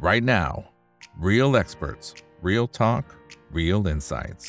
[0.00, 0.64] right now.
[1.18, 3.04] Real experts, real talk,
[3.52, 4.44] real insights.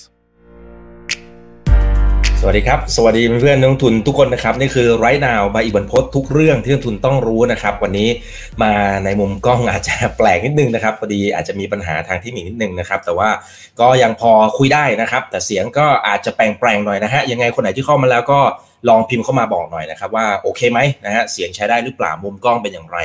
[2.44, 8.10] สวัสดีครับ สวัสดีเพื่อนนักลงทุนทุกคนนะครับ นี่คือไรนาวมาอีกบรรพททุกเรื่องที่นักลงทุนต้องรู้นะครับ วันนี้
[8.64, 8.74] มา
[9.06, 13.30] ในมุมกล้องอาจจะแปลกนิดนึงนะครับ พอดีอาจจะมีปัญหาทางเทคนิคนิดนึงนะครับ แต่ว่า
[13.80, 18.40] ก็ยังพอคุยได้นะครับ แต่เสียงก็อาจจะแปลงๆหน่อยนะฮะยังไงคนไหนที่เข้ามาแล้วก็
[18.90, 22.98] ลองพิมพ์เข้ามาบอกหน่อยนะครับว่าโอเคไหมนะฮะเสียงใช้ได้หรือเปล่ามุมกล้องเป็นอย่างไร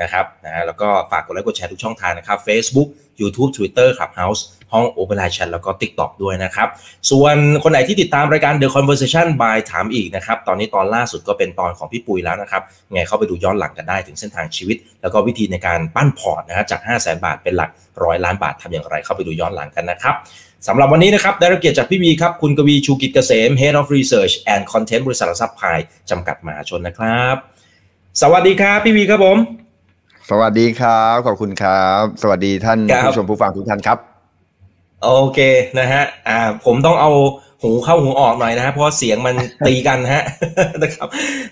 [0.00, 2.88] นะครับนะฮะแล้วก็ฝากกดไลค์กดแชร์ทุกช่องทางนะครับ Facebook
[3.20, 4.40] YouTube Twitter Clubhouse
[4.72, 6.68] ห้อง Open Line Chat แล้วก็ TikTok ด้วยนะครับ
[7.10, 17.70] ส่วนคนไหนที่ติดตามรายการ The Conversation by ถามอีกนะครับ ตอนนี้ตอนล่าสุดก็เป็นตอนของพี่ปุยแล้วนะครับไงเข้าไปดูย้อนหลังกันได้ถึงเส้นทางชีวิต แล้วก็วิธีในการปั้นพอร์ตนะฮะจาก 5 0 0 0 0 0 บาทเป็นหลัก
[18.04, 20.14] ร้อยล้านบาททำอย่างไรเข้าไปดูย้อนหลังกันนะครับ
[20.68, 25.78] สำหรับวันนี้นะครับได้รับเกียรติจากพี่วีครับ คุณกวีชูกิจเกษม Head of Research and Content บริษัทหลักทรัพย์พาย
[26.10, 27.36] จำกัดมหาชนนะครับ
[28.22, 29.38] สวัสดีครับพี่วีครับผม
[30.30, 33.98] สวัสดีครับ ขอบคุณครับ สวัสดีท่านครับผู้ชมผู้ฟังทุกท่านครับ
[35.04, 35.38] โอเค
[35.78, 37.10] นะฮะอ่าผมต้องเอา
[37.62, 39.34] หูเข้าหูออกหน่อยนะฮะเพราะเสียงมัน
[39.66, 40.24] ตีกันฮะ
[40.82, 41.08] นะครับ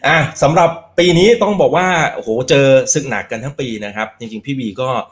[0.07, 5.05] อ่าสำหรับปีนี้ต้องบอกว่าโอ้โหเจอศึกหนักกันทั้งปีนะครับ จริงๆพี่วีก็อ่า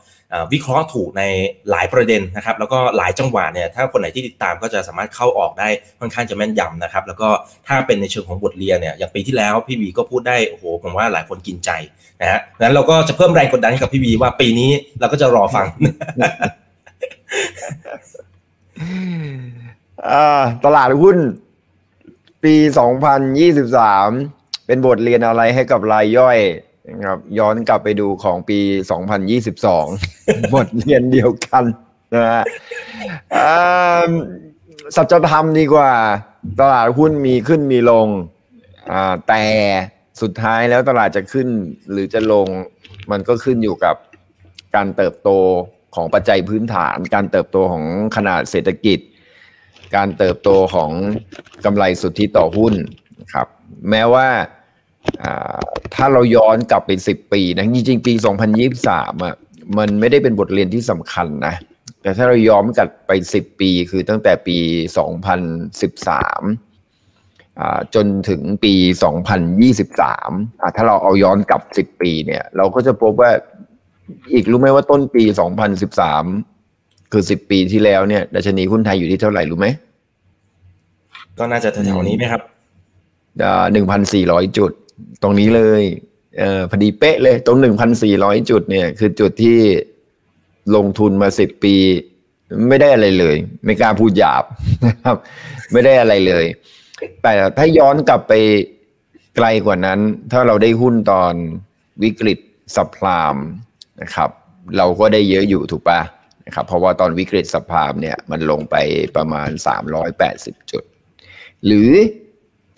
[0.53, 1.23] วิเคราะห์ถูกใน
[1.71, 5.69] หลายประเด็นนะครับ แล้วก็หลายจังหวะเนี่ยถ้าคนไหนที่ติดตามก็จะสามารถเข้าออกได้
[6.01, 7.29] ค่อนข้างจะแม่นยำนะครับ แล้วก็
[7.67, 11.71] ถ้าเป็นในเชิงของบทเรียนเนี่ยอย่างปีที่แล้วพี่วีก็พูดได้โอ้โหผมว่าหลายคนกินใจ
[12.21, 14.71] นะฮะงั้นเราก็จะเพิ่มแรงกดดันให้กับพี่วีว่าปีนี้
[15.01, 15.67] เราก็จะรอฟัง
[20.65, 21.17] ตลาดหุ้น
[22.45, 22.55] ปี
[23.41, 26.39] 2023 เป็นบทเรียนอะไรให้กับรายย่อย
[26.89, 28.59] นะครับย้อนกลับไปดูของปี
[29.37, 31.65] 2022 บทเรียนเดียวกัน
[32.15, 32.43] นะฮะ
[33.37, 34.11] อ่า
[34.97, 35.93] สัจธรรมดีกว่า
[36.61, 38.09] ตลาดหุ้นมีขึ้นมีลง
[38.91, 39.45] อ่าแต่
[40.21, 41.49] สุดท้ายแล้วตลาดจะขึ้น
[41.91, 42.49] หรือจะลง
[43.11, 43.97] มันก็ขึ้นอยู่กับ
[44.75, 45.31] การเติบโต
[45.95, 47.85] ของปัจจัยพื้นฐาน การเติบโตของ
[48.17, 48.99] ขนาดเศรษฐกิจ
[49.97, 50.91] การเติบโตของ
[51.65, 52.75] กำไรสุทธิต่อหุ้น
[53.21, 53.47] นะครับ
[53.91, 54.47] แม้ว่าอ่า
[55.95, 58.13] ถ้าเราย้อนกลับไปสิบปีนะจริงๆ ปี
[58.69, 59.35] 2023อะ
[59.79, 61.55] มันไม่ได้เป็นบทเรียนที่สำคัญนะ
[62.03, 68.75] แต่ถ้าเราย้อนกลับไปสิบปีคือตั้งแต่ปี2013อ่าจนถึงปี
[69.43, 73.31] 2023อ่าถ้าเราเอาย้อนกลับ 10 ปีเนี่ย เราก็จะพบว่า
[74.35, 75.23] อีกรู้ไหมว่าต้นปี
[75.99, 79.67] 2013 คือ 10 ปีที่แล้วเนี่ยดัชนีหุ้นไทยอยู่ที่เท่าไหร่รู้ไหม
[81.39, 82.43] ก็น่าจะแถวๆนี้ไหมครับ
[83.73, 84.73] หนึ่งพันสี่ร้อยจุด
[85.23, 85.83] ตรงนี้เลย
[86.39, 89.59] เออพอดีเป๊ะเลย ตรงหนึ่งพันสี่ร้อยจุดเนี่ย คือจุดที่
[90.77, 91.77] ลงทุนมาสิบปี
[92.69, 94.45] ไม่ได้อะไรเลย ไม่กล้าพูดหยาบ
[94.87, 95.17] นะครับ
[95.73, 96.45] ไม่ได้อะไรเลย
[97.23, 98.33] แต่ถ้าย้อนกลับไป
[99.37, 99.99] ไกลกว่านั้น
[100.33, 101.35] ถ้าเราได้หุ้นตอน
[102.03, 102.39] วิกฤต
[102.77, 103.37] สัพพลาม
[104.03, 104.31] นะครับ
[104.77, 106.01] เราก็ได้เยอะอยู่ถูกปะ
[106.47, 108.77] นะครับ เพราะว่าตอนวิกฤตสัพพลามเนี่ย มันลงไป
[109.17, 109.49] ประมาณ
[110.11, 110.85] 380จุด
[111.67, 111.91] หรือ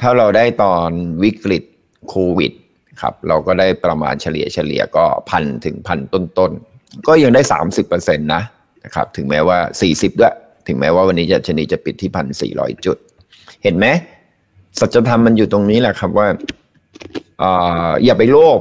[0.01, 0.91] ถ้าเราได้ตอน
[1.23, 1.63] วิกฤต
[2.09, 2.53] โควิด
[3.01, 7.43] ครับเราก็ได้ประมาณเฉลี่ยเฉลี่ยก็พันถึงพันต้นๆ ก็ยังได้
[7.83, 8.43] 30%นะ
[8.85, 9.59] นะครับถึงแม้ว่า
[9.89, 10.35] 40 ด้วย
[10.67, 12.97] ถึงแม้ว่าวันนี้จะชนีจะปิดที่พันสี่ร้อยจุด
[13.63, 13.87] เห็นไหม
[14.81, 16.29] สัจธรรมมันอยู่ตรงนี้แหละครับว่า
[17.39, 17.51] เอ่
[17.89, 18.61] ออย่าไปโลภ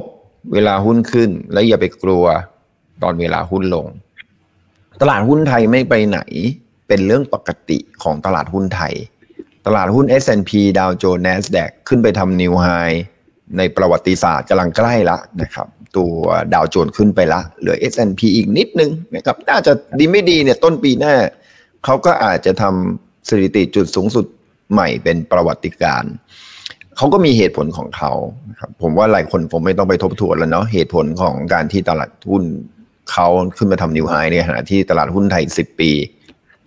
[0.54, 2.24] เวลาหุ้นขึ้น และอย่าไปกลัว
[3.02, 3.86] ตอนเวลาหุ้นลง
[5.00, 6.20] ตลาดหุ้นไทยไม่ไปไหน
[6.88, 8.94] เป็นเรื่องปกติของตลาดหุ้นไทย
[9.66, 12.66] ตลาดหุ้น S&P ดาวโจนส์ NASDAQ ขึ้นไปทำนิวไฮ
[13.58, 16.12] ในประวัติศาสตร์กำลังใกล้ละนะครับ ตัว
[16.54, 21.14] ดาวโจนส์ขึ้นไปละ เหลือ S&P อีกนิดนึงนะครับ น่าจะดีไม่ดีเนี่ยต้นปีหน้า
[21.84, 24.26] เขาก็อาจจะทำสถิติจุดสูงสุด
[24.72, 26.04] ใหม่เป็นประวัติการ
[26.96, 28.12] เขาก็มีเหตุผลของเขา
[28.60, 32.44] ครับผมว่าหลายคนผมไม่ต้องไปทบทวนแล้วเนาะเหตุผลของการที่ตลาดหุ้น
[33.12, 33.26] เขา
[33.56, 35.90] ขึ้นมาทำนิวไฮในขณะที่ตลาดหุ้นไทย 10 ปี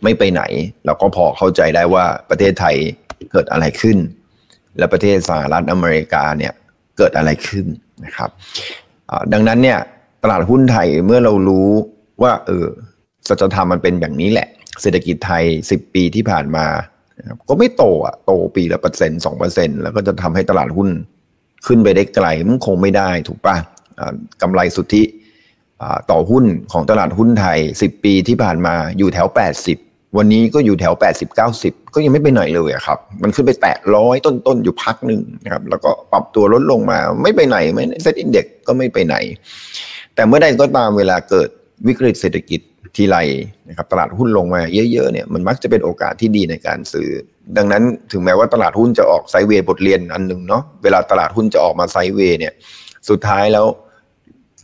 [0.04, 0.42] ไม่ไปไหน
[0.86, 2.76] เราก็พอเข้าใจได้ว่าประเทศไทย
[3.32, 3.98] เกิดอะไรขึ้น
[4.78, 6.54] และประเทศสหรัฐอเมริกาเนี่ย
[6.98, 7.66] เกิดอะไรขึ้น
[8.06, 8.30] นะครับ
[9.34, 9.80] ดังนั้นเนี่ย
[10.24, 11.70] ตลาดหุ้นไทยเมื่อเรารู้
[12.22, 12.66] ว่าเออ
[13.28, 14.48] สัจธรรมมันเป็นอย่างนี้แหละ
[14.82, 16.66] เศรษฐกิจไทย 10 ปีที่ผ่านมา
[17.50, 20.90] ก็ไม่โตอะโตปีละเปอร์เซ็นต์สองเปอร์เซ็นต์แล้วก็จะทำให้ตลาดหุ้น
[21.68, 23.56] ขึ้นไปได้ไกลมันคงไม่ได้ถูกปะ
[24.00, 25.04] อ่ากำไรสุทธิ
[26.12, 29.28] ต่อหุ้นของตลาดหุ้นไทย 10 ปีที่ผ่านมาอยู่แถว
[29.64, 29.85] 80
[30.18, 39.16] วันนี้ก็อยู่แถว 80 90 ก็ยังไม่ไปไหนเลยครับ มันขึ้นไปแตะร้อยต้นๆ อยู่พักหนึ่งนะครับ แล้วก็ปรับตัวลดลงมาไม่ไปไหนไม่เซ็ตอินเด็กก็ไม่ไปไหน
[40.16, 41.50] แต่เมื่อใดก็ตามเวลาเกิด
[41.88, 42.60] วิกฤตเศรษฐกิจ
[42.96, 43.18] ทีไร
[43.70, 47.10] นะครับตลาดหุ้นลงมาเยอะๆเนี่ยมันมักจะเป็นโอกาสที่ดีในการซื้อ
[47.58, 52.54] ดังนั้นถึงแม้ว่าตลาดหุ้นจะออกไซเวย์บทเรียนอันหนึ่งเนาะเวลาตลาดหุ้นจะออกมาไซเวย์เนี่ย
[53.10, 53.66] สุดท้ายแล้ว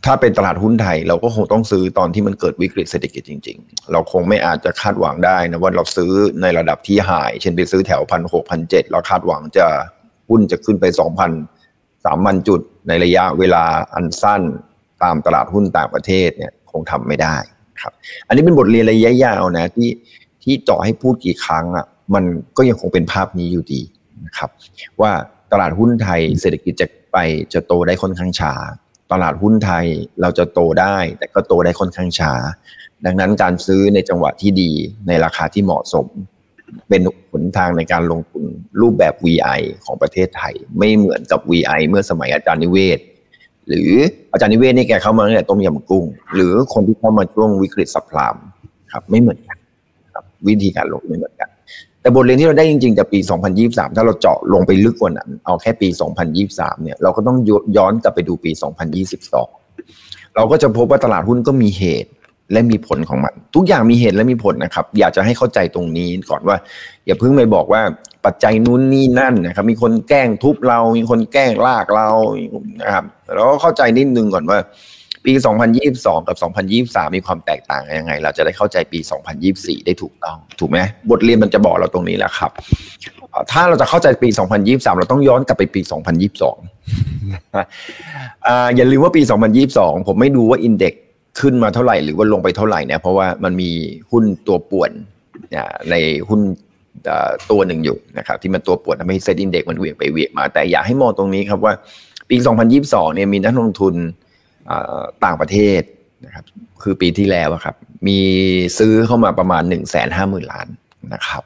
[0.04, 6.12] ถ้าเป็นตลาดหุ้นไทย เราก็คงต้องซื้อตอนที่มันเกิดวิกฤตเศรษฐกิจจริง ๆ เราคงไม่อาจจะคาดหวังได้นะว่าเราซื้อ
[6.42, 9.66] ในระดับที่หาย เช่นไปซื้อแถวพันหกพันเจ็ดเราคาดหวังจะ
[10.28, 11.30] หุ้นจะขึ้นไปสองพัน
[12.04, 13.64] สามพันจุดในระยะเวลา
[13.94, 14.42] อันสั้น
[15.02, 17.36] ตามตลาดหุ้นต่างประเทศเนี่ยคงทำไม่ได้
[17.80, 17.92] ครับ
[18.26, 19.90] อันนี้เป็นบทเรียนระยะยาวนะที่
[20.42, 22.24] ที่เจาะให้พูดกี่ครั้งอะมัน
[22.56, 23.82] ก็ยังคงเป็นภาพนี้อยู่ดี
[24.26, 24.50] นะครับ
[25.00, 25.12] ว่า
[25.52, 27.16] ตลาดหุ้นไทยเศรษฐกิจจะไป
[27.52, 28.52] จะโตได้ค่อนข้างช้า
[29.12, 29.86] ตลาดหุ้นไทย
[30.20, 32.32] เราจะโตได้ แต่ก็โตได้ค่อนข้างช้า
[33.06, 34.70] ดังนั้นการซื้อในจังหวะที่ดี
[35.08, 36.06] ในราคาที่เหมาะสม
[36.88, 37.00] เป็น
[37.30, 38.44] หนทางในการลงทุน
[38.80, 42.98] รูปแบบ VI ของประเทศไทย ไม่เหมือนกับ VI เมื่อสมัยอาจารย์นิเวศ
[43.68, 43.90] หรือ
[44.32, 46.04] อาจารย์นิเวศนี่แกเข้ามาตั้งแต่ต้มยำกุ้ง
[46.34, 48.36] หรือคนที่เข้ามาช่วงวิกฤตสับพลาม
[48.92, 49.58] ครับ ไม่เหมือนกัน
[50.14, 51.50] ครับ วิธีการลงไม่เหมือนกัน
[52.02, 53.18] แต่บทเรียนที่เราได้จริงๆจากปี
[53.58, 55.88] 2023 ถ้าเราเจาะลงไปลึกกว่านั้น เอาแค่ปี
[56.36, 57.36] 2023 เนี่ย เราก็ต้อง
[57.76, 58.50] ย้อนกลับไปดูปี
[59.22, 62.10] 2022 เราก็จะพบว่าตลาดหุ้นก็มีเหตุ
[62.52, 66.56] และมีผลของมัน ทุกอย่างมีเหตุและมีผลนะครับ อยากจะให้เข้าใจตรงนี้ก่อนว่า
[67.06, 67.82] อย่าเพิ่งไปบอกว่า
[68.24, 72.08] ปัจจัยนู้นนี่นั่นนะครับ มีคนแกล้งทุบเรา มีคนแกล้งลากเรา
[72.82, 73.04] นะครับ
[73.34, 74.58] เราก็เข้าใจนิดนึงก่อนว่า
[75.24, 75.32] ปี
[75.80, 76.36] 2022 กับ
[76.76, 78.98] 2023 มีความแตกต่างยังไง เราจะได้เข้าใจปี
[79.42, 80.78] 2024 ได้ถูกต้อง ถูกไหม
[81.10, 82.50] บทเรียนมันจะบอกเราตรงนี้แหละครับ
[83.52, 84.28] ถ้าเราจะเข้าใจปี
[84.62, 85.80] 2023 เราต้องย้อนกลับไปปี
[87.42, 89.22] 2022 อย่าลืมว่าปี
[89.64, 90.94] 2022 ผมไม่ดูว่าอินเด็ก
[91.40, 93.70] ขึ้นมาเท่าไหร่หรือว่าลงไปเท่าไหร่เนี่ยเพราะว่ามันมี
[94.10, 94.90] หุ้นตัวป่วน
[95.90, 95.94] ใน
[96.28, 96.40] หุ้น
[97.50, 101.72] ตัวหนึ่งอยู่นะครับที่มันตัวป่วนทำให้เซตอินเด็กมันเวียงไปเวียงมา แต่อยากให้มองตรงนี้ครับว่า
[102.30, 102.36] ปี
[102.76, 103.94] 2022 เนี่ยมีนักลงทุน
[105.24, 105.82] ต่างประเทศ
[106.26, 106.44] นะครับ
[106.82, 107.76] คือปีที่แล้วครับ
[108.06, 108.18] มี
[108.78, 110.68] ซื้อเข้ามาประมาณ1นึ่งแสนห้าหมื่นล้าน
[111.14, 111.42] นะครับ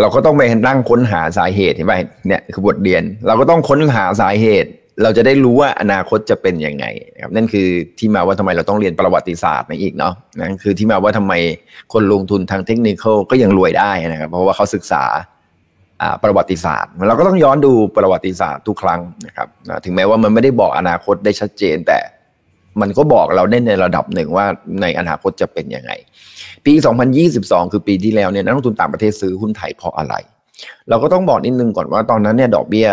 [0.00, 1.94] เราก็ต้องไปนั่งค้นหาสาเหตุเห็นไหม
[2.26, 4.70] เนี่ยคือบทเรียน เราก็ต้องค้นหาสาเหตุ
[5.02, 6.84] เราจะได้รู้ว่าอนาคตจะเป็นยังไง
[7.22, 7.68] ครับนั่นคือ
[7.98, 11.32] ที่มาว่าทำไมเราต้องเรียนประวัติศาสตร์มาอีกเนาะนั่นคือที่มาว่าทำไม
[11.92, 15.04] คนลงทุนทางเทคนิคก็ยังรวยได้นะครับ เพราะว่าเขาศึกษา
[16.24, 19.48] ประวัติศาสตร์ เราก็ต้องย้อนดูประวัติศาสตร์ทุกครั้งนะครับ
[19.84, 21.98] ถึงแม้ว่ามันไม่ได้บอกอนาคตได้ชัดเจนแต่
[22.80, 24.46] มันก็บอกเราได้ในระดับหนึ่งว่า
[24.82, 25.92] ในอนาคตจะเป็นยังไง
[26.66, 26.74] ปี
[27.22, 30.14] 2022 คือปีที่แล้วเนี่ยนักลงทุนต่างประเทศซื้อหุ้นไทยเพราะอะไร
[30.88, 32.88] เราก็ต้องบอกนิดนึงก่อนว่าตอนนั้นเนี่ยดอกเบี้ย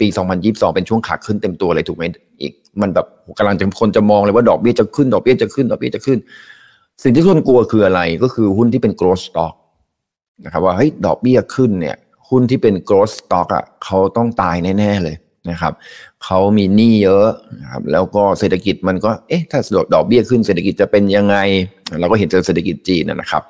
[0.00, 0.06] ปี
[0.40, 2.04] 2022 เป็นช่วงขาขึ้นเต็มตัวเลยถูกไหม
[2.40, 3.06] อีก มันแบบ
[3.38, 6.18] กำลังจะคนจะมองเลยว่าดอกเบี้ยจะขึ้นดอกเบี้ยจะขึ้นดอกเบี้ยจะขึ้น
[7.02, 9.54] สิ่งที่คนกลัวคืออะไรก็คือหุ้นที่เป็น growth stock
[10.44, 11.96] นะครับว่าเฮ้ยดอกเบี้ยขึ้นเนี่ย
[12.30, 15.16] หุ้นที่เป็น growth stock อะเขาต้องตายแน่ๆเลย
[15.50, 15.72] นะครับ
[16.24, 17.28] เขามีหนี้เยอะ
[17.60, 19.60] นะครับแล้วก็เศรษฐกิจมันก็เอ๊ะถ้า
[19.94, 21.36] ดอกเบี้ยขึ้นเศรษฐกิจจะเป็นยังไง
[22.00, 23.42] เราก็เห็นเจอเศรษฐกิจจีนนะครับ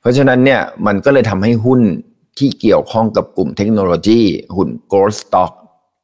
[0.00, 1.80] เพราะฉะนั้นเนี่ยมันก็เลยทำให้หุ้น
[2.38, 4.20] ที่เกี่ยวข้องกับกลุ่มเทคโนโลยี
[4.56, 5.52] หุ้น growth stock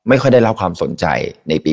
[0.09, 1.07] ไม่ค่อยได้รับความสนใจ
[1.49, 1.73] ในปี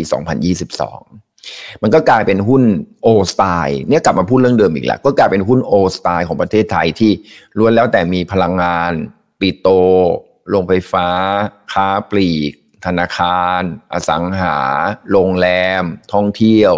[0.86, 2.64] 2022 มันก็กลายเป็นหุ้น
[3.02, 7.12] โอสไตล์เนี่ยกลับมาพูดเรื่องเดิมอีกแล้ว ก็กลายเป็นหุ้นโอสไตล์ของประเทศไทยที่
[7.58, 8.92] ล้วนแล้วแต่มีพลังงาน
[9.40, 9.68] ปิโตร
[10.50, 11.08] โรงไฟฟ้า
[11.74, 12.54] ค้าปลีก
[12.86, 13.62] ธนาคาร
[13.94, 14.58] อสังหา
[15.12, 15.48] โรงแร
[15.82, 15.84] ม
[16.14, 16.74] ท่องเที่ยว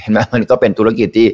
[0.00, 1.28] เห็นไหมมันก็เป็นธุรกิจที่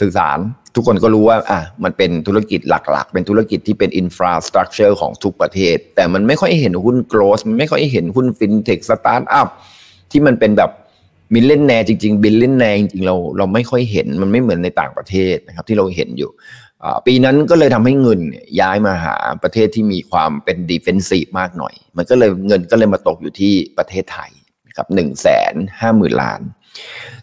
[0.00, 0.38] สื่อสาร
[0.74, 9.48] ทุกคนก็รู้ว่าอะมันเป็นธุรกิจหลักๆ เป็นธุรกิจที่เป็น infrastructure ของทุกประเทศ แต่มันไม่ค่อยเห็นหุ้น growth มันไม่ค่อยเห็นหุ้น fintech startup
[10.10, 10.70] ที่มันเป็นแบบ
[11.34, 16.30] millionaire จริงๆ billionaire จริงๆเราเราไม่ค่อยเห็นมันไม่เหมือนในต่างประเทศนะครับที่เราเห็นอยู่
[17.06, 18.20] ปีนั้นก็เลยทำให้เงิน
[18.60, 24.30] ย้ายมาหาประเทศที่มีความเป็น defensive มากหน่อย มันก็เลยเงินก็เลยมาตกอยู่ที่ประเทศไทย
[24.76, 26.40] ครับหนึ่งแสนห้าหมื่นล้าน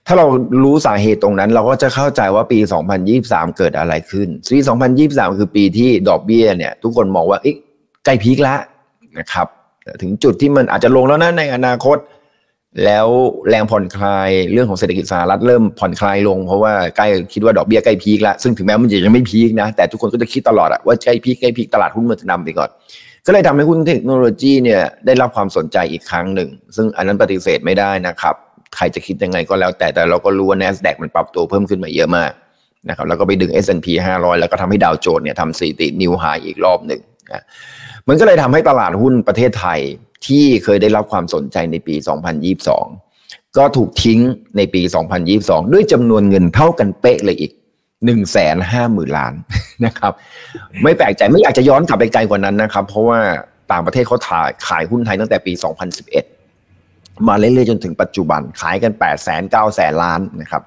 [0.05, 0.25] ถ้าเรา
[0.63, 2.59] รู้สาเหตุตรงนั้น เราก็จะเข้าใจว่าปี
[3.07, 4.57] 2023 เกิดอะไรขึ้นปี
[4.99, 7.39] 2023 คือปีที่ดอกเบี้ยเนี่ย ทุกคนมองว่า
[8.05, 8.59] ใกล้ peak แล้ว
[9.19, 9.47] นะครับ
[10.01, 11.97] ถึงจุดที่มันอาจจะลงแล้วนะในอนาคต
[12.85, 13.07] แล้ว
[13.49, 22.69] แรงผ่อนคลายเรื่องของเศรษฐกิจสหรัฐเริ่มผ่อนคลายลงเพราะว่าใกล้คิดว่าดอกเบี้ยใกล้พีคแล้วซึ่งถึงแม้มันยังไม่พีคนะ แต่ทุกคนก็จะคิดตลอดอะว่าใกล้พีคใกล้พีคตลาดหุ้นมันจะนำไปก่อน
[23.25, 28.35] ก็เลยทำให้หุ้นเทคโนโลยีเนี่ยได้รับความสนใจอีกครั้งหนึ่ง ซึ่งอันนั้นปฏิเสธไม่ได้นะครับ
[28.75, 32.31] ใครจะคิดยังไงก็แล้วแต่แต่เราก็รู้ว่า NASDAQ มันปรับตัวเพิ่มขึ้นมาเยอะมาก
[32.89, 37.43] นะครับแล้วก็ไปดึง S&P 500 แล้วก็ทำให้ดาวโจนส์เนี่ยทำสถิตินิวไฮอีกรอบหนึ่งนะ
[38.07, 39.79] มันก็เลยทำให้ตลาดหุ้นประเทศไทย
[40.25, 41.95] ที่เคยได้รับความสนใจในปี
[42.75, 44.19] 2022 ก็ถูกทิ้ง
[44.57, 44.81] ในปี
[45.27, 47.51] 2022 ด้วยจำนวนเงินเท่ากันเป๊ะเลยอีก
[47.83, 48.55] 1 5 0 0
[48.97, 49.33] 0 0ล้าน
[49.85, 50.13] นะครับ
[50.83, 53.19] ไม่แปลกใจไม่อยากจะย้อนกลับไปไกลกว่านั้นนะครับ เพราะว่า
[53.71, 55.53] ต่างประเทศเขาถ่ายขายหุ้นไทยตั้งแต่ปี
[56.39, 60.63] 2011 มาเรื่อยๆจนถึงปัจจุบันขายกัน8 9 0 0 0 0ล้านนะครับ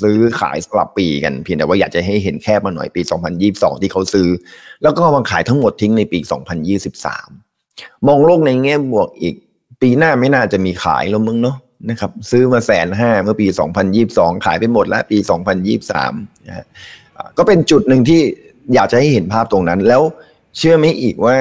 [0.00, 3.02] ซื้อขายสลับปีกันเพียงแต่ว่าอยากจะให้เห็นแค่มาหน่อยปี
[3.42, 4.28] 2022 ที่เขาซื้อ
[4.82, 6.18] แล้วก็มางขายทั้งหมดทิ้งในปี
[6.84, 7.45] 2023
[8.06, 9.34] มองโลกในแง่บวกอีก
[9.82, 11.56] ปีหน้าไม่น่าจะมีขายแล้วมึงเนาะ
[11.90, 13.46] นะครับ ซื้อมาแสนห้าเมื่อปี
[13.96, 15.18] 2022 ขายไปหมดแล้วปี
[15.82, 16.66] 2023นะฮะ
[17.38, 18.20] ก็เป็นจุดหนึ่งที่
[18.74, 20.02] อยากจะให้เห็นภาพตรงนั้น แล้ว
[20.58, 21.36] เชื่อไหมอีกว่า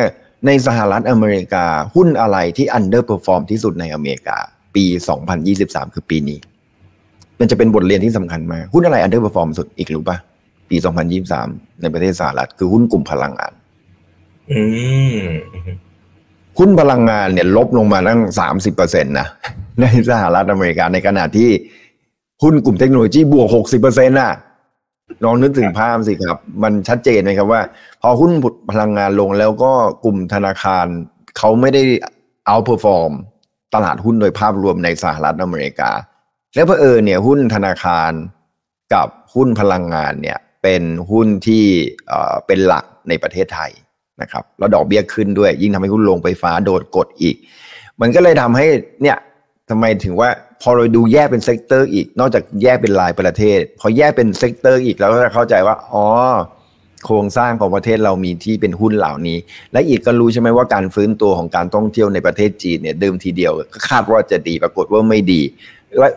[0.45, 1.65] ในสหรัฐอเมริกา
[1.95, 4.37] หุ้นอะไรที่ underperform ที่สุดในอเมริกา
[4.75, 4.85] ปี
[5.39, 6.39] 2023 คือปีนี้
[7.39, 10.17] มันจะเป็นบทเรียนที่สำคัญมาก หุ้นอะไร underperform สุดอีกรู้ปะ
[10.69, 10.77] ปี
[11.29, 13.53] 2023 ในประเทศสหรัฐคือหุ้นกลุ่มพลังงาน
[14.51, 14.61] อื
[15.17, 15.21] ม
[16.59, 18.19] หุ้นพลังงานเนี่ยลบลงมาตั้ง
[18.67, 19.27] 30%นะ
[19.81, 21.50] ในสหรัฐอเมริกาในขณะที่
[22.43, 23.47] หุ้นกลุ่มเทคโนโลยีบวก
[23.77, 24.33] 60%น่ะ
[25.24, 27.62] ลองนึกถึงภาพสิครับ มันชัดเจนไหมครับว่า
[28.01, 28.31] พอหุ้น
[28.71, 29.71] พลังงานลงแล้วก็
[30.03, 30.85] กลุ่มธนาคาร
[31.38, 31.83] เขาไม่ได้
[32.47, 33.12] outperform
[33.74, 35.91] ตลาดหุ้นโดยภาพรวมในสหรัฐอเมริกา
[36.55, 38.12] แล้วเพอเออเนี่ยหุ้นธนาคาร
[38.93, 41.65] กับหุ้นพลังงานเนี่ยเป็นหุ้นที่
[42.47, 43.71] เป็นหลักในประเทศไทย
[44.22, 47.36] นะครับแล้วดอกเบี้ยขึ้นด้วย ยิ่งทำให้หุ้นโรงไฟฟ้าโดนกดอีก
[48.01, 48.65] มันก็เลยทำให้
[49.01, 49.17] เนี่ย
[49.69, 50.29] ทำไมถึงว่า
[50.62, 56.05] พอเราดูแยกเป็น sector อีก นอกจากแยกเป็นรายประเทศ พอแยกเป็น sector อีกเราก็จะเข้าใจว่าอ๋อ
[57.05, 59.38] โครงสร้างของประเทศเรามีที่เป็นหุ้นเหล่านี้
[59.74, 65.41] และอีกก็รู้ใช่ไหมว่าการฟื้นตัวของการท่องเที่ยวในประเทศจีนเนี่ยเดิมทีเดียวก็คาดว่าจะดีปรากฏว่าไม่ดี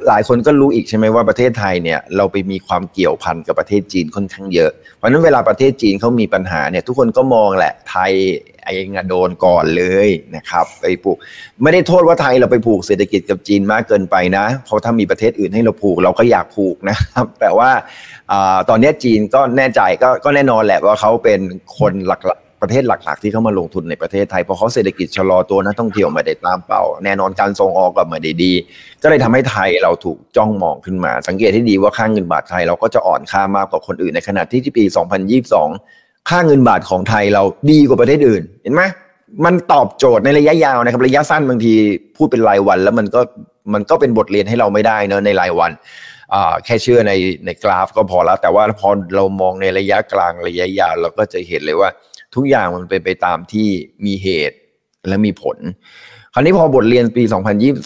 [0.08, 8.12] หลายคนก็รู้อีกใช่ไหมว่าประเทศไทยเนี่ยเราไปมีความเกี่ยวพันกับประเทศจีนค่อนข้างเยอะ เพราะนั้นเวลาประเทศจีนเขามีปัญหาเนี่ยทุกคนก็มองแหละไทย
[8.64, 11.16] ไอ้งาโดนก่อนเลยนะครับไปผูก
[11.62, 17.70] ไม่ได้โทษว่าไทยเราไปผูกเศรษฐกิจกับจีนมากเกินไปนะ เพราะถ้ามีประเทศอื่นให้เราผูกเราก็อยากผูกนะครับแต่ว่า
[18.68, 21.40] ตอนนี้จีนก็แน่ใจก็ก็แน่นอนแหละว่าเขาเป็น
[21.78, 22.20] คนหลัก
[22.62, 28.52] ประเทศหลัก ๆ ที่เข้ามาลงทุนในประเทศไทยเพราะเขาเศรษฐกิจชะลอตัวนักท่องเที่ยวไม่ได้ตามเป้าแน่นอนการส่งออกก็ไม่ได้ดี
[29.02, 34.84] ก็เลยทำให้ไทยเราถูกจ้องมองขึ้นมา สังเกตที่ดีว่าค่างเงินบาทไทยเราก็จะอ่อนค่ามากกว่าคนอื่นในขณะที่ที่ปี
[35.56, 38.82] 2022 ค่าเงินบาทของไทยเราดีกว่าประเทศอื่น เห็นไหม
[39.44, 41.74] มันตอบโจทย์ในระยะยาวนะครับระยะสั้นบางที
[42.16, 43.20] พูดเป็นรายวัน แล้วมันก็
[43.74, 45.72] มันก็เป็นบทเรียนให้เราไม่ได้เนอะในรายวัน
[46.64, 47.12] แค่เชื่อใน
[47.46, 51.90] ในกราฟก็พอแล้ว แต่ว่าพอเรามองในระยะกลางระยะยาวเราก็จะเห็นเลยว่า
[52.34, 53.68] ทุกอย่างมันเป็นไปตามที่
[54.04, 54.56] มีเหตุ
[55.08, 55.56] และมีผล
[56.34, 57.22] คราวนี้พอบทเรียนปี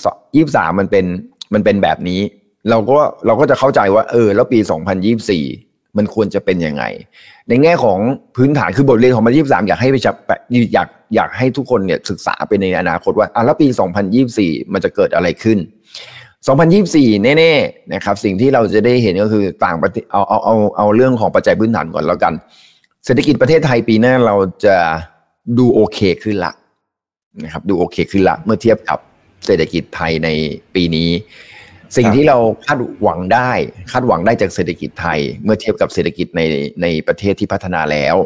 [0.08, 1.04] 2023 มันเป็น
[1.54, 2.20] มันเป็นแบบนี้
[2.70, 4.58] เราก็เราก็จะเข้าใจว่าเออ แล้วปี
[5.28, 6.84] 2024 มันควรจะเป็นยังไง
[7.48, 7.98] ในแง่ของ
[8.36, 10.14] พื้นฐานคือบทเรียนของ2023 อยากให้ไปจับ
[10.74, 13.68] อยากอยากให้ทุกคนเนี่ยศึกษาไปในอนาคตว่าอะแล้วปี
[14.20, 15.58] 2024 มันจะเกิดอะไรขึ้น
[16.46, 22.32] 2024 แน่ๆนะครับ สิ่งที่เราจะได้เห็นก็คือต่างประเทศเอาเอาเอาเอาเรื่องของปัจจัยพื้นฐานก่อนแล้วกัน
[23.04, 24.76] เศรษฐกิจประเทศไทยปีหน้าเราจะ
[25.58, 26.52] ดูโอเคขึ้นละ
[27.44, 28.98] นะครับดูโอเคขึ้นละเมื่อเทียบกับ
[29.46, 30.28] เศรษฐกิจไทยใน
[30.74, 31.10] ปีนี้
[31.96, 33.50] สิ่งที่เราคาดหวังได้
[33.92, 36.40] คาดหวังได้จากเศรษฐกิจไทย เมื่อเทียบกับเศรษฐกิจใน
[36.82, 38.16] ในประเทศที่พัฒนาแล้ว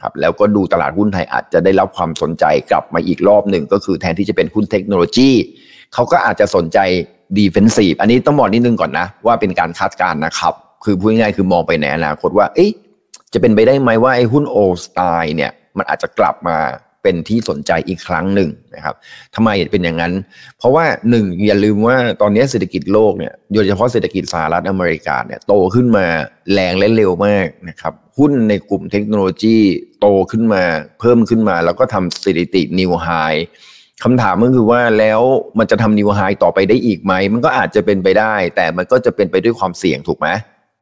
[0.00, 5.30] ครับแล้วก็ดูตลาดหุ้นไทยอาจจะได้รับความสนใจกลับมาอีกรอบหนึ่งก็คือแทนที่จะเป็นหุ้นเทคโนโลยี
[5.94, 6.78] เขาก็อาจจะสนใจ
[7.36, 12.70] ดีเฟนซีฟอันนี้ต้องบอกนิดนึงก่อนนะ ว่าเป็นการคาดการณ์นะครับ คือพูดง่ายๆคือมองไปในอนาคตว่าเอ๊ะ
[13.32, 16.58] จะเป็นไปได้ไหมว่าไอ้หุ้นโอสไตล์เนี่ยมันอาจจะกลับมา
[17.02, 18.94] เป็นที่สนใจอีกครั้งหนึ่งนะครับ
[19.34, 20.12] ทำไมเป็นอย่างนั้น
[20.58, 26.06] เพราะว่าหนึ่งอย่าลืมว่าตอนนี้เศรษฐกิจโลกเนี่ยโดยเฉพาะเศรษฐกิจสหรัฐอเมริกาเนี่ยโตขึ้นมา
[26.52, 29.58] แรงและเร็วมากนะครับหุ้นในกลุ่มเทคโนโลยี
[30.00, 30.64] โตขึ้นมา
[31.00, 33.08] เพิ่มขึ้นมา แล้วก็ทำสถิตินิวไฮ
[34.04, 35.20] คำถามก็คือว่าแล้ว
[35.58, 40.28] มันจะทำนิวไฮต่อไปได้อีกไหม มันก็อาจจะเป็นไปได้ แต่มันก็จะเป็นไปด้วยความเสี่ยงถูกไหม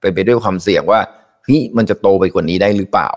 [0.01, 1.01] เป็นไปด้วยความเสี่ยงว่า
[1.45, 3.11] เฮ้ยมันจะโตไปกว่านี้ได้หรือเปล่า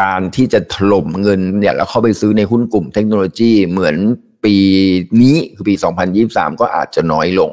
[0.00, 3.96] การที่จะถล่มเงินเนี่ยแล้วเข้าไปซื้อในหุ้นกลุ่มเทคโนโลยีเหมือน
[4.44, 4.56] ปี
[5.22, 5.74] นี้คือปี
[6.16, 7.50] 2023 ก็อาจจะน้อยลง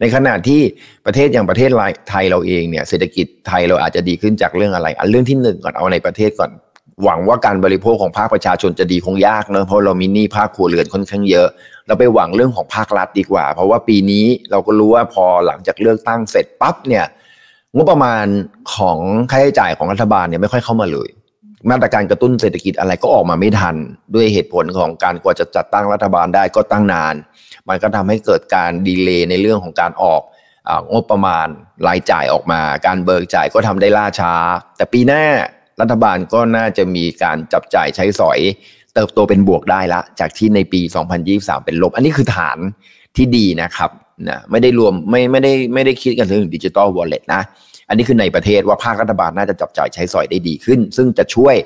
[0.00, 0.60] ในขณะที่
[1.06, 1.70] ประเทศอย่างประเทศ
[2.10, 6.50] ไทยเราเองเนี่ยเศรษฐกิจไทยเราอาจจะดีขึ้นจากเรื่องอะไร อันเรื่องที่หนึ่งก่อนเอาในประเทศก่อน
[7.04, 11.48] หวังว่าการบริโภคของภาคประชาชนจะดีคงยากเนอะเพราะเรามีหนี้ภาคครัวเรือนค่อนข้างเยอะ
[11.86, 17.04] เราไปหวังเรื่องของภาครัฐดีกว่า เพราะว่าปีนี้เราก็รู้ว่าพอหลังจากเลือกตั้งเสร็จปั๊บเนี่ย
[17.76, 18.26] งบประมาณ
[18.74, 18.98] ของ
[19.30, 21.08] ค่าใช้จ่ายของรัฐบาลเนี่ยไม่ค่อยเข้ามาเลย
[21.70, 23.76] มาตรการกระตุ้นเศรษฐกิจอะไรก็ออกมาไม่ทัน
[24.14, 27.14] ด้วยเหตุผลของการกว่าจะจัดตั้งรัฐบาลได้ก็ตั้งนาน
[27.68, 30.22] มันก็ทำให้เกิดการดีเลย์ในเรื่องของการออก
[30.92, 31.46] งบประมาณ
[31.88, 34.34] รายจ่ายออกมา การเบิกจ่ายก็ทำได้ล่าช้า
[34.76, 35.24] แต่ปีหน้า
[35.80, 38.38] รัฐบาลก็น่าจะมีการจับจ่ายใช้สอย
[38.94, 40.80] เติบโตเป็นบวกได้ละ จากที่ในปี
[41.24, 42.58] 2023 เป็นลบ อันนี้คือฐาน
[43.16, 43.90] ที่ดีนะครับ
[44.28, 47.42] นะไม่ได้รวมไม่ไม่ได้ไม่ได้คิดกันถึงดิจิตอลวอลเล็ตนะ
[47.88, 51.56] อันนี้คือในประเทศว่าภาครัฐบาลน่าจะจับจ่ายใช้สอยได้ดีขึ้น ซึ่งจะช่วย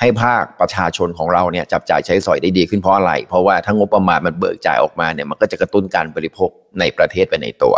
[0.00, 7.74] ให้ภาคประชาชนของเราเนี่ยจับจ่ายใช้สอยได้ดีขึ้นเพราะอะไร เพราะว่าถ้างบประมาณมันเบิกจ่ายออกมาเนี่ยมันก็จะกระตุ้นการบริโภคในประเทศไปในตัว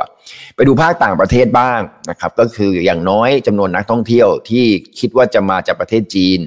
[0.55, 1.81] ไปดูภาคต่างประเทศบ้าง
[2.11, 4.65] นะครับก็คืออย่างน้อยจำนวนนักท่องเที่ยวที่
[4.99, 6.39] คิดว่าจะมาจากประเทศจีน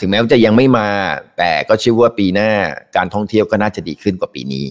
[0.00, 0.88] ถึงแม้ว่าจะยังไม่มา
[1.38, 2.50] แต่ก็เชื่อว่าปีหน้า
[2.96, 4.66] การท่องเที่ยวก็น่าจะดีขึ้นกว่าปีนี้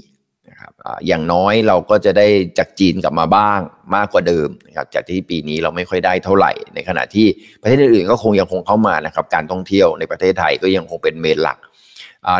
[0.59, 0.75] นะครับ
[1.07, 3.59] อย่างน้อยเราก็จะได้จากจีนกลับมาบ้าง
[3.95, 7.27] มากกว่าเดิมนะครับจากที่ปีนี้เราไม่ค่อยได้เท่าไหร่ ในขณะที่
[7.61, 11.57] ประเทศอื่นๆก็คงยังคงเข้ามานะครับการท่องเที่ยวในประเทศไทยก็ยังคงเป็นเมนหลัก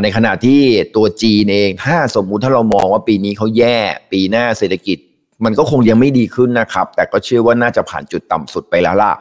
[0.04, 0.62] ในขณะที่
[0.96, 3.78] ตัวจีนเองถ้าสมมุติถ้าเรามองว่าปีนี้เขาแย่
[4.12, 4.98] ปีหน้าเศรษฐกิจ
[5.46, 9.14] มันก็คงยังไม่ดีขึ้นนะครับ แต่ก็เชื่อว่าน่าจะผ่านจุดต่ำสุดไปแล้วล่ะ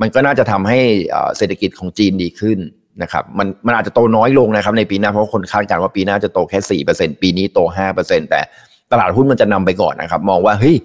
[0.00, 0.80] มันก็น่าจะทำให้
[1.36, 2.58] เศรษฐกิจของจีนดีขึ้น
[3.02, 8.40] นะครับมันมันอาจจะโตน้อยลงนะครับในปีหน้าเพราะคนคาดการณ์ว่าปีหน้าจะโตแค่สี่เปอร์เซ็นปีนี้โตห้าเปอร์เซ็นแต่
[8.92, 10.76] ตลาดหุ้นมันจะนำไปก่อนนะครับ มองว่าเฮ้ย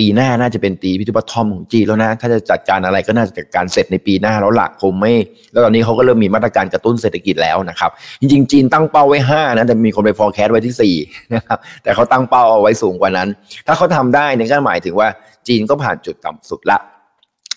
[0.00, 5.12] ปีหน้าน่าจะเป็นตีพิทุปทอมของจีนแล้วนะ ถ้าจะจัดการอะไรก็น่าจะจัดการเสร็จในปีหน้าแล้วหลักคงไม่
[5.52, 7.90] แล้วตอนนี้เขาก็เริ่มมีมาตรการกระตุ้นเศรษฐกิจแล้วนะครับ
[8.20, 13.28] จริงๆ จีนตั้งเป้าไว้ 5 นะ แต่มีคนไป forecast ไว้ที่ 4 นะครับ แต่เขาตั้งเป้าเอาไว้สูงกว่านั้น
[13.66, 15.08] ถ้าเขาทำได้เนี่ยก็หมายถึงว่า
[15.48, 16.78] จีนก็ผ่านจุดต่ำสุดละ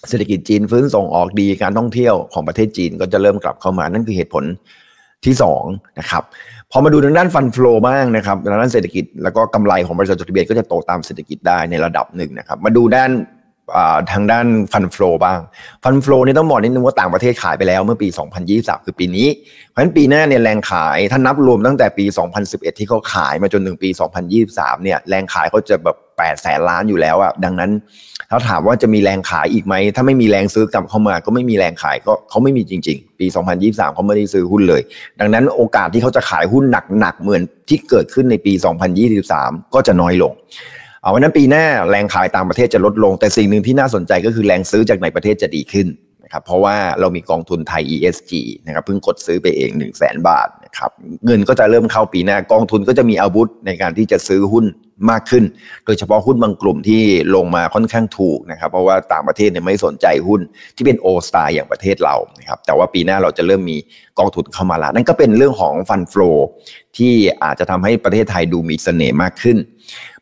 [0.10, 4.44] เศรษฐกิจจีนฟื้นส่งออกดีการท่องเที่ยวของประเทศจีนก็จะเริ่มกลับเข้ามานั่นคือเหตุผล
[5.26, 5.36] ที่
[5.66, 6.24] 2นะครับ
[6.72, 13.10] พอมาดูทางด้านฟันฟลูบ้างนะครับทางด้านเศรษฐกิจแล้วก็กำไรของบริษัทจดทะเบียนก็จะโตตามเศรษฐกิจได้ในระดับหนึ่งนะครับ มาดูด้าน
[14.12, 15.40] ทางด้านฟันฟลูบ้าง
[15.84, 18.08] ฟันฟลูนี่ต้องบอกนิดนึงว่าต่างประเทศขายไปแล้วเมื่อปี
[18.48, 19.28] 2023 คือปีนี้
[19.70, 22.06] เพราะฉะนั้นปีหน้าเนี่ยแรงขายถ้านับรวมตั้งแต่ปี
[22.44, 23.90] 2011 ที่เขาขายมาจนถึงปี
[24.36, 27.72] 2023 เนี่ยแรงขายเขาจะแบบ8แสนล้านอยู่แล้วอะดังนั้น
[28.30, 33.26] ถ้าถามว่าจะมีแรงขายอีกไหม ถ้าไม่มีแรงซื้อกลับเข้ามา ก็ไม่มีแรงขายก็เขาไม่มีจริง ๆ ปี
[33.62, 34.82] 2023 เขาไม่ได้ซื้อหุ้นเลย
[35.20, 36.64] ดังนั้นโอกาสที่เขาจะขายหุ้น
[37.00, 38.54] หนักๆเหมือนที่เกิดขึ้นในปี
[39.14, 40.34] 2023 ก็จะน้อยลง
[41.08, 45.88] เอาวันนั้นปีหน้าแรงขายต่างประเทศจะลดลง แต่สิ่งหนึ่งที่น่าสนใจก็คือแรงซื้อจากในประเทศจะดีขึ้น
[46.24, 48.32] นะครับเพราะว่าเรามีกองทุนไทย ESG
[48.66, 50.92] นะครับเพิ่งกดซื้อไปเอง 1 0 0 0 0แบาทนะครับ
[51.26, 54.66] เงินก็จะเริ่มเข้าปีหน้ากองทุนก็จะมีอาวุธในการที่จะซื้อหุ้น
[55.12, 55.44] มากขึ้น
[55.86, 57.02] โดยเฉพาะหุ้นบางกลุ่มที่
[57.36, 60.42] ลงมาค่อนข้างถูกนะครับ เพราะว่าต่างประเทศเนี่ยไม่สนใจหุ้น
[60.76, 63.78] ที่เป็นโอสตาอย่างประเทศเรานะครับแต่ว่าปีหน้าเราจะเริ่มมี
[64.20, 66.30] กองทุนเข้ามาล้วนั่นก็เป็นเรื่องของฟันฟลู
[66.98, 69.58] ที่อาจจะทำให้ประเทศไทยดูมีเสน่ห์มากขึ้น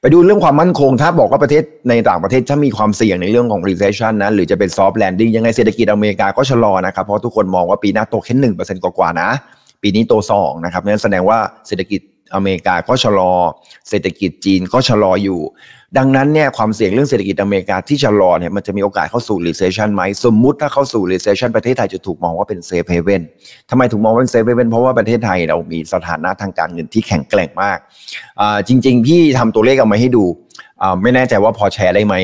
[0.05, 9.29] ไปดูเรื่องความมั่นคง ถ้าบอกว่าประเทศในต่างประเทศถ้ามีความเสี่ยงในเรื่องของ recession นะหรือจะเป็น soft landing ยังไงเศรษฐกิจอเมริกาก็ชะลอนะครับ เพราะทุกคนมองว่าปีหน้าโตแค่หนึ่งเปอร์เซ็นต์กว่าๆนะ
[9.81, 11.37] ปีนี้โตสองนะครับนั่นแสดงว่า
[11.68, 12.01] เศรษฐกิจ
[12.35, 13.33] อเมริกาก็ชะลอ
[13.89, 15.39] เศรษฐกิจจีนก็ชะลออยู่
[15.98, 23.22] ดังนั้นเนี่ยความเสี่ยงเรื่องเศรษฐกิจอเมริกาที่ชะลอเนี่ยมันจะมีโอกาสเข้าสู่ recession ไหมสมมุติถ้าเข้าสู่ recession ประเทศไทยจะถูกมองว่าเป็น safe haven
[23.70, 27.77] ทำไมถูกมองว่าเป็น safe haven เพราะว่าประเทศไทยเรามีสถานะทางการเงินที่แข็งแกร่งมาก
[28.68, 30.25] จริง ๆ พี่ทำตัวเลขออกมาให้ดู
[31.01, 32.16] ไม่แน่ใจว่าพอแชร์ได้ไหม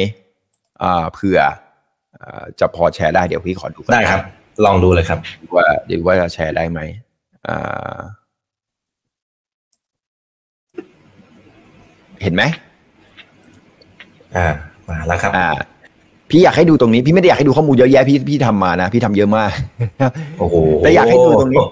[1.13, 1.39] เผื่อ
[2.59, 4.21] จะพอแชร์ได้เดี๋ยวพี่ขอดูได้ครับ
[4.65, 5.19] ลองดูเลยครับ
[5.55, 6.79] ว่าเดี๋ยวว่าจะแชร์ได้ไหม
[12.23, 12.43] เห็นไหม
[14.37, 14.47] อ่า
[14.89, 15.49] มาแล้วครับอ่า
[16.29, 19.51] พี่อยากให้ดูตรงนี้พี่ไม่ได้อยากให้ดูข้อมูลเยอะแยะพี่พี่ทำมานะพี่ทำเยอะมาก
[20.39, 21.63] โอ้โหแต่อยากให้ดูตรงนี้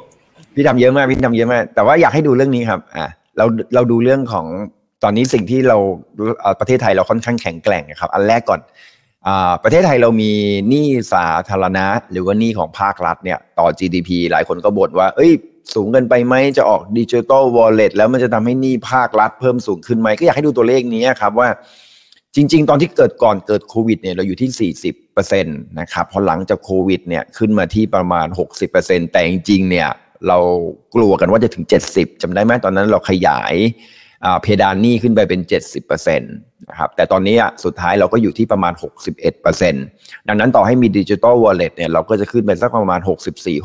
[0.56, 3.06] พี่ทำเยอะมากพี่ทำเยอะมาก แต่ว่าอยากให้ดูเรื่องนี้ครับ อ่า
[3.38, 4.46] เราเราดูเรื่องของ
[5.04, 5.78] ตอนนี้สิ่งที่เรา
[6.60, 8.60] ประเทศไทยเราค่อนข้างแข็งแกร่งนะครับ อันแรกก่อน
[9.28, 10.32] อ่าประเทศไทยเรามี
[10.70, 15.32] หนี้สาธารณะ หรือว่าหนี้ของภาครัฐเนี่ยต่อ GDP หลายคนก็บ่นว่า เอ้ย
[15.74, 21.48] สูงเกินไปไหมจะออกดิจิทัลวอลเล็ตแล้วมันจะทำให้หนี้ภาครัฐเพิ่มสูงขึ้นไหมก็อยากให้ดูตัวเลขนี้ครับว่า
[22.36, 24.72] จริง ๆ ตอนที่เกิดก่อนเกิดโควิดเนี่ยเราอยู่ที่
[25.14, 28.28] 40%นะครับพอหลังจากโควิดเนี่ยขึ้นมาที่ประมาณ
[28.70, 29.90] 60%แต่จริงๆเนี่ย
[30.28, 30.38] เรา
[30.96, 33.56] กลัวกันว่าจะถึง 70จำได้ไหมตอนนั้นเราขยาย
[34.42, 35.42] เพดานหนี้ขึ้นไปเป็น
[35.80, 38.74] 70%นะครับแต่ตอนนี้สุดท้ายเราก็อยู่ที่ประมาณ
[39.52, 43.00] 61%ดังนั้นต่อให้มีดิจิตอลวอลเล็ตเนี่ยเราก็จะขึ้นไปสักประมาณ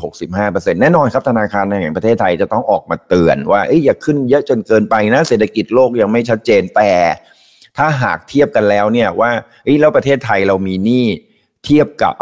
[0.09, 6.91] 64-65%แน่นอนครับธนาคารแห่งประเทศไทยจะต้องออกมาเตือนว่าอย่าขึ้นเยอะจนเกินไปนะเศรษฐกิจโลกยังไม่ชัดเจนแต่
[7.77, 9.31] ถ้าหากเทียบกันแล้วเนี่ยว่า
[9.63, 11.05] เอ้ยแล้วประเทศไทยเรามีหนี้
[11.65, 12.13] เทียบกับ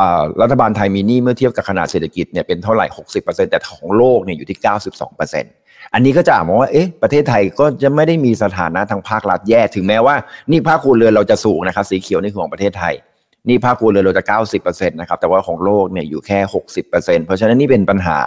[0.41, 2.85] รัฐบาลไทยมีหนี้เมื่อเทียบกับขนาดเศรษฐกิจเนี่ยเป็นเท่าไหร่
[3.19, 4.57] 60%แต่ของโลกเนี่ยอยู่ที่
[5.25, 10.15] 92%อันนี้ก็จะมองว่าเอ๊ะประเทศไทยก็จะไม่ได้มีสถานะทางภาครัฐแย่ถึงแม้ว่า
[10.51, 12.93] นี่ภาคครัวเรือนเราจะสูงนะครับสีเขียวนี่คือของประเทศไทย
[13.47, 14.23] นี่ภาคครัวเรือนเราจะ
[14.61, 16.39] 90%นะครับแต่ว่าของโลกเนี่ยอยู่แค่
[16.81, 18.19] 60%เพราะฉะนั้นนี่เป็นปัญหา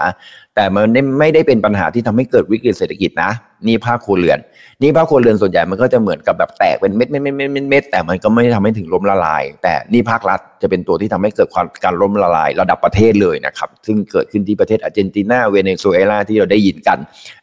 [0.57, 0.85] แต่มัน
[1.19, 3.31] ไม่ได้เป็นปัญหาที่ทำให้เกิดวิกฤตเศรษฐกิจนะ
[3.67, 4.39] นี่ภาคครัวเรือน
[4.83, 16.99] นี่ภาคครัวเรือนส่วนใหญ่มันก็จะเหมือนกับแบบแตกเป็นเม็ดเม็ดเม็ดเม็ดเม็ดแต่มันก็ไม่ทำให้ถึงล้มละลาย แต่นี่ภาครัฐจะเป็นตัวที่ทำให้เกิดความการล้มละลาย ระดับประเทศเลยนะครับ ซึ่งเกิดขึ้นที่ประเทศอาร์เจนตินาเวเนซุเอลาที่เราได้ยินกัน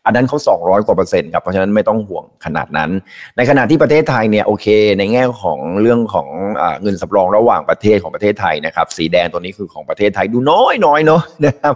[0.06, 2.90] อันนั้นเขา 200 กว่าเปอร์เซ็นต์ครับเพราะฉะนั้นไม่ต้องห่วงขนาดนั้น
[3.38, 4.68] ในขณะที่ประเทศไทยเนี่ยโอเค
[5.00, 6.28] ในแง่ของเรื่องของ
[6.82, 11.74] เงินสำรองระหว่างประเทศของประเทศไทยนะครับสีแดงตัวนี้คือของประเทศไทยดูน้อยน้อยเนาะนะครับ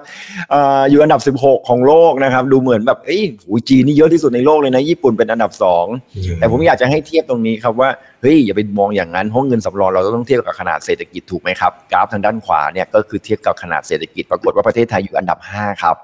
[0.89, 3.23] อยู่อันดับบ 16 ของโลกนะครับ ดูเหมือนแบบเอ้ย
[3.69, 5.51] จีนนี่เยอะที่สุดในโลกเลยนะ ญี่ปุ่นเป็นอันดับ
[5.95, 7.89] 2 แต่ผมอยากจะให้เทียบตรงนี้ครับว่า
[8.21, 15.95] เฮ้ยอย่าไปมองอย่างนั้นเพราะเงินสำรองเราต้องเทียบกับขนาดเศรษฐกิจถูกไหมครับกราฟทางด้านขวาเนี่ยก็คือเทียบกับขนาดเศรษฐกิจปรากฏว่าประเทศไทยอยู่อันดับ 5 ครับ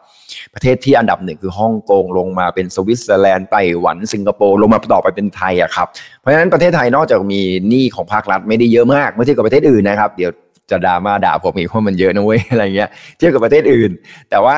[0.54, 5.88] ประเทศที่อันดับหนึ่งคือฮ่องกงลงมาเป็นสวิตเซอร์แลนด์ไต้หวันสิงคโปร์ลงมาต่อไปเป็นไทยอะครับ
[6.20, 10.32] เพราะฉะนั้นประเทศไทยนอกจากมีหนี้ของภาครัฐไม่ได้เยอะมากเมื่อเทียบกับประเทศอื่นนะครับเดี๋ยว
[10.72, 13.92] จะด่ามาด่าผมอีกว่ามันเยอะนะเว้ยอะไรเงี้ยเทียบกับประเทศอื่น
[14.30, 14.58] แต่ว่า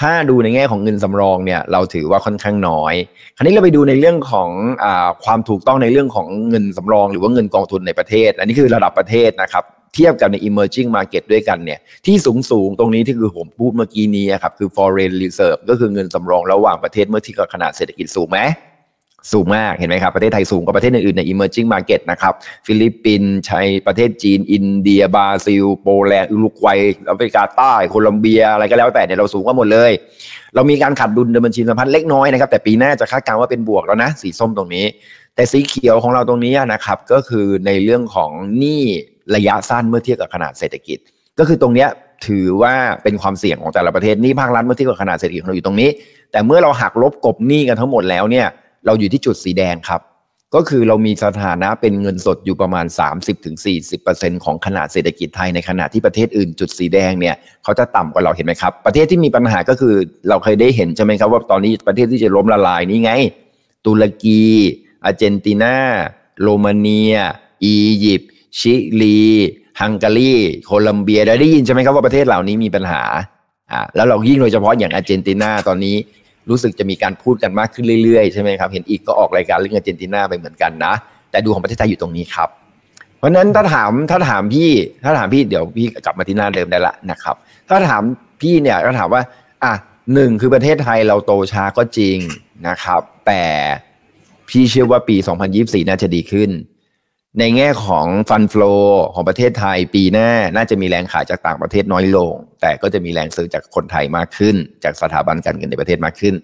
[0.00, 2.94] ถ้าดูในแง่ของเงินสำรองเนี่ยเราถือว่าค่อนข้างน้อย
[3.36, 4.50] คราวนี้เราไปดูในเรื่องของ
[4.84, 4.86] อ
[5.24, 18.38] ความถูกต้องในเรื่องของเงินสำรอง หรือว่าเงินกองทุนในประเทศ อันนี้คือระดับประเทศนะครับเทียบกับใน emerging market ด้วยกันเนี่ยที่สูงสูงตรงนี้ที่คือผมพูดเมื่อกี้นี้ครับคือ foreign reserve ก็คือเงินสำรองระหว่างประเทศเมื่อเทียบกับขนาดเศรษฐกิจสูงไหม
[19.32, 22.32] สูงมากเห็นไหมครับ ประเทศไทยสูงกว่าประเทศอื่นๆใน emerging market นะครับ
[22.66, 29.92] ฟิลิปปินส์ใช้ประเทศจีน อินเดียบราซิล โปแลนด์อุรุกวัยแอฟริกาใต้โคลอมเบีย อะไรก็แล้วแต่เนี่ยเราสูงกว่าหมดเลย
[30.54, 34.84] เรามีการขาดดุลในบัญชีเดินสะพัดเล็กน้อยนะครับ แต่ปีหน้าจะคาดการณ์ว่าเป็นบวกแล้วนะ สีส้มตรงนี้
[35.34, 38.82] แต่สีเขียวของเราตรงนี้นะครับ ก็คือในเรื่องของหนี้
[39.34, 40.98] ระยะสั้นเมื่อเทียบกับขนาดเศรษฐกิจ
[41.38, 41.88] ก็คือตรงเนี้ย
[42.26, 45.90] ถือว่าเป็นความเสี่ยงของแต่ละประเทศนี่ภาครัฐเมื่อเทียบกับขนาดเศรษฐกิจของเราอยู่ตรงนี้
[46.32, 48.46] แต่เมื่อเราหักลบกบหนี้กันทั้งหมดแล้วเนี่ย
[48.86, 50.00] เราอยู่ที่จุดสีแดงครับ
[50.54, 52.86] ก็คือเรามีสถานะเป็นเงินสดอยู่ประมาณ
[53.64, 59.94] 30-40%ของขนาดเศรษฐกิจไทยในขณะที่ประเทศอื่นจุดสีแดงเนี่ยเขาจะต่ำกว่าเราเห็นไหมครับ ประเทศที่มีปัญหาก็คือ
[60.28, 63.12] เราเคยได้เห็นใช่ไหมครับว่าตอนนี้ประเทศที่จะล้มละลายนี่ไง
[63.86, 64.42] ตุรกี
[65.04, 65.76] อาร์เจนตินา
[66.42, 67.16] โรมาเนีย
[67.64, 69.20] อียิปต์ชิลี
[69.80, 73.02] ฮังการีโคลัมเบียได้ยินใช่ไหมครับว่าประเทศเหล่านี้มีปัญหา
[73.70, 75.96] อ่าแล้วเรายิ่งโดยเฉพาะอย่างอาร์เจนตินาตอนนี้
[76.50, 80.94] รู้สึกจะมีการพูดกันมากขึ้นเรื่อยๆ ใช่ไหมครับ เห็นอีกก็ออกรายการเรื่องอาร์เจนตินาไปเหมือนกันนะ
[81.30, 82.48] แต่ดูของประเทศไทยอยู่ตรงนี้ครับ
[83.18, 84.70] เพราะนั้นถ้าถามถ้าถามพี่
[85.04, 87.36] ถ้าถามพี่เดี๋ยวพี่กลับมาที่หน้าเดิมได้ละนะครับ
[87.68, 88.02] ถ้าถาม
[88.40, 89.22] พี่เนี่ยก็ถามว่า
[89.64, 89.72] อะ
[90.14, 92.18] หนึ่งคือประเทศไทยเราโตช้าก็จริง
[92.68, 93.44] นะครับ แต่
[94.48, 95.16] พี่เชื่อว่าปี
[95.52, 96.50] 2024 น่าจะดีขึ้น
[97.38, 98.74] ในแง่ของฟันฟลอ
[99.14, 106.34] ของประเทศไทยปีหน้า น่าจะมีแรงขายจากต่างประเทศน้อยลง แต่ก็จะมีแรงซื้อจากคนไทยมากขึ้น จากสถาบันการเงินในประเทศมากขึ้น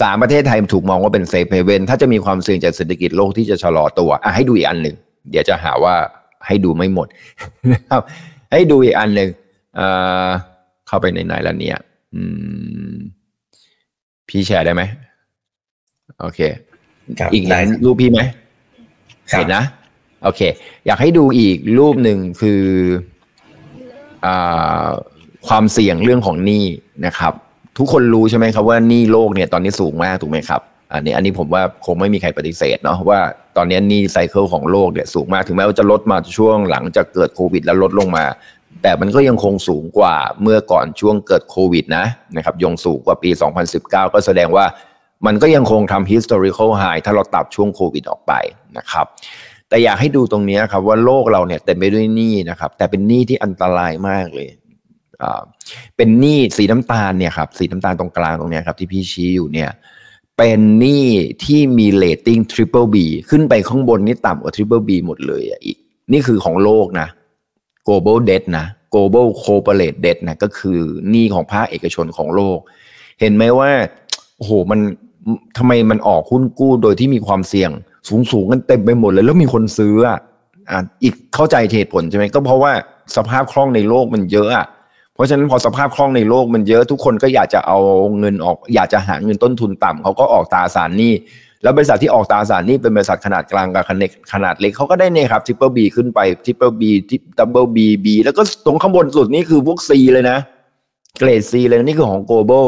[0.00, 4.96] สามประเทศไทยถูกมองว่าเป็นเซฟเฮเว่นถ้าจะมีความเสี่ยงจากเศรษฐกิจโลกที่จะชะลอตัวอะให้ดูอีกอันหนึ่ง
[5.30, 5.94] เดี๋ยวจะหาว่า
[6.46, 7.08] ให้ดูไม่หมด
[7.72, 8.02] นะครับ
[8.52, 9.28] ให้ดูอีกอันหนึ่ง
[10.86, 11.78] เข้าไปในไหนแล้วเนี่ย
[14.28, 14.82] พี่แชร์ได้ไหม
[16.20, 16.40] โอเค
[17.34, 18.20] อีกไหนรูปพี่ไหม
[19.30, 19.64] เห็นนะ
[20.24, 20.40] โอเค
[20.86, 22.62] อยากให้ดูอีกรูปหนึ่งคือ
[24.26, 24.28] อ
[25.48, 26.64] ความเสี่ยงเรื่องของหนี้
[27.06, 27.32] นะครับ
[27.78, 30.60] ทุกคนรู้ใช่ไหมครับว่าหนี้โลกเนี่ยตอนนี้สูงมากถูกไหมครับ
[30.92, 33.20] อันนี้อันนี้ผมว่าคงไม่มีใครปฏิเสธเนาะว่า
[33.56, 38.24] ตอนนี้หนี้ไซเคิลของโลกเนี่ยสูงมากถึงแม้ว่าจะลดมาช่วงหลังจากเกิดโควิด แล้วลดลงมา
[38.82, 42.06] แต่มันก็ยังคงสูงกว่าเมื่อก่อนช่วงเกิดโควิดนะ
[42.36, 43.30] นะครับยังสูงกว่าปี
[43.72, 44.64] 2019 ก็แสดงว่า
[45.26, 48.32] มันก็ยังคงทำ historical high ถ้าเราตัดช่วงโควิดออกไป
[48.78, 49.06] นะครับ
[49.74, 54.48] แต่อยากให้ดูตรงนี้ครับว่าโลกเราเนี่ยเต็มไปด้วยหนี้นะครับ แต่เป็นหนี้ที่อันตรายมากเลย
[55.96, 59.70] เป็นหนี้สีน้ำตาลเนี่ยครับสีน้ำตาลตรงกลางตรงนี้ครับที่พี่ชี้อยู่เนี่ย
[60.38, 61.06] เป็นหนี้
[61.44, 62.96] ที่มี rating triple B
[63.30, 65.78] ขึ้นไปข้างบนนี่ต่ำกว่า triple B หมดเลยอีก
[66.12, 67.08] นี่คือของโลกนะ
[67.86, 72.58] global debt นะ global corporate debt นะก็คือหนี้ของภาคเอกชนของโลก
[73.20, 73.70] เห็นไหมว่า
[74.36, 74.80] โอ้โหมัน
[75.58, 77.72] ทำไมมันออกหุ้นกู้โดยที่มีความเสี่ยง
[78.08, 80.18] สูงสูงกันเต็มไปหมดเลยแล้วมีคนซื้ออะ
[81.02, 82.72] อีกเข้าใจเหตุผลใช่ไหมก็เพราะว่า
[83.16, 84.66] สภาพคล่องในโลกมันเยอะอะ
[85.14, 87.78] เพราะฉะนั้นพอสภาพคล่องในโลกมันเยอะทุกคนก็อยากจะเอา
[88.18, 91.12] เงินออก อยากจะหาเงินต้นทุนต่ำเขาก็ออกตราสารนี่
[91.62, 93.84] แล้วบริษัทที่ออกตราสารนี่เป็นบริษัทขนาดกลางกับ
[94.32, 100.38] ขนาดเล็กเขาก็ได้เนี่ยครับ triple B ขึ้นไป triple B ทิป double B B แล้วก็ตรงข้างบนสุดนี่คือพวก C เลยนะ
[101.18, 102.66] เกรด C เลยนี่คือของ global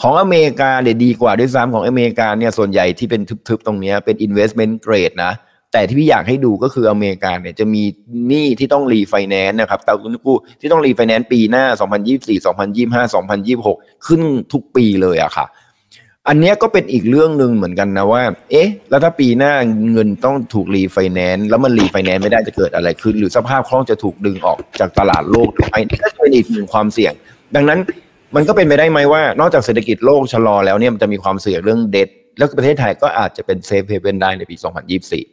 [0.00, 5.32] ของอเมริกาเนี่ยดีกว่าด้วยซ้ำของอเมริกาเนี่ยส่วนใหญ่ที่เป็นทึบๆตรงนี้เป็น investment grade นะ
[5.72, 7.82] แต่ที่พี่อยากให้ดูก็คืออเมริกาเนี่ยจะมี
[8.26, 11.64] หนี้ที่ต้องรีไฟแนนซ์นะครับตราหุ้นกู้ที่ต้องรีไฟแนนซ์ปีหน้า
[12.04, 12.44] 2024
[13.46, 15.46] 2025 2026 ขึ้นทุกปีเลยอะค่ะ
[16.28, 19.52] อันนี้ก็เป็นอีกเรื่องหนึ่งเหมือนกันนะว่า เอ๊ะ แล้วถ้าปีหน้า
[19.92, 27.12] เงินต้องถูกรีไฟแนนซ์แล้วมันรีไฟแนนซ์ไม่ได้จะเกิดอะไรขึ้น หรือสภาพคล่องจะถูกดึงออกจากตลาดโลกหรือไม่นี่ก็เป็นอีกหนึ่งความเสี่ยง
[27.54, 27.78] ดังนั้น
[28.34, 34.56] มันก็เป็นไปได้ไหมว่า นอกจากเศรษฐกิจโลกชะลอแล้วเนี่ยมันจะมีความเสี่ยงเรื่องเดทแล้วประเทศไทยก็อาจจะเป็น safe haven ได้ในปี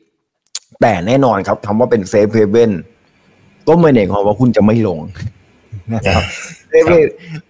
[0.01, 2.71] 2024 แต่แน่นอนครับคำว่าเป็น safe haven
[3.67, 4.99] ก็ไม่ได้ความว่าคุณจะไม่ลง
[5.93, 6.23] นะครับ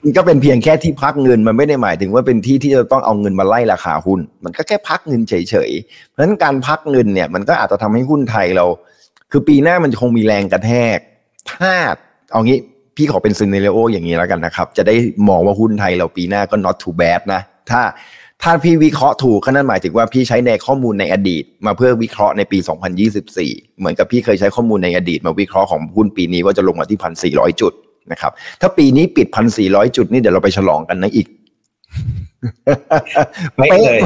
[0.01, 5.33] มันก็เป็นเพียงแค่ที่พักเงินมันไม่ได้หมายถึงว่าเป็นที่ที่จะต้องเอาเงินมาไล่ราคาหุ้น มันก็แค่พักเงินเฉ
[5.69, 8.65] ยๆ เพราะฉะนั้นการพักเงินเนี่ยมันก็อาจจะทำให้หุ้นไทยเรา
[9.31, 10.97] คือปีหน้ามันคงมีแรงกระแทก
[11.51, 11.71] ถ้า
[12.31, 12.59] เอางี้
[12.95, 14.95] พี่ขอเป็นซีเนเรโออย่างนี้แล้วกันนะครับ จะได้
[15.29, 17.81] มองว่าหุ้นไทยเราปีหน้าก็ not too bad นะ ถ้า
[18.43, 22.57] ถ้าพี่วิเคราะห์ถูกนั่นหมายถึงว่าพี่ใช้ในข้อมูลในอดีต มาเพื่อวิเคราะห์ในปี
[23.19, 26.99] 2024 เหมือนกับพี่เคยใช้ข้อมูลในอดีต มาวิเคราะห์ของหุ้นปีนี้ว่าจะลงมาที่
[27.35, 27.73] 1,400จุด
[28.11, 29.27] นะครับถ้าปีนี้ปิด
[29.61, 31.27] 1,400จุดนี่เดี๋ยวเราไปฉลองกันนะอีก
[33.55, 33.99] ไม่เลย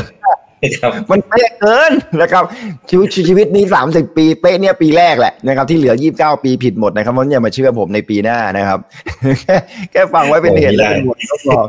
[1.12, 1.92] มันเป๊ะเกิน
[2.22, 2.44] นะครับ
[2.90, 8.80] ชีวิตชีวิตนี้สามสิบปีเป๊ะเนี่ยปีแรกแหละนะครับที่เหลือยี่บเก้าปีผิดหมดนะครับเพราะอย่ามาเชื่อผมในปีหน้านะครับ
[9.42, 9.56] แค่
[9.92, 11.60] แค่ฟังไว้เป็นเหตุและเป็นผลก็พอ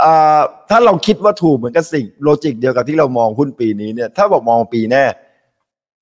[0.00, 5.04] เอ่อถ้าเราคิดว่าถูกเหมือนกับสิ่งโลจิกเดียวกับที่เรามองหุ้นปีนี้เนี่ย ถ้าบอกมองปีหน้า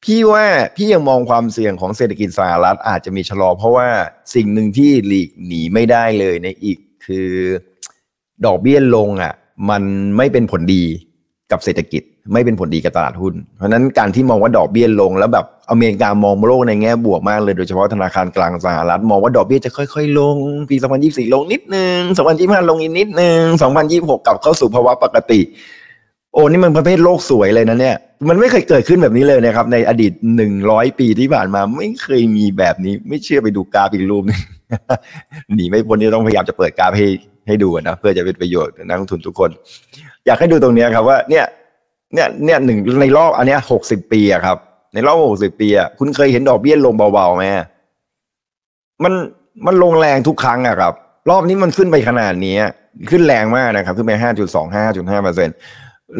[0.04, 0.44] พี่ว่า
[0.76, 3.88] พี่ยังมองความเสี่ยงของเศรษฐกิจสหรัฐอาจจะมีชะลอ เพราะว่า
[4.34, 7.28] สิ่งหนึ่งที่หลีกหนีไม่ได้เลยในอีกคือ
[8.44, 9.34] ดอกเบี้ยลงอะ
[9.70, 9.82] มัน
[10.16, 10.84] ไม่เป็นผลดี
[11.52, 12.02] กับเศรษฐกิจ
[12.32, 20.36] ไม่เป็นผลดีกับตลาดหุ้น เพราะนั้นการที่มองว่าดอกเบี้ยลง แล้วแบบอเมริกามองโลกในแง่บวกมากเลยโดยเฉพาะธนาคารกลางสหรัฐมองว่าดอกเบี้ยจะค่อยๆ ลง
[20.70, 22.00] ปี 2024 ลงนิดนึง
[22.34, 23.42] 2025 ลงอีกนิดนึง
[23.82, 25.40] 2026 กลับเข้าสู่ภาวะปกติ
[26.32, 27.96] โอ้นี่มันประเภทโลกสวยเลยนะเนี่ย
[28.28, 30.12] มันไม่เคยเกิดขึ้นแบบนี้เลยนะครับ ในอดีต
[30.56, 34.40] 100 ปีที่ผ่านมาไม่เคยมีแบบนี้ ไม่เชื่อไปดูกราฟอีกรูปนึง
[35.54, 37.06] หนีไม่พ้นที่ต้องพยายามจะเปิดกราฟให้
[37.46, 39.50] ให้ดูนะเพื่อจะเป็นประโยชน์กับนักลงทุนทุกคน
[40.26, 41.44] อยากให้ดูตรงนี้ครับว่าเนี่ย
[42.14, 44.56] เนี่ยเนี่ยหนึ่งในรอบอันเนี้ยหกสิบปีอะครับ
[44.94, 47.44] ในรอบหกสิบปีอะคุณเคยเห็นดอกเบี้ยลงเบาๆไหม
[49.04, 49.12] มัน
[49.66, 50.92] มันลงแรงทุกครั้งอะครับ
[51.30, 52.56] รอบนี้มันขึ้นไปขนาดนี้
[53.10, 55.48] ขึ้นแรงมากนะครับ ขึ้นไปห้าจุดสองห้าจุดห้าเปอร์เซ็น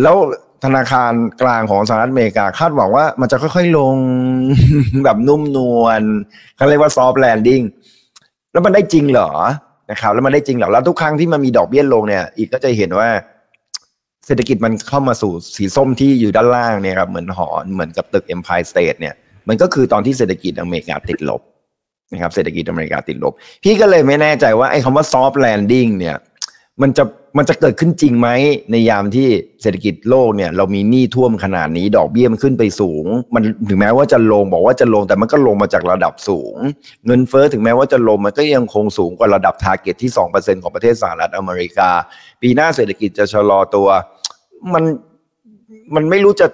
[0.02, 0.16] แล้ว
[0.64, 1.12] ธนาคาร
[1.42, 3.94] กลางของสหรัฐอเมริกาคาดหวังว่ามันจะค่อยๆลง
[5.04, 6.02] แบบนุ่มนวล
[6.56, 7.60] เขาเรียกว่า soft landing
[8.52, 9.30] แล้วมันได้จริงเหรอ
[9.90, 13.08] นะครับ แล้วมันได้จริงเหรอแล้วทุกครั้งที่มันมีดอกเบี้ยลงเนี่ย อีกก็จะเห็นว่า
[14.26, 19.14] เศรษฐกิจมันเข้ามาสู่สีส้มที่อยู่ด้านล่างเนี่ยครับเหมือนหอนเหมือนกับตึก Empire State เนี่ย
[19.48, 21.42] มันก็คือตอนที่เศรษฐกิจอเมริกาติดลบ
[22.12, 23.32] นะครับเศรษฐกิจอเมริกาติดลบ
[23.64, 26.16] พี่ก็เลยไม่แน่ใจว่าไอ้คำว่า soft landing เนี่ย
[26.82, 27.04] มันจะ
[27.38, 28.28] มันจะเกิดขึ้นจริงไหม
[28.70, 29.28] ในยามที่
[29.62, 36.56] เศรษฐกิจโลกเนี่ย เรามีหนี้ท่วมขนาดนี้ ดอกเบี้ยมันขึ้นไปสูง มันถึงแม้ว่าจะลงบอกว่าจะลงแต่มันก็ลงมาจากระดับสูง
[37.06, 41.90] เงินเฟ้อถึงแม้ว่าจะลงมันก็ยังคงสูงกว่าระดับ target ที่ 2%ของประเทศสหรัฐอเมริกา
[42.42, 43.88] ปีหน้าเศรษฐกิจจะชะลอตัว
[44.72, 44.84] มัน
[45.94, 46.46] มันไม่รู้จะ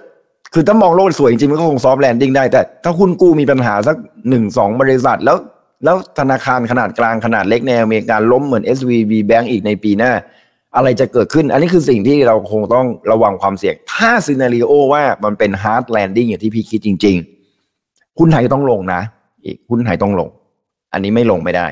[0.53, 3.95] คือถ้ามองโลกสวยจริงมันก็คง soft landing ได้ แต่ถ้าหุ้นกู้มีปัญหาสัก
[4.29, 5.37] หนึ่งสองบริษัท แล้ว
[5.83, 10.11] แล้วธนาคารขนาดกลางขนาดเล็กในอเมริกาล้มเหมือน SVB Bank อีกในปีหน้า
[10.75, 17.15] อะไรจะเกิดขึ้น อันนี้คือสิ่งที่เราคงต้องระวังความเสี่ยง ถ้า scenario ว่ามันเป็น hard landing อย่างที่พี่คิดจริง
[17.67, 19.01] ๆ หุ้นไทยต้องลงนะ
[19.45, 20.29] อีกหุ้นไทยต้องลง
[20.93, 21.67] อันนี้ไม่ลงไม่ได้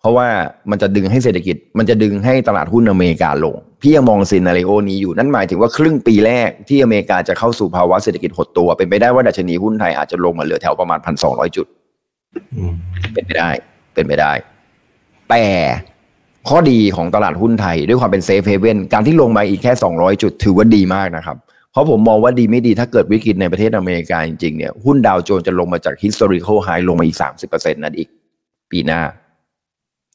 [0.00, 0.28] เพราะว่า
[0.70, 11.66] มันจะดึงให้เศรษฐกิจ มันจะดึงให้ตลาดหุ้นอเมริกาลง พี่ยังมอง scenario นี้อยู่นั่นหมายถึงว่าครึ่งปีแรกที่อเมริกาจะเข้าสู่ภาวะเศรษฐกิจหดตัว เป็นไปได้ว่าดัชนีหุ้นไทยอาจจะลงมาเหลือแถวประมาณพันสองร้อยจุด
[12.56, 12.74] อืม
[13.14, 13.50] เป็นไปได้
[13.94, 14.32] เป็นไปได้
[15.30, 15.44] แต่
[16.48, 21.36] ข้อดีของตลาดหุ้นไทยด้วยความเป็น safe haven การที่ลงมาอีกแค่200จุดถือว่าดีมากนะครับ
[21.72, 28.08] เพราะผมมองว่าดีไม่ดีถ้าเกิดวิกฤตในประเทศอเมริกาจริงๆเนี่ยหุ้นดาวโจนส์จะลงมาจาก historical high ลงมาอีก30%นั่นอีก
[28.70, 29.00] ปีหน้า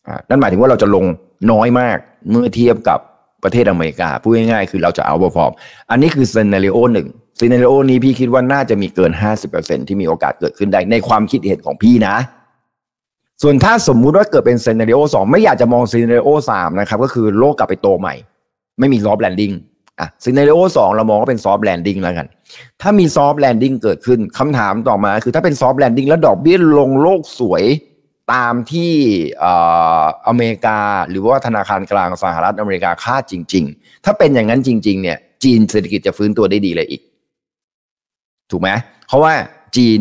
[0.07, 1.05] อ่านั่นหมายถึงว่าเราจะลง
[1.51, 1.97] น้อยมาก
[2.31, 2.99] เมื่อเทียบกับ
[3.47, 5.51] ประเทศอเมริกาพูดง่ายๆคือเราจะเอา perform
[5.91, 7.07] อันนี้คือ scenario หนึ่ง
[7.39, 9.11] scenario นี้พี่คิดว่าน่าจะมีเกิน
[9.49, 12.15] 50%ที่มีโอกาสเกิดขึ้นได้ในความคิดเห็นของพี่นะ
[13.41, 18.15] ส่วนถ้าสมมุติว่าเกิดเป็น scenario สองไม่อยากจะมอง scenario สามนะครับก็คือโลกกลับไปโตใหม่
[18.79, 19.51] ไม่มี soft landing
[19.99, 22.27] อะ scenario สองเรามองว่าเป็น soft landing แล้วกัน
[22.81, 27.63] ถ้ามี soft landing เกิดขึ้นคำถามต่อมา คือถ้าเป็น soft landing แล้วดอกเบี้ยลงโลกสวย
[28.33, 28.93] ตามที่
[29.43, 29.53] อ่
[30.01, 37.01] ออเมริกาหรือว่าธนาคารกลางสหรัฐอเมริกาคาดจริง ๆ ถ้าเป็นอย่างนั้นจริง ๆ เนี่ย จีนเศรษฐกิจจะฟื้นตัวได้ดีเลยอีก
[38.51, 38.69] ถูกไหม
[39.07, 39.33] เพราะว่า
[39.77, 39.99] จีน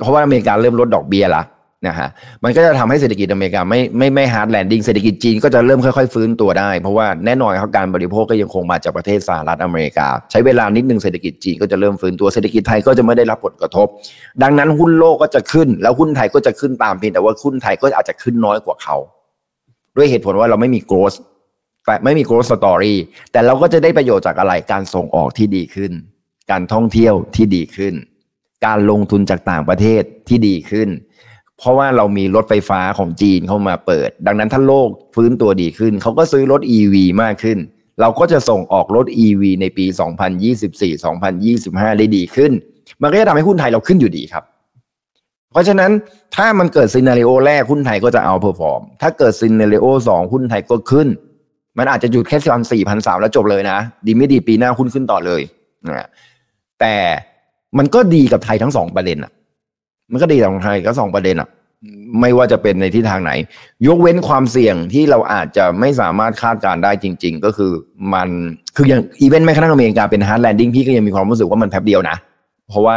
[0.00, 1.42] เพราะว่าอเมริกาเริ่มลดดอกเบี้ยละ
[1.88, 2.08] นะฮะ
[2.44, 13.86] มันก็จะทำให้เศรษฐกิจอเมริกาไม่ไม่ไม่ hard landing เศรษฐกิจจีนก็จะเริ่มค่อยๆฟื้นตัวได้ เพราะว่าแน่นอนครับการบริโภคก็ยังคงมาจากประเทศสหรัฐอเมริกา ใช้เวลานิดนึงเศรษฐกิจจีนก็จะเริ่มฟื้นตัวเศรษฐกิจไทยก็จะไม่ได้รับผลกระทบ
[14.42, 18.96] ดังนั้นหุ้นโลกก็จะขึ้น แล้วหุ้นไทยก็จะขึ้นตามเพียงแต่ว่าหุ้นไทยก็อาจจะขึ้นน้อยกว่าเขา
[19.96, 21.16] ด้วยเหตุผลว่าเราไม่มี growth
[21.86, 22.94] แต่ไม่มี growth story
[23.32, 25.92] แต่เราก็จะได้ประโยชน์จากอะไรการส่งออกที่ดีขึ้น
[26.50, 27.94] การท่องเที่ยวที่ดีขึ้น
[28.66, 30.88] การลงทุนจากต่างประเทศที่ดีขึ้น
[31.64, 37.58] เพราะว่าเรามีรถไฟฟ้าของจีนเข้ามาเปิด ดังนั้นถ้าโลกฟื้นตัวดีขึ้น เขาก็ซื้อรถ EV มากขึ้น
[38.00, 39.86] เราก็จะส่งออกรถ EV ในปี
[40.72, 42.52] 2024-2025 ได้ดีขึ้น
[43.02, 44.44] มันก็จะทำให้หุ้นไทยเราขึ้นอยู่ดีครับ
[45.52, 45.90] เพราะฉะนั้น
[46.36, 51.08] ถ้ามันเกิด scenario แรกหุ้นไทยก็จะ outperform ถ้าเกิด scenario สองหุ้นไทยก็ขึ้น
[51.78, 55.42] มันอาจจะหยุดแค่พันสี่พันสามแล้วจบเลยนะ ดีไม่ดีปีหน้าหุ้นขึ้นต่อเลย
[55.86, 56.08] นะ
[56.80, 56.94] แต่
[57.78, 59.32] มันก็ดีกับไทยทั้งสองประเด็นอะ
[60.12, 61.48] มันก็ดีกับไทยก็สองประเด็นอะ
[62.20, 63.32] ไม่ว่าจะเป็นในทิศทางไหน
[63.86, 67.72] ยกเว้นความเสี่ยงที่เราอาจจะไม่สามารถคาดการณ์ได้จริง ๆ ก็คือ
[68.14, 68.28] มัน
[68.76, 72.16] คืออย่างอีเวนต์แม้กระทั่งอเมริกาเป็น hard landing พี่ก็ยังมีความรู้สึกว่ามันแป๊บเดียวนะ
[72.68, 72.96] เพราะว่า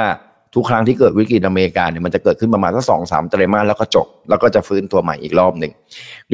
[0.56, 5.72] ทุกครั้งที่เกิดวิกฤตอเมริกาเนี่ยมันจะเกิดขึ้นประมาณสักสองสามไตรมาสแล้วก็จบ แล้วก็จะฟื้นตัวใหม่อีกรอบหนึ่ง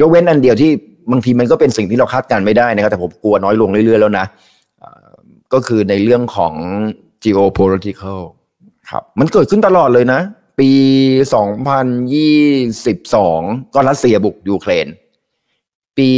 [0.00, 0.70] ยกเว้นอันเดียวที่
[1.10, 4.26] บางทีมันก็เป็นสิ่งที่เราคาดการไม่ได้นะครับแต่ผมกลัวน้อยลงเรื่อยๆแล้วนะ
[5.52, 6.54] ก็คือในเรื่องของ
[7.24, 8.20] geopolitical
[8.90, 10.20] ครับมันเกิดขึ้นตลอดเลยนะ
[10.58, 10.70] ปี
[12.44, 14.86] 2022 ก็รัสเซียบุกยูเครน
[15.98, 16.10] ปี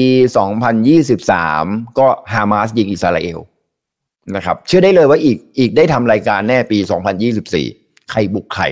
[1.16, 3.38] 2023 ก็ฮามาสยิงอิสราเอล
[4.36, 6.78] นะครับ เชื่อได้เลยว่าอีกอีกได้ทำรายการแน่ปี
[7.44, 8.64] 2024 ใครบุกใคร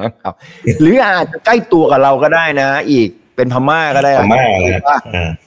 [0.00, 0.34] นะครับ
[0.80, 4.80] หรืออาจจะใกล้ตัวกับเราก็ได้นะ อีกเป็นพม่าก็ได้พม่าเลย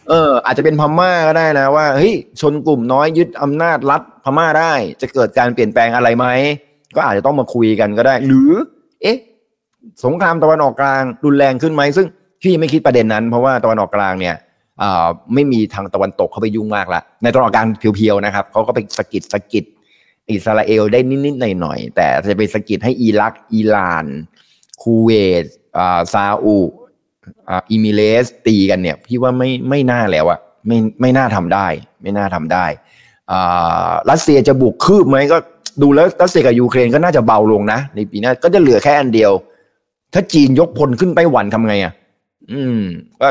[0.09, 6.25] เออ อาจจะเป็นพม่าก็ได้นะ ว่าเฮ้ยชนกลุ่มน้อยยึดอำนาจรัฐพม่าได้ จะเกิดการเปลี่ยนแปลงอะไรไหม
[6.95, 8.51] ก็อาจจะต้องมาคุยกันก็ได้ หรือ
[9.05, 9.19] เอ๊ะ
[10.05, 12.07] สงครามตะวันออกกลางรุนแรงขึ้นไหมซึ่ง
[12.41, 14.35] พี่ไม่คิดประเด็นนั้น เพราะว่าตะวันออกกลางเนี่ย
[15.33, 19.65] ไม่มีทางตะวันตกเข้าไปยุ่งมากละในตะวันออกกลาง pure ๆนะครับเขาก็ไปสะกิดสะกิด
[20.31, 24.05] อิสราเอลได้นิดๆหน่อยๆแต่จะไปสะกิดให้อิรักอิหร่าน
[24.81, 25.09] คูเว
[25.43, 25.45] ต
[26.13, 31.67] ซาอุเอมิเรตส์ตีกันเนี่ย พี่ว่าไม่ไม่น่าแล้วอะไม่ไม่น่าทำได้
[32.01, 32.65] ไม่น่าทำได้
[34.09, 35.37] รัสเซียจะบุกคืบไหมก็
[35.81, 39.31] ดูแล้วรัสเซียกับยูเครนก็น่าจะเบาลงนะในปีหน้าก็จะเหลือแค่อันเดียว
[40.13, 41.93] ถ้าจีนยกพลขึ้นไต้หวันทำไงอะ
[42.51, 42.81] อืม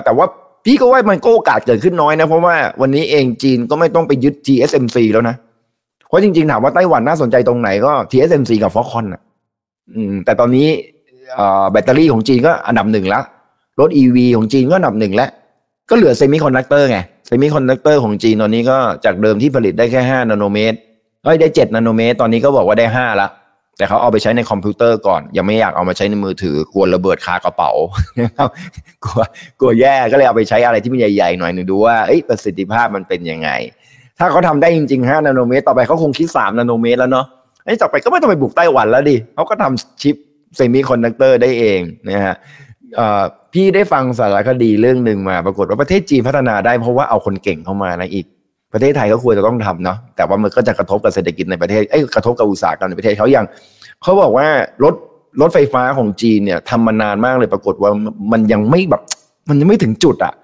[0.05, 0.27] แต่ว่า
[0.65, 5.37] พี่ก็ว่ามันก็โอกาสเกิดขึ้นน้อยนะ เพราะว่าวันนี้เองจีนก็ไม่ต้องไปยึด TSMC แล้วนะ
[6.09, 9.23] เพราะจริงๆ ถามว่าไต้หวันน่าสนใจตรงไหนก็ TSMC กับ Foxconn อะ
[9.95, 10.69] อืม แต่ตอนนี้
[11.71, 13.25] แบตเตอรี่ของจีนก็อันดับหนึ่งแล้ว
[13.81, 15.31] รถ EV ของจีนก็อันดับหนึ่งแล้ว
[15.91, 20.79] ก็เหลือเซมิคอนดักเตอร์ไง เซมิคอนดักเตอร์ของจีนตอนนี้ก็จากเดิมที่ผลิตได้แค่ห้านาโนเมตร
[21.25, 23.29] เอ้ยได้เจ็ดนาโนเมตร ตอนนี้ก็บอกว่าได้ห้าละ
[23.77, 27.71] แต่เขาเอาไปใช้ในคอมพิวเตอร์ก่อน ยังไม่อยากเอามาใช้ในมือถือกลัวระเบิดคากระเป๋า
[28.21, 28.49] นะครับ
[29.05, 29.21] กลัว
[29.61, 33.51] กลัวแย่ก็เลยเอาไปใช้อะไรที่มันใหญ่ๆหน่อยหนึ่งดูว่าเอ้ยประสิทธิภาพมันเป็นยังไง
[34.19, 37.27] ถ้าเขาทำได้จริงๆ5นาโนเมตร ต่อไปเขาคงคิด3นาโนเมตรแล้วเนาะ
[37.65, 40.17] ไอ้ต่อไปก็ไม่ต้องไปบุกไต้หวันแล้วดิเขาก็ทำชิป
[40.57, 42.37] เซมิคอนดักเตอร์ได้เองนะฮะ
[43.53, 48.27] พี่ได้ฟังสารคดีเรื่องหนึ่งมา ปรากฏว่าประเทศจีนพัฒนาได้เพราะว่าเอาคนเก่งเข้ามานะอีก
[48.75, 53.47] ประเทศไทยก็ควรจะต้องทำเนาะแต่ว่ามันก็จะกระทบกับเศรษฐกิจในประเทศไอ้ยกระทบกับอุตสาหกรรมในประเทศเขาอย่าง
[54.03, 54.47] เขาบอกว่า
[54.85, 54.95] รถ
[55.41, 57.91] รถไฟฟ้าของจีนเนี่ยทำมานานมากเลยปรากฏว่า
[58.33, 59.03] มันยังไม่แบบ
[59.49, 60.35] มันยังไม่ถึงจุดอะ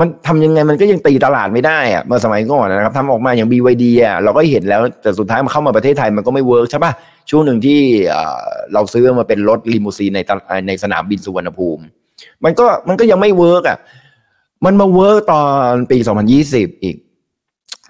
[0.00, 6.92] มันทำยังไงมันก็ยังตีตลาดไม่ได้อะเมื่อสมัยก่อนนะครับทำออกมาอย่าง BYD อะเราก็เห็นแล้วแต่สุดท้ายมันเข้ามาประเทศไทยมันก็ไม่ work ใช่ปะ
[7.30, 7.80] ช่วงหนึ่งที่
[8.72, 10.20] เราซื้อมาเป็นรถลิมูซีนใน
[10.66, 11.82] ในสนามบินสุวรรณภูมิ
[12.44, 13.78] มันก็มันก็ยังไม่ work อะ
[14.64, 15.98] มันมา work ตอนปี
[16.40, 16.96] 2020 อีก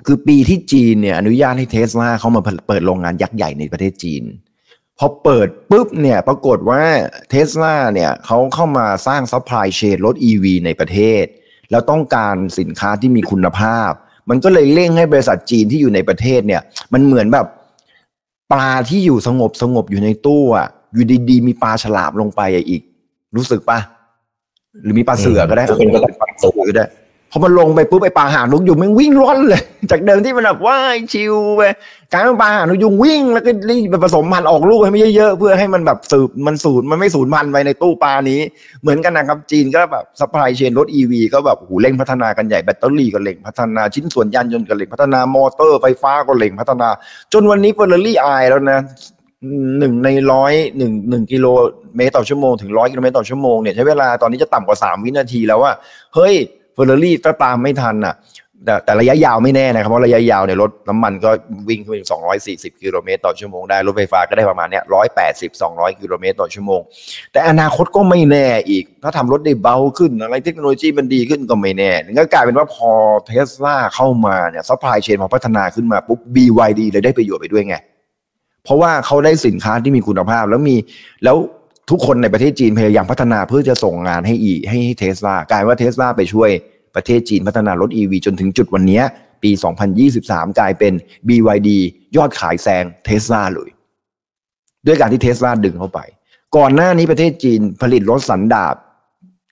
[0.06, 4.22] คือปีที่จีนเนี่ยอนุญาตให้เทสลาเข้ามาเปิดโรงงานยักษ์ใหญ่ในประเทศจีน
[4.98, 6.82] พอเปิดปุ๊บเนี่ยปรากฏว่า
[7.30, 11.24] เทสลาเนี่ยเขาเข้ามาสร้าง supply chain รถ EV ในประเทศ
[11.70, 13.90] แล้วต้องการสินค้าที่มีคุณภาพ
[14.28, 17.46] มันก็เลยเร่งให้บริษัทจีนที่อยู่ในประเทศเนี่ย มันเหมือนแบบ
[18.52, 22.82] ปลาที่อยู่สงบสงบอยู่ในตู้อะอยู่ดีๆมีปลาฉลามลงไปอีก
[23.36, 23.78] รู้สึกปะ
[24.82, 26.86] หรือมีปลาเสือก็ได้เป็นก็ปลาเสือก็ได้
[27.30, 31.62] พอมันลงไปปุ๊บไอ้ปลาหางนกยุงมันวิ่งร้อนเลย จากเดิมที่มันแบบว่าย chill ไป
[32.12, 38.40] กลายเป็นปลาหางนกยุงวิ่งแล้วก็รีบไปผสมพันธุ์ออกลูกให้มันเยอะๆเพื่อให้มันแบบสืบมันสูญมันไม่สูญพันธุ์ไปในตู้ปลานี้
[38.82, 46.88] เหมือนกันนะครับจีนก็แบบ supply chain รถ EV ก็แบบโอ้เร่งพัฒนากันใหญ่แบตเตอรี่ก็เร่งพัฒนาชิ้นส่วนยานยนต์ก็เร่งพัฒนามอเตอร์ไฟฟ้าก็เร่งพัฒนา
[47.32, 48.80] จนวันนี้เฟอร์รารี่อายแล้วนะ
[49.78, 51.46] หนึ่งในร้อยหนึ่งหนึ่งกิโล
[51.96, 55.72] เมตรต่อชั่วโมงถึงร้อยกิโลเมตรต่อชั่วโมงเนี่ยใช้เวลาตอนนี้จะต่ำกว่าสามวินาทีแล้วว่า
[56.14, 56.34] เฮ้ย
[56.76, 58.16] เฟอร์รารี่ก็ตามไม่ทันอะ
[58.64, 61.30] แต่แต่ระยะยาวไม่แน่นะครับเพราะระยะยาวเนี่ยรถน้ำมันก็
[61.68, 66.80] วิ่งขึ้นสองร้อยสี่สิบกิโลเมตรต่อชั่วโมงได้ รถไฟฟ้าก็ได้ประมาณเนี้ยร้อยแปดสิบสองร้อยกิโลเมตรต่อชั่วโมง
[67.32, 72.90] แต่อนาคตก็ไม่แน่อีก ถ้าทำรถได้เบาขึ้นอะไรเทคโนโลยีมันดีขึ้นก็ไม่แน่ก็กลายเป็นว่าพอ
[73.26, 77.76] เทสลาเข้ามาเนี่ย supply chain พอพัฒนาขึ้นมาปุ๊บ BYD เลยได้ประโยชน์ไปด้วยไง
[78.64, 80.76] เพราะว่าเขาได้สินค้าที่มีคุณภาพแล้วมี
[81.24, 81.36] แล้ว
[81.90, 86.50] ทุกคนในประเทศจีนพยายามพัฒนาเพื่อจะส่งงานให้อีให้เทสลากลายว่าเทสลาไปช่วย
[86.94, 89.02] ประเทศจีนพัฒนารถ EV จนถึงจุดวันนี้
[89.42, 89.50] ปี
[90.04, 90.92] 2023 กลายเป็น
[91.28, 91.68] BYD
[92.16, 93.68] ยอดขายแซงเทสลาเลย
[94.86, 96.00] ด้วยการที่เทสลาดึงเข้าไป
[96.56, 98.74] ก่อนหน้านี้ประเทศจีนผลิตรถสันดาป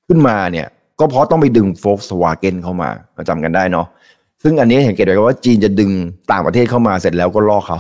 [0.09, 0.66] ขึ้นมาเนี่ย
[1.01, 2.88] ก็เพราะต้องไปดึง Volkswagen เข้ามา
[3.29, 3.87] จำกันได้เนาะ
[4.42, 5.90] ซึ่งอันนี้เห็นเกตเลยว่าจีนจะดึง
[6.33, 7.79] ต่างประเทศเข้ามาเสร็จแล้วก็ลอกเขา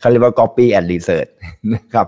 [0.00, 1.30] เขาเรียกว่า copy and research
[1.72, 2.06] นะครับ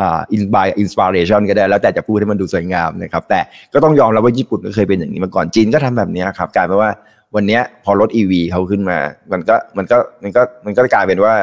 [0.00, 3.40] อินบายอินสปิเรชันก็ได้แล้วแต่จะพูดให้มันดูสวยงามนะครับแต่
[3.72, 6.90] ก็ต้องยอมรับว่าญี่ปุ่นก็เคยเป็นอย่างนี้มาก่อนจีนก็ทำแบบนี้ครับกลายเป็นว่า
[7.34, 8.98] วันนี้พอรถ e ีเขาขึ้นมา
[9.32, 11.34] มันก็มันก็มันก็มันก็กลายเป็นว่า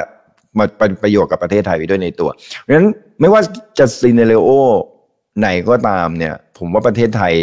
[0.58, 2.30] มาเป็นประโยชน์กับประเทศไทยไปด้วยในตัว
[2.62, 2.88] เพราะฉะนั้น
[3.20, 3.41] ไม่ว่า
[3.80, 4.50] จะซีเนเรโอ
[5.39, 7.34] ไหนก็ตามเนี่ย ผมว่าประเทศไทย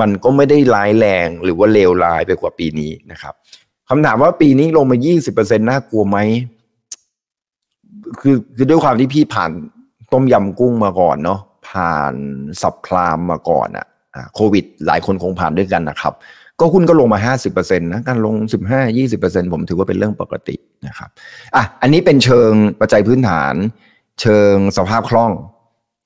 [0.00, 3.34] มันก็ไม่ได้ร้ายแรงหรือว่าเลวร้ายไปกว่าปีนี้นะครับ
[3.88, 4.96] คำถามว่าปีนี้ลงมา
[5.28, 6.18] 20%น่ากลัวไหม
[8.20, 9.50] คือคือด้วยความที่พี่ผ่าน
[10.12, 12.14] ต้มยำกุ้งมาก่อนเนาะผ่าน
[12.62, 16.14] subprime มาก่อนอะ่ะโควิด หลายคนคงผ่านด้วยกันนะครับ
[16.60, 18.34] ก็หุ้นก็ลงมา 50%นะการลง
[18.94, 20.56] 15-20%ผมถือว่าเป็นเรื่องปกติ
[20.86, 21.10] นะครับ
[21.56, 23.54] อะอันนี้เป็นเชิงปัจจัยพื้นฐาน
[24.20, 25.32] เชิงสภาพคล่อง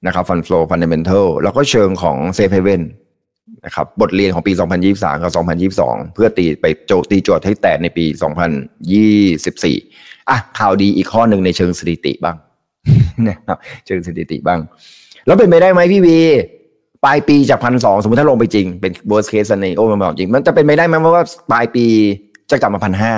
[0.06, 2.82] นะครับ fund flow fundamental แล้วก็เชิงของ safe haven
[3.64, 4.52] นะครับบทเรียนของปี
[4.88, 5.32] 2023 กับ
[5.74, 8.04] 2022 เพื่อตีไปโจตีโจทย์ให้แตกในปี
[9.36, 12.36] 2024 อะข่าวดีอีกข้อหนึ่งในเชิงสถิติบ้าง
[13.28, 14.60] นะครับเชิงสถิติบ้าง
[15.26, 16.18] แล้วเป็นไปได้ไหมพี่วี
[17.04, 21.86] ปลายปีจากพันสองสมมติถ้าลงไปจริงเป็น worst case scenario มันบอกจริง มันจะเป็นไปได้ไหมว่าปลายปี
[22.50, 23.14] จะกลับมาพันห้า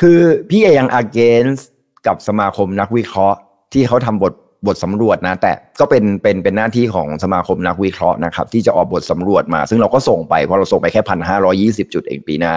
[0.00, 0.18] คือ
[0.50, 1.62] พี่เอยัง against
[2.06, 3.38] กับสมาคมนักวิเคราะห์
[3.72, 4.32] ที่เขาทำบท
[4.66, 12.54] บทสำรวจนะ แต่ก็เป็นเป็นเป็นหน้าที่ของสมาคมนักวิเคราะห์นะครับ ที่จะออกบทสำรวจมา ซึ่งเราก็ส่งไปเพราะเราส่งไปแค่พันห้าร้อยี่สิบจุดเองปีหน้า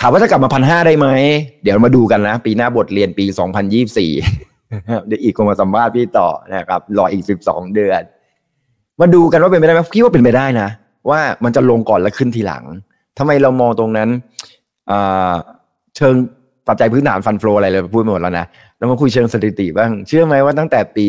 [0.00, 1.08] ถามว่าจะกลับมาพันห้าได้ไหม
[1.62, 4.10] เดี๋ยวมาดูกันนะ ปีหน้าบทเรียนปีสองพันยี่สี่
[5.06, 8.02] เดี๋ยวอีกคนมาสัมภาษณ์พี่ต่อนะครับรออีกสิบสองเดือน
[9.00, 10.68] มาดูกันว่าเป็นไปได้ไหมพี่ว่าเป็นไปได้นะ
[11.10, 12.64] ว่ามันจะลงก่อนแล้วขึ้นทีหลัง
[13.18, 14.08] ทำไมเรามองตรงนั้น
[15.96, 16.14] เชิง
[16.68, 18.46] ปัจจัยพื้นฐานฟันฟลออะไรเลยพูดหมดแล้วนะ
[18.76, 21.04] เรามาคุยเชิงสถิติบ้าง เชื่อไหมว่าตั้งแต่ปี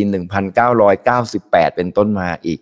[1.05, 2.59] 1998 เป็นต้นมาอีก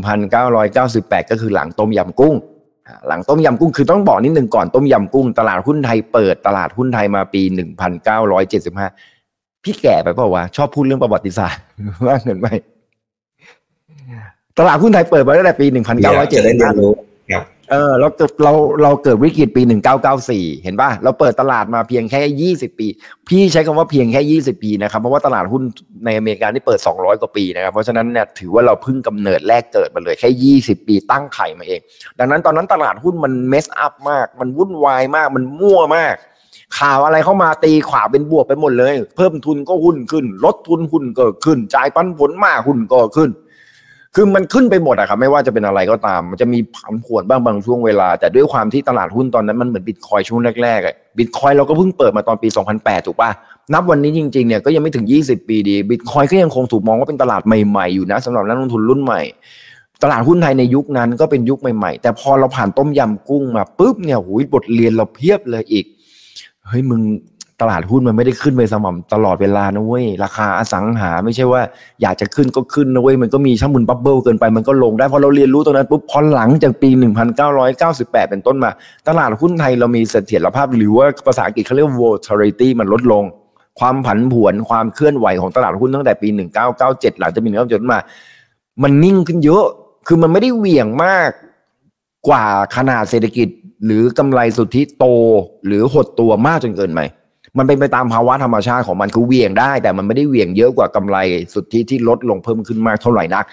[0.00, 2.34] 1998 ก็คือหลังต้มยำกุ้ง
[3.08, 7.42] หลังต้มยำกุ้งคือต้องบอกนิดหนึ่งก่อนต้มยำกุ้ง ตลาดหุ้นไทยเปิดตลาดหุ้นไทยมาปี
[8.38, 9.19] 1975
[9.64, 11.62] พี่แก่ไปเปล่าวะชอบพูดเรื่องประวัติศาสตร์
[12.06, 12.48] ว่าเงินไหม
[14.58, 15.76] ตลาดหุ้นไทยเปิดมาตั้งแต่ปี1975
[17.70, 18.08] เออเรา
[18.42, 18.52] เรา
[18.82, 22.86] เราเกิดวิกฤตปีหนึ่งเก้าเก้าสี่เห็นป่ะเราเปิดตลาดมาเพียงแค่ยี่สิบปี
[23.28, 25.62] พี่ใช้คำว่าเพียงแค่ยี่สิบปีนะครับเพราะว่าตลาดหุ้น
[26.04, 31.80] ในอเมริกาที่เปิดสองร้อยกว่าปีนะครับเพราะฉะนั้นเนี่ยถือว่าเราเพิ่งกำเนิดแรกเกิดมาเลยแค่ยี่สิบปีตั้งไข่มาเอง
[32.18, 36.14] ดังนั้นตอนนั้นตลาดหุ้นมันเมสอัพมาก มันวุ่นวายมากมันมั่วมาก
[36.78, 43.30] ข่าวอะไรเข้ามาตีขวาเป็นบวกไปหมดเลย เพิ่มทุนก็หุ้นขึ้น ลดทุนหุ้นก็ขึ้น จ่ายปันผลมากหุ้นก็ขึ้น
[44.14, 52.48] คือมันขึ้นไปหมดอะครับ ไม่ว่าจะเป็นอะไรก็ตาม มันจะมีผันผวนบ้างบางช่วงเวลา แต่ด้วยความที่ตลาดหุ้นตอนนั้นมันเหมือนบิตคอยช่วงแรกๆบิตคอยเราก็เพิ่งเปิดมาตอนปี
[52.78, 53.30] 2008 ถูกป่ะ
[53.72, 59.22] นับวันนี้จริงๆเนี่ยก็ยังไม่ถึง 20 ปีดีบิตคอยก็ยังคงถูกมองว่าเป็นตลาดใหม่ๆอยู่นะสำหรับนักลงทุนรุ่นใหม่
[60.02, 65.84] ตลาดหุ้นไทยในยุคนั้นก็เป็นยุคใหม่ๆ แต่พอเราผ่านต้มยำกุ้งมาปุ๊บเนี่ยหูยบทเรียนเราเพียบเลยอีก
[66.68, 67.02] เฮ้ยมึง
[67.60, 71.62] ตลาดหุ้นมันไม่ได้ขึ้นไปสม่ำตลอดเวลานะเว้ยราคาอสังหา ไม่ใช่ว่า
[72.02, 76.88] อยากจะขึ้นก็ขึ้นนะเว้ยมันก็มีช่วงมัน bubble เกินไปมันก็ลงได้พอเราเรียนรู้ตรงนั้นปุ๊บพอหลังจากปี
[77.60, 78.70] 1998 เป็นต้นมา
[79.08, 83.24] ตลาดหุ้นไทยเรามีเสถียรภาพหรือว่าภาษาอังกฤษเขาเรียก volatility มันลดลง
[83.80, 86.28] ความผันผวนความเคลื่อนไหวของตลาดหุ้นตั้งแต่ปี
[86.74, 87.98] 1997 หลังจากปี1997มา
[88.82, 89.64] มันนิ่งขึ้นเยอะ
[90.06, 91.30] คือมันไม่ได้เหวี่ยงมาก
[92.28, 92.44] กว่า
[92.76, 93.48] ขนาดเศรษฐกิจ
[93.84, 95.04] หรือกำไรสุทธิโต
[95.66, 97.00] หรือหดตัวมากจนเกินไป
[97.58, 101.16] มันเป็นไปตามภาวะธรรมชาติของมันคือเวียงได้ แต่มันไม่ได้เวียงเยอะกว่ากำไร
[101.54, 103.44] สุทธิที่ลดลงเพิ่มขึ้นมากเท่าไหร่นัก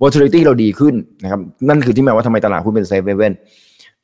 [0.00, 3.32] volatility เราดีขึ้นนะครับนั่นคือที่หมายว่าทำไมตลาดหุ้นเป็นเซฟเว่น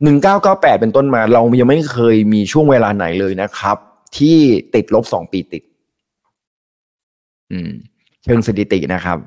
[0.03, 3.77] หนึ่งเก้าเก้าแปดเป็นต้นมา เรายังไม่เคยมีช่วงเวลาไหนเลยนะครับ
[4.19, 4.39] ที่
[4.75, 5.63] ติดลบสองปีติด
[7.53, 7.71] อืม
[8.25, 9.19] เชิงสถิตินะครับ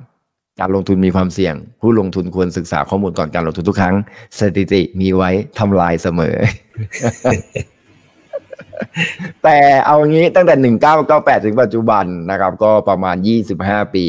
[0.59, 3.95] การลงทุนมีความเสี่ยง ผู้ลงทุนควรศึกษาข้อมูลก่อนการลงทุนทุกครั้ง
[4.39, 5.29] สถิติมีไว้
[5.59, 6.35] ทำลายเสมอ
[9.43, 14.05] แต่เอางี้ตั้งแต่หนึ่งเก้าเก้าแปดถึงปัจจุบันนะครับ ก็ประมาณยี่สิบห้าปี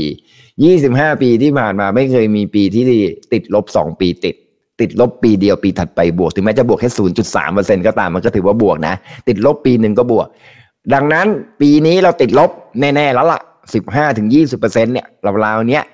[0.65, 2.85] ยี่สิบห้าปีที่ผ่านมาไม่เคยมีปีที่
[3.33, 4.35] ติดลบสองปีติด
[4.81, 8.95] ติดลบปีเดียวปีถัดไปบวก ถึงแม้จะบวกแค่ศูนย์จุดสามเปอร์เซ็นก็ตามมันก็ถือว่าบวกนะ
[9.29, 10.29] ติดลบปีหนึ่งก็บวก
[10.95, 11.27] ดังนั้น
[11.61, 13.41] ปีนี้เราติดลบแน่ๆแล้วล่ะ
[13.75, 15.07] สิบห้าถึงยี่สิบเปอร์เซ็นเนี่ย
[15.45, 15.85] ราวๆเนี้ย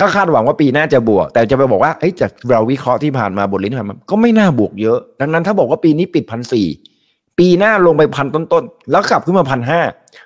[0.00, 6.66] ก็คาดหวังว่าปีหน้าจะบวก แต่จะไปบอกว่าจากเราวิเคราะห์ที่ผ่านมาบทเรียนที่ผ่านมาก็ไม่น่าบวกเยอะ ดังนั้นถ้าบอกว่าปีนี้ปิดพันสี่
[7.38, 9.80] ปีหน้าลงไปพันต้นๆ แล้วกลับขึ้นมาพันห้า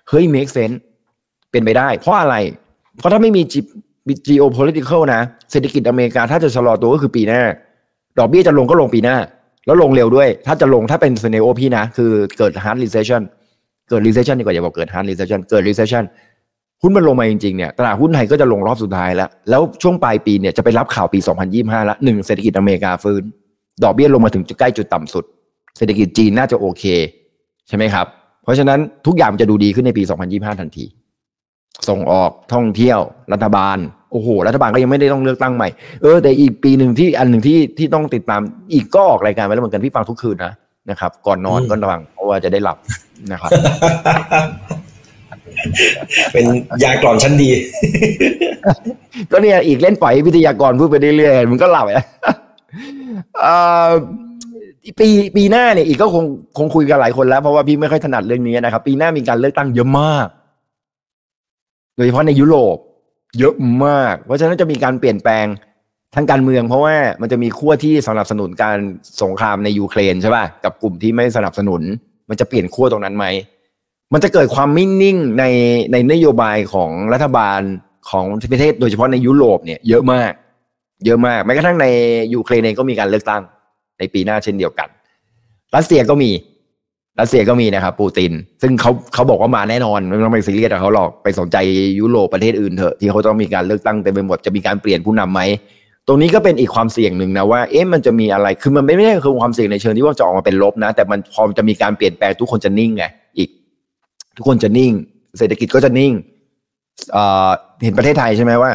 [0.09, 0.77] เฮ้ย make sense
[1.51, 2.35] เป็นไปได้ เพราะอะไร
[2.99, 3.43] เพราะถ้าไม่มี
[4.29, 5.20] geopolitical นะ
[5.51, 7.43] เศรษฐกิจอเมริกาถ้าจะชะลอตัวก็คือปีหน้า
[8.18, 9.16] ดอกเบี้ยจะลงก็ลงปีหน้า
[9.66, 13.22] แล้วลงเร็วด้วย ถ้าจะลงถ้าเป็น scenario พี่นะ คือเกิด hard recession
[13.89, 16.05] เกิด recession ดีกว่าอย่าบอกเกิด hard recession เกิด recession
[16.83, 21.18] หุ้นมันลงมาจริงๆเนี่ยตลาดหุ้นไทยก็จะลงรอบสุดท้ายแล้ว แล้วช่วงปลายปีเนี่ยจะไปรับข่าวปี
[21.53, 23.22] 2025 แล้วหนึ่งเศรษฐกิจอเมริกาฟื้น
[23.85, 25.25] ดอกเบี้ยลงมาถึงใกล้จุดต่ำสุด
[25.77, 26.85] เศรษฐกิจจีนน่าจะโอเค
[27.68, 28.07] ใช่ไหมครับ
[28.43, 30.03] เพราะฉะนั้นทุกอย่างจะดูดีขึ้นในปี
[30.33, 30.85] 2025 ทันที
[31.89, 32.99] ส่งออกท่องเที่ยว
[33.33, 33.79] รัฐบาล
[34.12, 35.68] โอ้โหรัฐบาลก็ยังไม่ได้ต้องเลือกตั้งใหม่
[36.03, 38.41] เออแต่อีกปีหนึ่งที่อันหนึ่งที่ที่ต้องติดตาม
[38.72, 40.53] อีกก็ออกรายการไปแล้วเหมือนกันพี่ฟังทุกคืนนะ
[40.91, 42.79] นะครับ ก่อนนอนก็ระวังเพราะว่าจะได้หลับ
[43.33, 43.51] นะครับ
[46.32, 46.44] เป็น
[46.84, 47.48] ยากรอนชั้นดี
[49.32, 52.05] ก็เนี่ยอีกเล่นปล่อยวิทยากรพูดไปเรื่อยๆมันก็หลับอะ
[55.00, 56.24] ปีปีหน้าเนี่ยอีกก็คง
[56.59, 60.28] คงคุยกันหลายคนแล้วเพราะว่าพี่ไม่ค่อยถนัดเรื่องนี้นะครับ ปีหน้ามีการเลือกตั้งเยอะมาก
[61.96, 62.76] โดยเฉพาะในยุโรป
[63.38, 63.55] เยอะ
[63.86, 65.46] มาก เพราะฉะนั้นจะมีการเปลี่ยนแปลง
[66.14, 68.78] ทางการเมือง เพราะว่ามันจะมีขั้วที่สนับสนุนการ
[69.22, 71.82] สงครามในยูเครนใช่ป่ะกับกลุ่มที่ไม่สนับสนุน
[72.28, 73.26] มันจะเปลี่ยนขั้วตรงนั้นไหม
[74.14, 75.44] มันจะเกิดความไม่นิ่งใน
[75.92, 77.60] ในนโยบายของรัฐบาล
[78.10, 80.32] ของประเทศ โดยเฉพาะในยุโรปเนี่ยเยอะมาก
[81.04, 81.86] เยอะมากแม้กระทั่งใน
[82.34, 83.42] ยูเครนเองก็มีการเลือกตั้ง
[83.98, 84.88] ในปีหน้าเช่นเดียวกัน
[85.76, 86.30] รัสเซียก็มี
[87.20, 91.56] รัสเซียก็มีนะครับปูติน ซึ่งเขาเขาบอกว่ามาแน่นอนไม่ต้องไปซีเรียสกับเขาหรอกไปสนใจ
[92.00, 95.40] ยุโรปประเทศอื่นเถอะที่เขาต้องมีการเลือกตั้งเต็มไปหมดจะมีการเปลี่ยนผู้นำไหม
[96.06, 103.04] ตรงนี้ก็เป็นอีกความเสี่ยงหนึ่งนะว่าเอ๊ะมันจะมีอะไรคือมันไม่ไม่ใช่คือความเสี่ยงในเชิงที่ว่าจะออกมาเป็นลบนะ แต่มันพอจะมีการเปลี่ยนแปลงทุกคนจะนิ่งไง
[104.37, 104.93] ทุกคนจะนิ่ง
[105.39, 106.12] เศรษฐกิจก็จะนิ่ง
[107.82, 108.70] เห็นประเทศไทยใช่ไหมว่า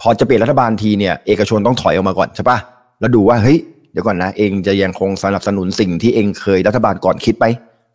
[0.00, 2.58] พอจะเปลี่ยนรัฐบาลทีเนี่ยเอกชนต้องถอยออกมาก่อนใช่ปะ
[3.00, 3.58] แล้วดูว่าเฮ้ย
[3.92, 7.44] เดี๋ยวก่อนนะ เองจะยังคงสนับสนุนสิ่งที่เองเคยรัฐบาลก่อนคิดไป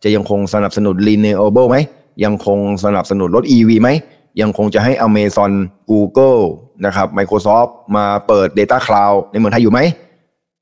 [0.04, 1.76] จะยังคงสนับสนุน renewable ไหม
[2.24, 3.88] ยังคงสนับสนุนรถ EV ไหม
[4.40, 5.52] ยังคงจะให้ Amazon
[5.90, 6.40] Google
[6.86, 9.80] นะครับ Microsoft มาเปิด Data Cloud ในเมืองไทยอยู่ไหม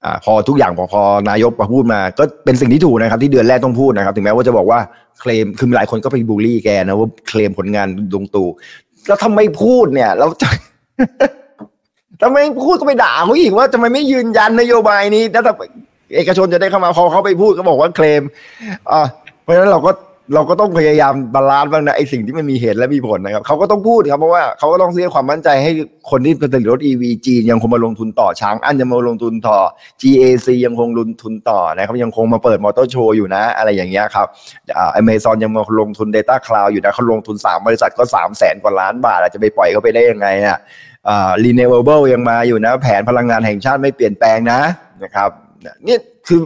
[0.05, 4.79] อ่าพอทุกอย่างพอพอนายกมาพูดมา ก็เป็นสิ่งที่ถูกนะครับ ที่เดือนแรกต้องพูดนะครับ ถึงแม้ว่าจะบอกว่า
[5.21, 8.49] เคลมคือหลายคนก็ไปบูลลี่แกนะว่าเคลมผลงานดงตู่
[9.07, 10.49] แล้วทำไมพูดเนี่ยเราจะ
[12.23, 15.45] ทำไมพูดก็ไปด่าเขาอีกว่าทำไมไม่ยืนยันนโยบายนี้แล้ว
[16.15, 18.23] เอกชนจะได้เข้ามาพอเขาไปพูดก็บอกว่าเคลม
[18.93, 19.01] อ่า
[19.43, 19.91] เพราะฉะนั้นเราก็
[20.35, 25.71] เราก็ต้องพยายาม balance บ้างนะไอ้สิ่งที่มันมีเหตุและมีผลนะครับเขาก็ต้องพูดครับเพราะว่าเขาก็ต้องเสริมความมั่นใจให้
[26.11, 29.59] คนที่ผลิตรถ EV จีนยังคงมาลงทุนต่อฉางอานยังมาลงทุนต่อ
[30.03, 34.27] GAC ยังคงลงทุนต่อนะครับยังคงมาเปิดมอเตอร์โชว์อยู่นะ อะไรอย่างเงี้ยครับ
[34.75, 40.59] อเมซอนยังมาลงทุน Data Cloud อยู่นะเขาลงทุน 3 บริษัทก็ 3 0 0แสนกว่าล้านบาทจะไปปล่อยเขาไปได้ยังไงอะ
[41.09, 44.61] อ่า renewable ยังมาอยู่นะ แผนพลังงานแห่งชาติไม่เปลี่ยนแปลงนะ
[45.05, 45.31] นะครับ
[45.89, 45.97] นี่
[46.29, 46.41] คือ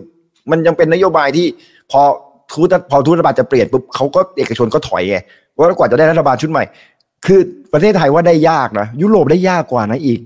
[0.51, 1.47] มันยังเป็นนโยบายที่
[1.93, 2.03] พอ
[2.53, 5.19] ทุตพอทุตรัฐบาลจะเปลี่ยนปุ๊บเขาก็เอกชนก็ถอยไง
[5.57, 6.65] ว่ากว่าจะได้รัฐบาลชุดใหม่
[7.27, 7.41] คือ
[7.73, 10.21] ประเทศไทยว่าได้ยากนะยุโรปได้ยากกว่านะอีก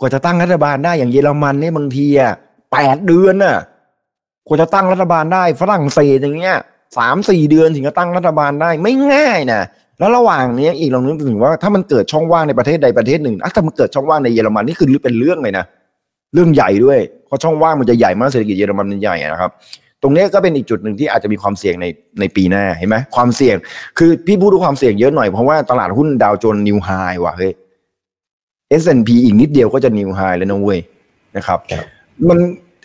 [0.00, 2.32] กว่าจะตั้งรัฐบาลได้อย่างเยอรมันเนี่ยบางทีอะ
[2.72, 3.58] แปดเดือนน่ะ
[4.46, 6.58] กว่าจะตั้งรัฐบาลได้ฝรั่งเศสอย่างเงี้ย
[6.98, 9.62] สามสี่เดือนถึงจะตั้งรัฐบาลได้ไม่ง่ายนะ
[9.98, 15.64] แล้วระหว่างนี้อีกลองนึกถึงว่าถ้ามันเกิดช่องว่างในประเทศใดประเทศหนึ่งถ้ามันเกิดช่องว่างในเยอรมันนี่คือเป็นเรื่องเลยนะ
[16.34, 19.50] เรื่องใหญ่ด้วยเพราะช่องว่างมันจะใหญ่มากเศรษฐกิจเยอรมันมันใหญ่นะครับ
[20.02, 21.86] ตรงนี้ก็เป็นอีกจุดหนึ่งที่อาจจะมีความเสี่ยงใน
[22.20, 23.56] ในปีหน้าเห็นไหมความเสี่ยง
[23.98, 26.88] คือพี่พูดถึงความเสี่ยงเยอะหน่อยเพราะว่าตลาดหุ้นดาวโจนส์นิวไฮ
[27.24, 27.52] ว่ะเฮ้ย
[28.80, 30.78] S&P อีกนิดเดียวก็จะนิวไฮแล้วนะเว้ย
[31.36, 31.58] นะครับ
[32.28, 32.38] มัน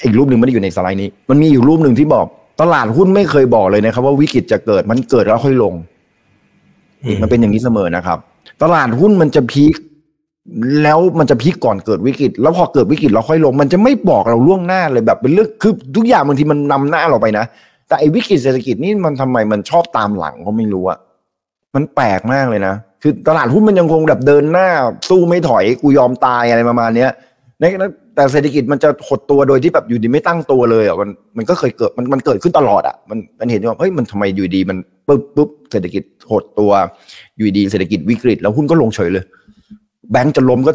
[0.04, 2.26] อีกรูปหนึ่งไม่ได้อยู่ในสไลด์นี้ มันมีอยู่รูปหนึ่งที่บอก
[2.62, 5.74] ตลาดหุ้นไม่เคยบอกเลยนะครับ ว่าวิกฤตจะเกิดมันเกิดแล้วค่อยลง
[7.22, 8.18] มันเป็นอย่างนี้เสมอนะครับ
[8.64, 9.74] ตลาดหุ้นมันจะพีค
[10.84, 17.46] แล้วมันจะพีกก่อนเกิดวิกฤต แล้วพอเกิดวิกฤตเราค่อยลง มันจะไม่บอกเราล่วงหน้าเลยแบบเป็นเรื่องคือทุกอย่างบางทีมันนำหน้าเราไปนะ
[17.88, 21.00] แต่ไอ้วิกฤตเศรษฐกิจนี่มันทำไมมันชอบตามหลังก็ไม่รู้อะ
[21.76, 24.68] มันแปลกมากเลยนะ คือตลาดหุ้นมันยังคงแบบเดินหน้า
[25.10, 27.12] สู้ไม่ถอยกูยอมตายอะไรประมาณเนี้ย
[28.16, 34.78] แต่เศรษฐกิจมันจะหดตัวโดยที่แบบอยู่ดีไม่ตั้งตัวเลยอะมันมันก็เคยเกิดมันมันเกิดขึ้นตลอดอะมันมันเห็นว่าเฮ้ยมันทำไมอยู่ดีมัน
[35.08, 36.72] ปุ๊บปุ๊บเศรษฐกิจหดตัว
[37.38, 39.24] อยู่ดีเศรษฐกิจวิกฤต แล้วหุ้นก็ลงเฉยเลย
[40.12, 40.72] แบงก์จะล้มก็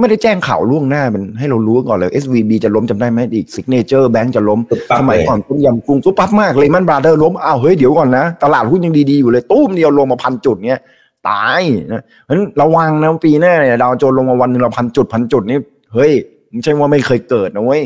[0.00, 4.60] ไม่ได้แจ้งข่าวล่วงหน้ามันให้เรารู้ก่อนเลย SVB จะล้มจำได้ไหมอีก Signature Bank จะล้ม
[5.00, 10.80] สมัยก่อนต้มยำกุ้งตุ๊บปั๊บมาก Lehman Brothers ล้มอ้าวเฮ้ยเดี๋ยวก่อนนะ ตลาดหุ้นยังดีๆอยู่เลยตู้มเดียวลงมาพันจุดเนี้ย
[11.28, 11.60] ตาย
[11.92, 15.58] นะเพราะฉะนั้นระวังนะปีหน้าเนี่ยดาวโจนส์ลงมาวันนึงเราพันจุดพันจุดนี่
[15.94, 16.12] เฮ้ย
[16.50, 17.82] ไม่ใช่ว่าไม่เคยเกิดนะเว้ย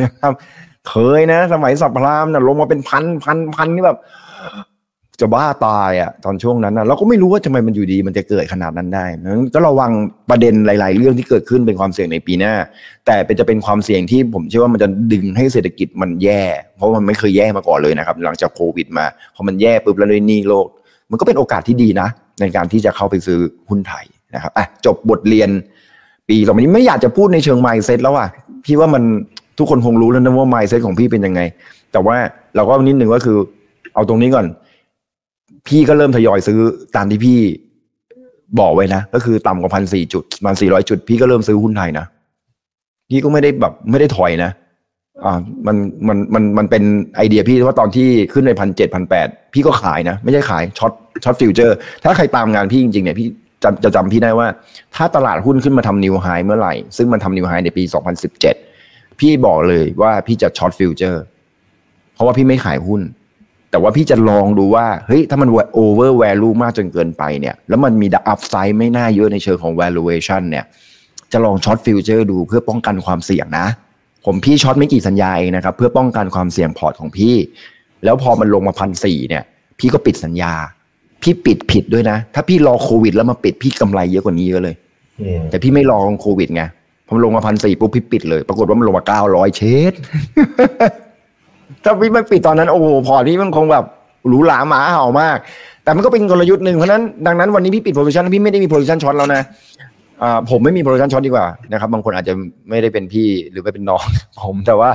[0.00, 0.32] นะครับ
[0.88, 3.98] เคยนะ สมัยสับพรามนะลงมาเป็นพันพันพันนี่แบบ
[5.20, 9.90] จะบ้าตายอะตอนช่วงนั้นนะเราก็ไม่รู้ว่าทำไมมันอยู่ดีมันจะเกิดขนาดนั้นได้นั้นก็ระวัง
[10.30, 12.54] ประเด็นหลาย ๆ เรื่องที่เกิดขึ้นเป็นความเสี่ยงในปีหน้า
[13.06, 16.42] แต่เป็นจะเป็นความเสี่ยงที่ผมเชื่อว่ามันจะดึงให้เศรษฐกิจมันแย่
[16.76, 20.66] เพราะมันไม่เคยแย่มาก่อนเลยนะครับ หลังจากโควิดมาพอมันแย่ปุ๊บแล้วเลยนี่โลก
[21.10, 22.08] มันก็เป็นโอกาสที่ดีนะ
[22.40, 23.38] ในการที่จะเข้าไปซื้อ
[23.68, 24.04] หุ้นไทย
[24.34, 25.50] นะครับอะจบบทเรียน
[26.28, 28.28] ปีต่อไปนี้ไม่อยากจะพูดในเชิง mindset แล้วอะ
[28.64, 29.02] พี่ว่ามัน
[29.58, 31.40] ทุกคนคงรู้แล้วนะว่า mindset ของพี่เป็นยังไง
[31.92, 32.16] แต่ว่า
[32.56, 33.38] เราก็นิดหนึ่งก็คือ
[33.94, 34.46] เอาตรงนี้ก่อน
[35.68, 36.58] พี่ก็เริ่มทยอยซื้อ
[36.96, 37.38] ตามที่พี่
[38.60, 42.06] บอกไว้นะ ก็คือต่ำกว่าพันสี่จุดพันสี่ร้อยจุด พี่ก็เริ่มซื้อหุ้นไทยนะ
[43.10, 44.50] พี่ก็ไม่ได้แบบไม่ได้ถอยนะ
[45.24, 45.76] อ่ามัน
[46.08, 46.82] มันมันมันเป็น
[47.16, 50.92] ไอเดียพี่ว่าตอนที่ขึ้นในพันเจ็ดพันแปดพี่ก็ขายนะ ไม่ใช่ขาย short
[51.24, 53.28] short futures ถ้าใครตามงานพี่จริงๆเนี่ยพี่
[53.62, 54.46] จำจะจำพี่ได้ว่า
[54.96, 58.54] ถ้าตลาดหุ้นขึ้นมาทำ new high เมื่อไหร่ ซึ่งมันทำ new high ในปีสองพันสิบเจ็ด
[59.20, 61.22] พี่บอกเลยว่าพี่จะ short futures
[62.14, 63.00] เพราะว่าพี่ไม่ขายหุ้น
[63.74, 70.64] แต่ว่าพี่จะลองดูว่าเฮ้ยถ้ามัน over value มากจนเกินไปเนี่ยแล้วมันมี upside ไม่น่าเยอะในเชิงของ valuation เนี่ย
[71.32, 73.66] จะลอง short futures ดูเพื่อป้องกันความเสี่ยงนะ
[74.24, 77.34] ผมพี่ short ไม่กี่สัญญาเองนะครับเพื่อป้องกันความเสี่ยงพอร์ตของพี่
[78.04, 79.42] แล้วพอมันลงมาพันสี่เนี่ย
[79.78, 80.52] พี่ก็ปิดสัญญา
[81.22, 84.74] พี่ปิดผิดด้วยนะ ถ้าพี่รอโควิด แล้วมาปิดพี่กำไรเยอะกว่านี้เยอะเลย
[85.20, 86.62] อืมแต่พี่ไม่รอโควิดไง
[87.06, 89.92] พอมันลงมาพันสี่ปุ๊บพี่ปิดเลย ปรากฏว่ามันลงมาเก้าร้อยเชด
[91.84, 93.84] ถ้าพี่ไม่ปิดตอนนั้นโอ้โหพอร์ตพี่มันคงแบบ
[94.28, 95.38] หรูหราหมาเห่ามาก
[95.84, 99.42] แต่มันก็เป็นกลยุทธ์หนึ่งเพราะนั้นดังนั้นวันนี้พี่ปิด position พี่ไม่ได้มี position short แล้วนะ
[100.50, 102.34] ผมไม่มี position short ดีกว่านะครับบางคนอาจจะ
[102.70, 104.04] ไม่ได้เป็นพี่หรือไม่เป็นน้อง
[104.42, 104.90] ผมแต่ว่า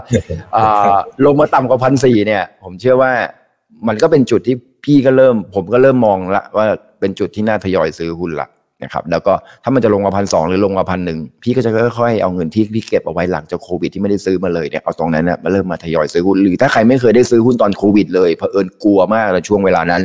[1.26, 3.12] ลงมาต่ำกว่าพันสี่เนี่ย ผมเชื่อว่า
[3.88, 4.56] มันก็เป็นจุดที่
[4.86, 6.66] พี่ก็เริ่ม ผมก็เริ่มมองละว่า
[7.00, 8.48] เป็นจุดที่น่าทยอยซื้อหุ้นละ
[8.84, 20.02] นะครับแล้วก็ถ้ามันจะลงมาพันสองหรือลงมาพันหนึ่งพี่ก็จะค่อยๆเอาเงินที่พี่เก็บเอาไว้หลังจากโควิดที่ไม่ได้ซื้อมาเลยเนี่ยเอาตรงนั้นเนี่ยมาเริ่มมาทยอยซื้อหุ้นหรือถ้าใครไม่เคยได้ซื้อหุ้นตอนโควิดเลยเผอิญกลัวมากในช่วงเวลานั้น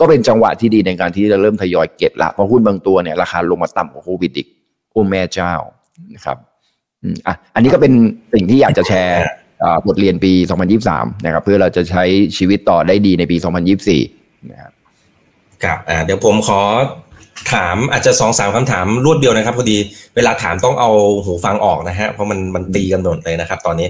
[0.00, 4.46] ก็เป็นจังหวะที่ดีในการที่จะเริ่มทยอยเก็บละเพราะหุ้นบางตัวเนี่ยราคาลงมาต่ำกว่าโควิดอีก
[4.92, 5.52] โอ้แม่เจ้า
[6.14, 6.36] นะครับ
[7.02, 7.92] อืมอะอันนี้ก็เป็น
[8.34, 9.20] สิ่งที่อยากจะแชร์
[9.86, 10.32] บทเรียนปี
[10.78, 12.04] 2023 นะครับ เพื่อเราจะใช้
[12.36, 13.36] ชีวิตต่อได้ดีในปี
[13.92, 14.72] 2024 นะครับ
[15.64, 16.60] ครับอ่าเดี๋ยวผมขอ
[17.52, 19.78] ถามอาจจะสองสามคำถามรวดเดียวนะครับพอดี
[20.16, 20.90] เวลาถามต้องเอา
[21.24, 23.88] หูฟังออกนะฮะเพราะมันมันตีกันหมดเลยนะครับ ตอนนี้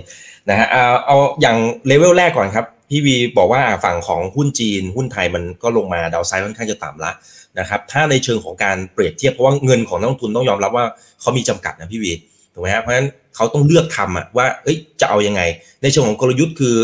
[0.50, 7.12] นะฮะเอาเอาอย่างเลเวลแรกก่อนครับพี่วีบอกว่าฝั่งของหุ้นจีน หุ้นไทยมันก็ลงมาดาวไซด์ค่อนข้างจะต่ำละ
[7.58, 10.84] นะครับถ้าในเชิงของการเปรียบเทียบเพราะว่าเงินของนักลงทุนต้องยอมรับว่า
[11.20, 12.12] เขามีจำกัดนะพี่วี
[12.52, 15.42] ถูกไหมฮะเพราะฉะนั้นเขาต้องเลือกทำอะว่าเอ้ยจะเอายังไง
[15.82, 16.74] ในเชิงของกลยุทธ์คือ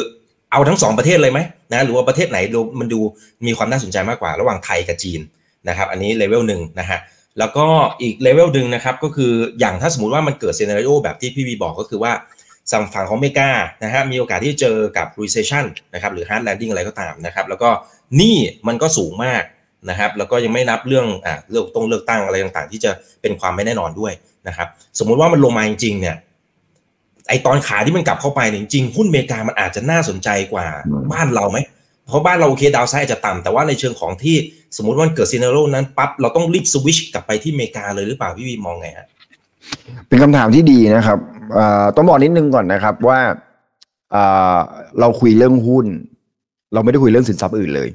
[0.52, 1.40] เอาทั้งสองประเทศเลยไหม
[1.72, 2.38] นะหรือว่าประเทศไหน
[2.80, 3.00] มันดู
[3.46, 5.20] มีความน่าสนใจมากกว่า ระหว่างไทยกับจีน
[5.68, 6.98] นะครับอันนี้เลเวลหนึ่งนะฮะ
[7.38, 7.66] แล้วก็
[8.02, 12.12] อีกเลเวลหนึ่งนะครับก็คืออย่างถ้าสมมติว่ามันเกิด scenario แบบที่พี่วีบอกก็คือว่า
[12.72, 13.50] สั่งฝั่งของอเมริกา
[13.84, 17.68] นะฮะมีโอกาสที่จะเจอกับ recession นะครับหรือ hard landing อะไรก็ตามนะครับแล้วก็
[18.16, 18.36] หนี้
[18.68, 19.42] มันก็สูงมาก
[19.90, 22.90] นะครับแล้วก็ยังไม่นับเรื่องอ่าเรื่องต้องเลือกตั้งอะไรต่างๆ ที่จะ
[23.22, 24.12] เป็นความไม่แน่นอนด้วย
[24.48, 26.16] นะครับสมมุติว่ามันลงมาจริงๆเนี่ย
[27.28, 31.58] ไอตอนขาที่มันกลับเข้าไปเนี่ยจริงๆหุ้นอเมริกามันอาจจะน่าสนใจกว่าอืมบ้านเราไหม
[32.06, 34.36] เพราะบ้านเราโอเคดาวไซด์อาจจะต่ำแต่ว่าในเชิงของที่
[34.76, 39.06] สมมติว่าเกิดซีนารโอนั้นปั๊บเราต้องรีบสวิชกลับไปที่อเมริกาเลยหรือเปล่าพี่วีมองไงฮะ
[40.08, 41.18] เป็นคำถามที่ดีนะครับ
[41.96, 43.20] ต้องบอกนิดนึงก่อนนะครับว่า
[44.14, 44.56] อ่า
[45.00, 45.86] เราคุยเรื่องหุ้น
[46.72, 47.88] เราไม่ได้คุยเรื่องสินทรัพย์อื่นเลย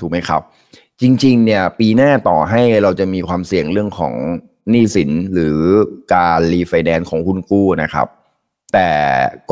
[0.00, 0.40] ถูกไหมครับ
[1.02, 4.14] จริง ๆ เนี่ย ปีหน้าต่อให้เราจะมีความเสี่ยงเรื่องของ
[4.70, 5.58] หนี้สินหรือ
[6.14, 8.06] การรีไฟแนนซ์ของหุ้นกู้นะครับ
[8.74, 8.88] แต่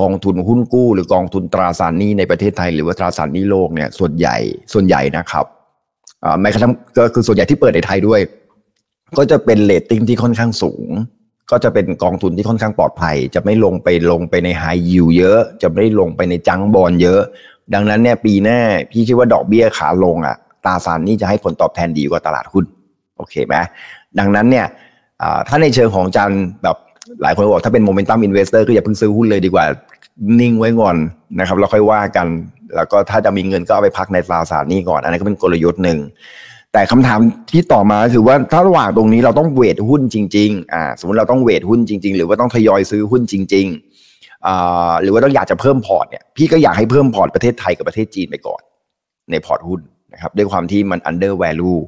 [0.01, 4.37] กองทุนหุ้นกู้ หรือกองทุนตราสารหนี้ในประเทศไทย หรือว่าตราสารหนี้โลกเนี่ยส่วนใหญ่
[4.73, 5.47] ส่วนใหญ่นะครับ
[6.25, 8.21] อ่าแม้กระทั่งก็คือส่วนใหญ่ที่เปิดในไทยด้วย
[9.19, 10.89] ก็จะเป็นเรตติ้งที่ค่อนข้างสูง
[11.51, 17.21] ก็จะเป็นกองทุนที่ค่อนข้างปลอดภัย จะไม่ลงไปลงไปในไฮยิวเยอะ จะไม่ลงไปใน junk bond เยอะ
[17.75, 18.61] ดังนั้นเนี่ยปีหน้า
[18.91, 22.65] พี่คิดว่าดอกเบี้ยขาลงอะตราสารหนี้จะให้ผลตอบแทนดีกว่าตลาดหุ้น
[23.17, 23.55] โอเคไหม
[24.19, 24.67] ดังนั้นเนี่ย
[25.49, 26.77] ถ้าในเชิงของจันแบบ
[27.23, 29.65] หลายคนบอกถ้าเป็น momentum investor ก็อย่าเพิ่งซื้อหุ้นเลยดีกว่า
[30.41, 30.97] นิ่งไว้ก่อน
[31.41, 32.27] นะครับแล้วค่อยว่ากัน
[32.77, 35.99] แล้วก็ถ้าจะมีเงินก็เอาไปพักในตราสารหนี้ก่อน อันนั้นก็เป็นกลยุทธ์หนึ่ง
[36.73, 48.63] แต่คำถามที่ต่อมาคือว่าถ้าระหว่างตรงนี้เราต้อง weight หุ้นจริงๆอ่าสมมติเราต้อง weight หุ้นจริง ๆ หรือว่าต้องทยอยซื้อหุ้นจริงๆอ่าหรือว่าต้องอยากจะเพิ่มพอร์ตเนี่ยพี่ก็อยากให้เพิ่มพอร์ตประเทศไทยกับประเทศจีนไปก่อน
[49.31, 49.81] ในพอร์ตหุ้น
[50.13, 51.81] นะครับด้วยความที่มัน undervalue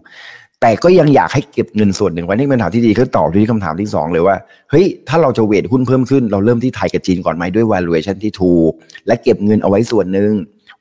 [0.67, 4.37] แต่ก็ยังอยากให้เก็บเงินส่วนหนึ่งไว้นี่เป็นคำถามที่ดีคือตอบที่คำถามที่สองเลยว่า
[4.71, 8.73] เฮ้ยถ้าเราจะ weight หุ้นเพิ่มขึ้นเราเริ่มที่ไทยกับจีนก่อนไหมด้วย valuation ที่ถูก
[9.07, 10.31] และเก็บเงินเอาไว้ส่วนหนึ่ง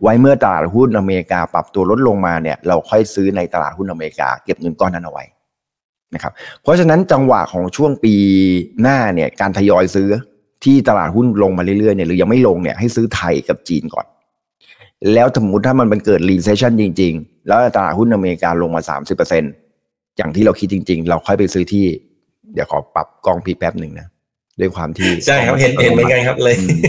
[0.01, 5.23] ไว้เมื่อตลาดหุ้นอเมริกาปรับตัวลดลงมาเนี่ยเราค่อยซื้อในตลาดหุ้นอเมริกา เก็บเงินก้อนนั้นเอาไว้
[6.13, 6.31] นะครับ
[6.61, 8.15] เพราะฉะนั้นจังหวะของช่วงปี
[8.81, 10.09] หน้าเนี่ยการทยอยซื้อ
[10.63, 14.05] ที่ตลาดหุ้นลงมาเรื่อยๆเนี่ยหรือยังไม่ลงเนี่ยให้ซื้อไทยกับจีนก่อน
[15.13, 19.62] แล้วสมมติถ้ามันเป็นเกิด recession จริง ๆ แล้วตลาดหุ้นอเมริกาลงมา 30%
[20.17, 21.85] อย่างที่เราคิดจริง ๆ เราค่อยไปซื้อที่
[22.53, 24.07] เดี๋ยวขอปรับกล้องพี่แป๊บหนึ่งนะ
[24.59, 26.79] ด้วยความที่ใช่ครับเห็นเห็นเหมือนกันครับเลยอืม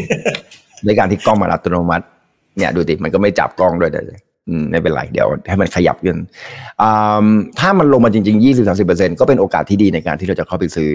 [0.87, 2.05] ด้วยการที่กล้องมันอัตโนมัติ
[2.59, 6.16] เนี่ยดูดิมันก็ไม่จับกล้องด้วยเลยอืมไม่เป็นไรเดี๋ยวให้มันขยับขึ้น
[6.83, 7.27] อ่า
[7.59, 8.45] ถ้ามันลงมาจริง ๆ
[8.83, 10.89] 20-30%ก็เป็นโอกาสที่ดีในการที่เราจะเข้าไปซื้อ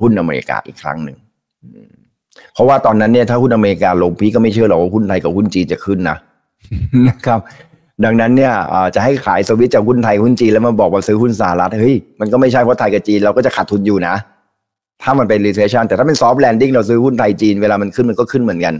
[0.00, 1.16] หุ้นอเมริกาอีกครั้งหนึ่ง
[1.64, 1.92] อืม
[2.54, 6.16] เพราะว่าตอนนั้นเนี่ยถ้าหุ้นอเมริกาลงพี่ก็ไม่เชื่อหรอกว่าหุ้นไทยกับหุ้นจีนจะขึ้นนะ
[7.08, 7.40] นะครับ
[8.04, 8.52] ดังนั้นเนี่ย
[8.94, 14.14] จะให้ขายสวิตจากหุ้นไทยหุ้นจีนแล้วมาบอกว่าซื้อหุ้นสหรัฐเฮ้ยมันก็ไม่ใช่เพราะไทยกับจีนเราก็จะขาดทุนอยู่นะ
[15.02, 18.74] ถ้ามันเป็น recession แต่ถ้าเป็น soft landing เราซื้อหุ้นไทยจีนเวลามันขึ้นมันก็ขึ้นเหมือนกัน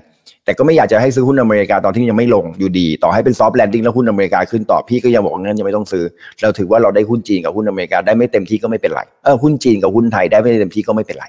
[0.44, 6.04] แต่ก็ไม่อยากจะให้ซื้อหุ้นอเมริกาตอนที่ยังไม่ลงอยู่ดี ต่อให้เป็น soft landing แล้วหุ้นอเมริกาขึ้นต่อพี่ก็ยังบอกงั้นยังไม่ต้องซื้อ
[6.42, 11.24] เราถือว่าเราได้หุ้นจีนกับหุ้นอเมริกาได้ไม่เต็มที่ก็ไม่เป็นไรเออหุ้นจีนกับหุ้นไทยได้ไม่เต็มที่ก็ไม่เป็นไร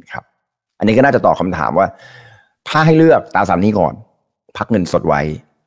[0.00, 0.24] นะครับ
[0.78, 1.86] อันนี้ก็น่าจะตอบคำถามว่า
[2.68, 3.94] ถ้าให้เลือกตาสารหนี้ก่อน
[4.56, 5.20] พักเงินสดไว้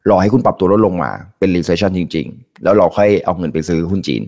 [0.10, 4.22] รอให้คุณปรับตัวลดลงมาเป็น recession จริง ๆ แล้วเราค่อยเอาเงินไปซื้อหุ้นจีน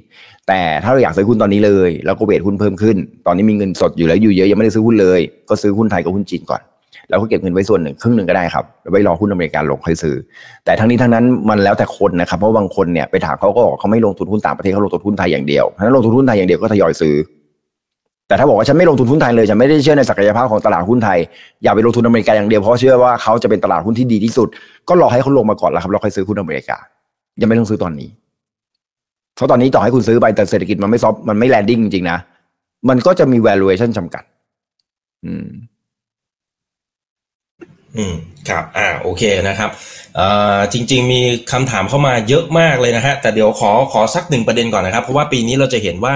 [0.48, 2.98] แต่ถ้าเราอยากซื้อหุ้นตอนนี้เลยแล้วก็เวทหุ้นเพิ่มขึ้น
[3.28, 5.20] ตอนนี้มีเงินสดอยู่แล้วอยู่เยอะยังไม่ได้ซื้อหุ้นเลย
[5.50, 6.62] ก็ซื้อหุ้นไทยกับหุ้นจีนก่อน
[7.10, 10.16] แล้วก็เก็บเงินไว้ส่วนหนึ่งครึ่งหนึ่งก็ได้ครับแล้วไว้รอหุ้นอเมริกาลงค่อยซื้อ
[10.66, 17.16] แต่ทั้งนี้ทั้งนั้นมันแล้วแต่คนนะครับเพราะบางคนเนี่ยไปถามเขาก็บอกเขาไม่ลงทุนหุ้นต่างประเทศเขาลงทุนหุ้นไทยอย่างเดียวเพราะฉะนั้นลงทุนหุ้นไทยอย่างเดียวก็ทยอยซื้อ
[18.28, 21.20] แต่ถ้าบอกว่าฉันไม่ลงทุนหุ้นไทยเลยฉันไม่ได้เชื่อในศักยภาพของตลาดหุ้นไทย
[21.64, 24.48] อย่าไปลงทุนอเมริกาอย่างเดียวเพราะเชื่อว่าเขาจะเป็นตลาดหุ้นที่ดีที่สุด
[24.90, 26.78] ก็รอให้เขาลงมาก่อนแล้วครับแล้วค่อยซื้อหุ้นอเมริกา
[27.42, 28.10] ยังไม่ต้องซื้อตอนนี้
[29.36, 32.18] เพราะตอนนี้ต่อให้คุณซื้อไปแต่เศรษฐกิจมันไม่ซอฟมันไม่แลนดิ้งจริงๆนะ
[32.90, 34.24] มันก็จะมี valuation จำกัด
[35.26, 35.48] อืม
[37.96, 38.16] อืม
[38.50, 39.70] ครับ อ่า โอเคนะครับ
[40.16, 41.22] เอ่อจริง ๆ มี
[41.52, 46.16] คำถามเข้ามาเยอะมากเลยนะฮะ แต่เดี๋ยวขอขอสักหนึ่งประเด็นก่อนนะครับ เพราะว่าปีนี้เราจะเห็นว่า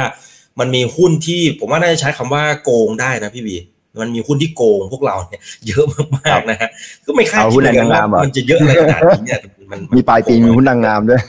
[0.59, 3.55] มันมีหุ้นที่ผมว่าน่าจะใช้คำว่าโกงได้นะพี่บี
[4.01, 5.85] มันมีหุ้นที่โกงพวกเราเนี่ยเยอะ
[6.15, 6.69] มากๆนะฮะ
[7.05, 9.39] ก็ไม่คาดเอาคิหุ้ดนเหมือนกันนางงามเหรอว่ามันจะเยอะอะไรขนาดนี้เนี่ย
[9.71, 11.21] มันนมีปลายปีมีหุ้นนางงามด้วย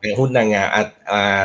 [0.00, 1.42] เป็นหุ้นนางงามอะอ่า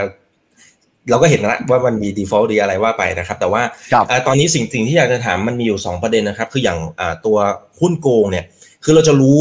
[1.09, 3.61] เราก็เห็นแล้วว่ามันมี default ดีอะไรว่าไปนะครับ แต่ว่า
[3.93, 7.37] ครับอ่าตอนนี้สิ่งสิ่งที่อยากจะถามมันมีอยู่ 2 ประเด็นนะครับ คืออย่างอ่าตัว
[7.79, 8.45] หุ้นโกงเนี่ย
[8.83, 9.39] คือเราจะรู้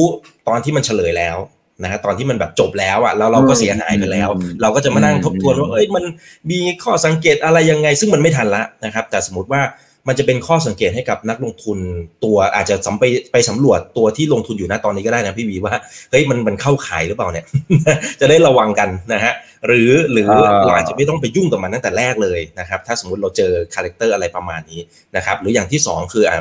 [0.48, 1.36] ตอนที่มันเฉลยแล้ว
[1.82, 6.04] นะฮะตอนที่มันแบบจบแล้วอะแล้วเราก็เสียหายไปแล้วอืมเราก็จะมานั่งอืมทบทวนว่าเอ้ยมัน
[6.50, 9.62] มีข้อสังเกตอะไรยังไง ซึ่งมันไม่ทันละนะครับ แต่สมมติว่า
[10.08, 11.78] มันจะเป็นข้อสังเกตให้กับนักลงทุน
[12.24, 15.74] ตัวอาจจะสำไปไปสำรวจตัวที่ลงทุนอยู่นะตอนนี้ก็ได้นะพี่วีว่า
[16.10, 17.46] เฮ้ยมันมันเข้าข่ายหรือเปล่าเนี่ย
[18.20, 19.32] จะได้ระวังกันนะฮะ
[19.66, 24.80] หรือหรืออ่าเราอาจจะไม่ต้องไปยุ่งกับมันตั้งแต่แรกเลยนะครับ ถ้าสมมติเราเจอ character อะไรประมาณนี้
[25.16, 26.34] นะครับหรืออย่างที่สองคืออะ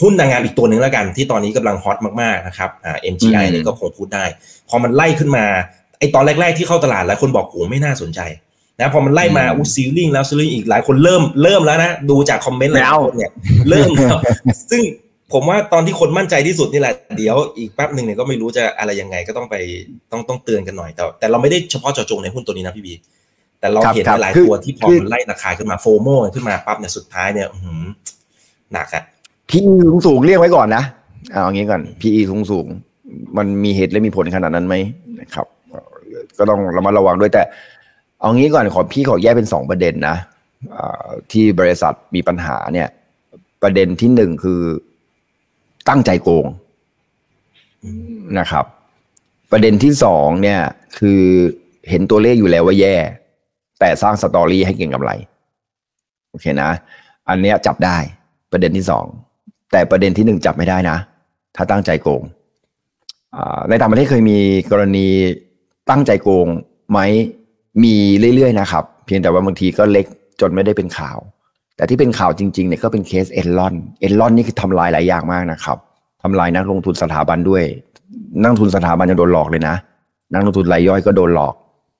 [0.00, 4.24] หุ้นนางงามอีกตัวหนึ่งแล้วกัน ที่ตอนนี้กำลัง hot มากๆนะครับอ่า MGI เนี่ยก็คงพูดได้
[4.68, 5.44] พอมันไล่ขึ้นมา
[5.98, 8.20] ไอตอนแรก ๆ ที่เข้าตลาดหลายคนบอกโหไม่น่าสนใจ
[8.78, 13.32] นะพอมันไล่มาอืมอู้ซีลิงแล้วซีลิงอีกหลายคนเริ่มเริ่มแล้วนะดูจากคอมเมนต์หลายไม่เอาคนเนี่ย
[13.68, 14.16] เริ่มแล้ว
[14.70, 14.82] ซึ่ง
[15.32, 19.56] ผมว่าตอนที่คนมั่นใจที่สุดนี่แหละเดี๋ยวอีกแป๊บหนึ่งเนี่ยก็ไม่รู้จะอะไรยังไงก็ต้องไป
[20.12, 22.94] ต้องต้องเตือนกันหน่อยแต่แต่เราไม่ได้เฉพาะเจาะจงในหุ้นตัวนี้นะพี่บี
[23.60, 27.82] แต่เราครับเห็นครับหลายคือตัวที่พอคือมันไล่ราคาขึ้นมาโฟโมขึ้นมาปั๊บเนี่ยสุดท้ายเนี่ยอื้อหือ
[28.72, 29.04] หนักอะ
[29.50, 30.84] พีสูงสูงเรียกไว้ก่อนนะ
[31.32, 32.66] เอาอย่างนี้ก่อน PE สูงสูง
[33.36, 34.74] มันมีเหตุและมีผลขนาดนั้นไหม
[35.20, 35.46] นะครับ
[36.38, 37.42] ก็ต้องระมัดระวังด้วยแต่
[38.20, 40.16] เอางี้ก่อนขอพี่ขอแยกเป็นสองประเด็นนะ
[41.32, 42.88] ที่บริษัทมีปัญหาเนี่ย
[43.62, 44.60] ประเด็นที่หนึ่งคือ
[45.88, 46.46] ตั้งใจโกง
[48.38, 48.64] นะครับ
[49.52, 50.60] ประเด็นที่สองเนี่ย
[50.98, 51.20] คือ
[51.90, 52.94] เห็นตัวเลขอยู่แล้วว่าแย่
[53.80, 55.10] แต่สร้างสตอรี่ให้เก่งกำไร
[56.30, 56.70] โอเคนะ
[57.28, 57.96] อันเนี้ยจับได้
[58.52, 59.06] ประเด็นที่สอง
[59.72, 60.96] แต่ประเด็นที่หนึ่งจับไม่ได้นะ
[61.56, 62.22] ถ้าตั้งใจโกง
[63.68, 64.38] ในต่างประเทศเคยมี
[64.70, 65.06] กรณี
[65.90, 66.46] ตั้งใจโกง
[66.90, 66.98] ไหม
[67.84, 67.94] มี
[68.36, 70.06] เรื่อยๆนะครับ เพียงแต่ว่าบางทีก็เล็ก
[70.40, 71.18] จนไม่ได้เป็นข่าว
[71.76, 75.78] แต่ที่เป็นข่าวจริงๆเนี่ยก็เป็นเคสเอลลอนเอลลอนนี่คือทำลายหลายอย่างมากนะครับ
[76.22, 77.64] ทำลายนักลงทุนสถาบันด้วย
[78.40, 79.76] นักลงทุนสถาบันยังโดนหลอกเลยนะ
[80.32, 81.54] นักลงทุนรายย่อยก็โดนหลอก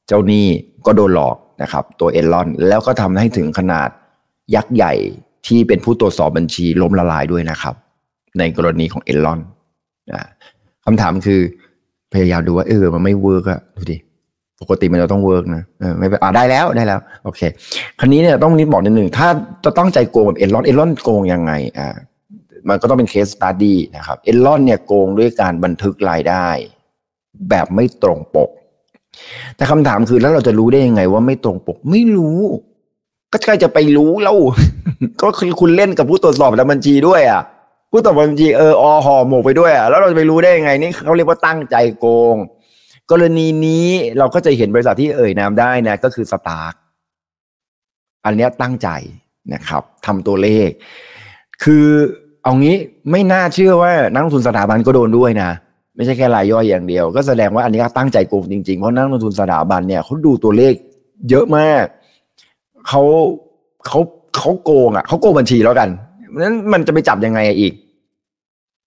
[0.08, 0.46] เจ้าหนี้
[0.86, 3.88] ก็โดนหลอกนะครับ ตัวเอลลอนแล้วก็ทำให้ถึงขนาด
[4.54, 4.92] ยักษ์ใหญ่
[5.46, 7.74] ที่เป็นผู้ตรวจสอบบัญชีล้มละลายด้วยนะครับ
[8.38, 9.40] ในกรณีของ Enron
[10.84, 11.40] คำถามคือ
[12.12, 13.96] พยายามดูว่าเออมันไม่ work อะดูดิ
[14.60, 17.40] ปกติมันจะต้อง work นะเออไม่เป็นอ่าได้แล้วได้แล้ว โอเค
[17.98, 19.28] คราวนี้เนี่ยต้องนิดบอกนิดหนึ่งถ้า
[19.64, 21.96] จะต้องใจโกงแบบ Enron Enron โกงยังไงอ่า
[22.68, 26.46] มันก็ต้องเป็น case study นะครับ Enron เนี่ยโกงด้วยการบันทึกรายได้
[27.50, 28.50] แบบไม่ตรงปก
[29.56, 32.40] แต่คำถามคือแล้วเราจะรู้ได้ยังไงว่าไม่ตรงปก ไม่รู้
[33.32, 34.36] ก็ใครจะไปรู้แล้ว
[35.22, 37.42] ก็คือคุณเล่นกับผู้ตรวจสอบและบัญชีด้วยอะ
[37.90, 42.36] ผู้ตรวจสอบบัญชีเอออห่อหมกไปด้วยอะแล้วเราจะไปรู้ได้ยังไงนี่เขาเรียกว่าตั้งใจโกง
[43.10, 46.74] กรณีนี้เราก็จะเห็นบริษัทที่เอ่ยนามได้นะก็คือสตาร์ก
[48.24, 48.88] อันนี้ตั้งใจ
[49.54, 50.68] นะครับทำตัวเลข
[51.64, 51.86] คือ
[52.42, 52.76] เอางี้
[53.10, 55.50] ไม่น่าเชื่อว่านักลงทุนสถาบันก็โดนด้วยนะ
[55.96, 60.74] ไม่ใช่แค่รายย่อยอย่างเดียว ก็แสดงว่าอันนี้ก็ตั้งใจโกงจริงๆ เพราะนักลงทุนสถาบันเนี่ยเขาดูตัวเลข
[61.30, 61.84] เยอะมาก
[62.88, 63.02] เขา
[63.86, 63.98] เขา
[64.36, 65.88] เขาโกงอะเขาโกงบัญชีแล้วกัน
[66.42, 67.72] นั้นมันจะไปจับยังไงอีก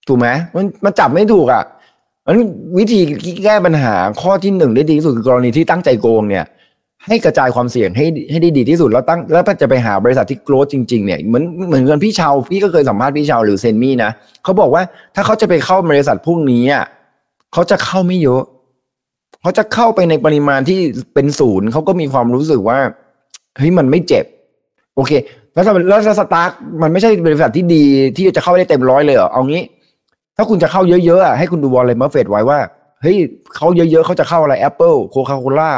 [0.07, 1.63] ถูกไหมมันมันจับไม่ถูกอะ
[2.25, 2.39] นั้น
[2.77, 2.99] วิธี
[3.45, 6.45] แก้ปัญหาข้อที่หนึ่งได้ดีที่สุดคือกรณีที่ตั้งใจโกงเนี่ย
[7.07, 14.11] ให้กระจายความเสี่ยงให้ให้ได้ดีที่สุดแล้วตั้งแล้วถ้าจะไปหาบริษัทที่โกรธจริงๆเนี่ยเหมือนเหมือนกันพี่ชาวพี่ก็เคยสัมภาษณ์พี่ชาวหรือเซนมี่นะ
[14.43, 14.83] เขาบอกว่า
[15.15, 16.85] ถ้าเขาจะไปเข้าบริษัทพวกนี้อะ
[17.53, 18.43] เขาจะเข้าไม่เยอะ
[19.41, 20.79] เขาจะเข้าไปในปริมาณที่
[21.13, 22.79] เป็นศูนย์เขาก็มีความรู้สึกว่า
[23.57, 24.25] เฮ้ยมันไม่เจ็บ
[24.95, 25.11] โอเค
[25.53, 26.49] แล้วถ้าแล้ว STARK
[26.81, 27.83] มันไม่ใช่บริษัทที่ดี
[28.15, 29.63] ที่จะเข้าได้เต็มร้อยเลยเหรอเอางี้
[30.37, 32.59] ถ้าคุณจะเข้าเยอะๆอะให้คุณดูวอร์เรน บัฟเฟตต์ไว้ว่า
[33.01, 33.17] เฮ้ย
[33.55, 35.71] เขาเยอะๆเขาจะเข้าอะไร Apple Coca-Cola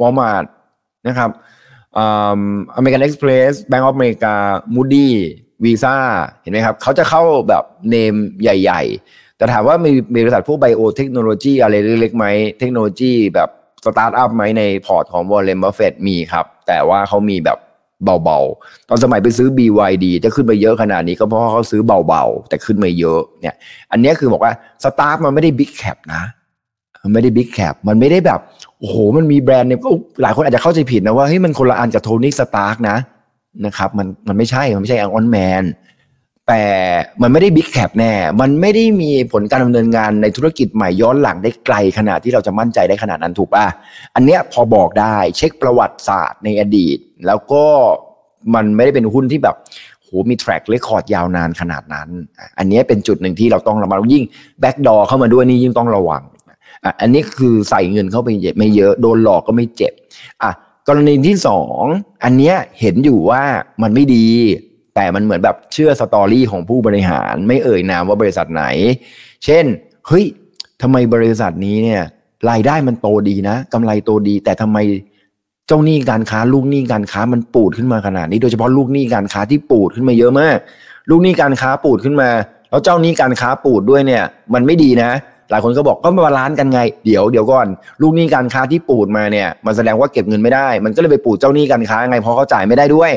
[0.00, 0.44] Walmart
[1.06, 1.30] นะครับ
[2.76, 5.96] American Express Bank of America Moody's Visa
[6.42, 12.26] เห็นไหมครับเขาจะเข้าแบบ name ใหญ่ๆแต่แต่ถามว่ามีมีบริษัทพวก biotechnology อะไรเล็กๆไหม
[12.58, 13.48] เทคโนโลยีแบบ
[13.84, 17.58] สตาร์ทอัพไหมในพอร์ตของวอร์เรนบัฟเฟตต์มีครับ แต่ว่าเขามีแบบ
[18.24, 23.56] เบาๆ ตอนสมัยไปซื้อ BYD จะขึ้นไปเยอะขนาดนี้ก็เพราะเขาซื้อเบาๆ แต่ขึ้นมาเยอะเนี่ย
[23.92, 24.52] อันนี้คือบอกว่า
[24.84, 26.22] STARK มันไม่ได้ big cap นะ
[27.02, 28.40] มันไม่ได้ big cap มันไม่ได้แบบ
[28.78, 29.88] โอ้โห มันมีแบรนด์เนี่ยก็
[30.22, 32.96] หลายคนอาจจะเข้าใจผิดนะว่าเฮ้ยมันคนละอันกับ Tony Stark นะ
[33.66, 35.62] นะครับ มันมันไม่ใช่ มันไม่ใช่ Iron Man
[36.48, 36.64] แต่
[37.22, 43.66] มันไม่ได้ big cap แน่ มันไม่ได้มีผลการดำเนินงานในธุรกิจใหม่ย้อนหลังได้ไกลขนาดที่เราจะมั่นใจได้ขนาดนั้นถูกป่ะ
[44.14, 47.64] อันเนี้ยพอบอกได้เช็คประวัติศาสตร์ในอดีต แล้วก็
[48.54, 49.56] มันไม่ได้เป็นหุ้นที่แบบ
[50.02, 52.08] โหมี track record ยาวนานขนาดนั้น
[52.58, 54.24] อันนี้เป็นจุดหนึ่งที่เราต้องระมัดยิ่ง
[54.60, 56.22] backdoor เข้ามาด้วยนี่ยิ่งต้องระวัง
[57.00, 58.28] อันนี้คือใส่เงินเข้าไป
[58.58, 59.92] ไม่เยอะโดนหลอกก็ไม่เจ็บ
[60.42, 60.50] อะ
[60.88, 61.82] กรณีที่สอง
[62.24, 63.42] อันเนี้ยเห็นอยู่ว่า
[63.82, 64.26] มันไม่ดี
[64.94, 68.64] แต่มันเหมือนแบบเชื่อสตอรี่ของผู้บริหาร ไม่เอ่ยนามว่าบริษัทไหน
[69.44, 69.64] เช่น
[70.06, 70.24] เฮ้ย
[70.82, 72.02] ทำไมบริษัทนี้เนี่ย
[72.50, 74.78] รายได้มันโตดีนะกำไรโตดี แต่ทำไม
[75.66, 80.56] เจ้าหนี้การค้า ลูกหนี้การค้ามันปูดขึ้นมาขนาดนี้ โดยเฉพาะลูกหนี้การค้าที่ปูดขึ้นมาเยอะมาก
[81.10, 82.30] ลูกหนี้การค้าปูดขึ้นมา
[82.70, 84.22] แล้วเจ้าหนี้การค้าปูดด้วยเนี่ย
[84.54, 85.10] มันไม่ดีนะ
[85.50, 87.66] หลายคนก็บอกก็มา balance กันไง เดี๋ยวเดี๋ยวก่อน
[88.02, 93.12] ลูกหนี้การค้าที่ปูดมาเนี่ย มันแสดงว่าเก็บเงินไม่ได้ มันก็เลยไปปูดเจ้าหนี้การค้าไงเพราะเขาจ่ายไม่ได้ด้วย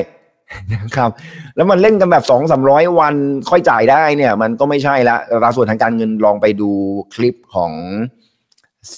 [0.72, 1.10] นะครับ
[1.56, 3.14] แล้วมันเล่นกันแบบสองสามร้อยวัน
[3.50, 6.70] ค่อยจ่ายได้เนี่ย มันก็ไม่ใช่ละอัตราส่วนทางการเงินลองไปดู
[7.14, 7.72] คลิปของ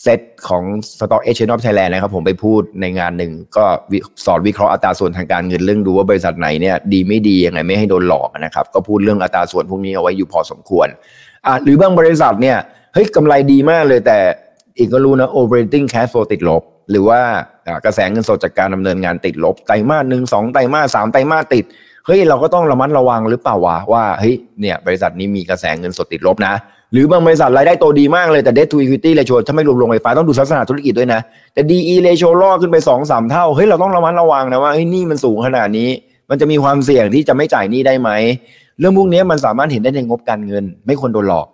[0.00, 0.62] เซตของ
[0.98, 3.64] Stock Exchange of Thailand นะครับ ผมไปพูดในงานหนึ่ง ก็
[4.24, 10.88] สอนวิเคราะห์อัตราส่วนทางการเงินเรื่องดูว่าบริษัทไหนเนี่ยดีไม่ดียังไงไม่ให้โดนหลอกนะครับ ก็พูดเรื่องอัตราส่วนพวกนี้เอาไว้อยู่พอสมควร
[11.46, 12.56] อะหรือบางบริษัทเนี่ย
[12.94, 14.18] เฮ้ยกำไรดีมากเลยแต่
[14.78, 17.20] อีกก็รู้นะ operating cash flow ติดลบ หรือว่า
[17.84, 21.64] กระแสเงินสดจากการดำเนินงานติดลบไตรมาสหนึ่งสองไตรมาสสามไตรมาสติด
[22.06, 26.54] เฮ้ยเราก็ต้องระมัดระวังหรือเปล่าวะว่าเฮ้ยเนี่ยบริษัทนี้มีกระแสเงินสดติดลบนะ
[26.92, 31.20] หรือบางบริษัทรายได้โตดีมากเลยแต่ debt to equity ratio ถ้าไม่รวมลงไฟฟ้าต้องดูลักษณะธุรกิจด้วยนะ
[31.54, 35.88] แต่ DE ratio ล่อขึ้นไปสองสามเท่าเฮ้ยเราต้องระมัดระวังนะว่าเฮ้ยนี่มันสูงขนาดนี้
[36.30, 38.10] มันจะมีความเสี่ยงที่จะไม่จ่ายหนี้ได้ไหม
[38.78, 41.46] เรื่องพวกนี้มันสามารถเห็นได้ในงบการเงิน ไม่ควรโดนหลอก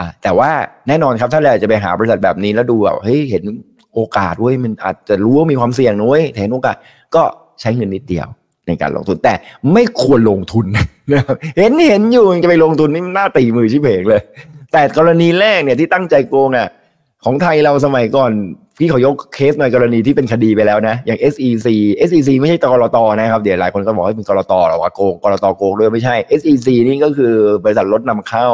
[0.00, 0.50] อะแต่ว่า
[0.88, 3.44] แน่นอนครับถ้าเราจะไปหาบริษัทแบบนี้แล้วดูแบบเฮ้ยเห็น
[3.96, 6.76] โอกาสเว้ยมันอาจจะรู้ว่ามีความเสี่ยงนุ้ยเห็นโอกาส
[7.14, 7.22] ก็
[7.60, 8.26] ใช้เงินนิดเดียว
[8.66, 9.34] ในการลงทุนแต่
[9.72, 10.66] ไม่ควรลงทุน
[11.12, 14.22] นะครับเห็นเห็นอยู่จะไปลงทุนนี่น่าตีมือชิบเพกเลย
[14.72, 16.68] แต่กรณีแรกเนี่ยที่ตั้งใจโกงอะ
[17.24, 18.30] ของไทยเราสมัยก่อน
[18.78, 21.68] พี่เขายกเคสในกรณีที่เป็นคดีไปแล้วนะ อย่าง SEC
[22.08, 28.48] SEC ไม่ใช่กรตนะครับ เดี๋ยวหลายคนก็บอกว่าเป็นกรตหรอว่าโกงกรตโกงด้วยไม่ใช่ SEC นี่ก็คือบริษัทรถนำเข้า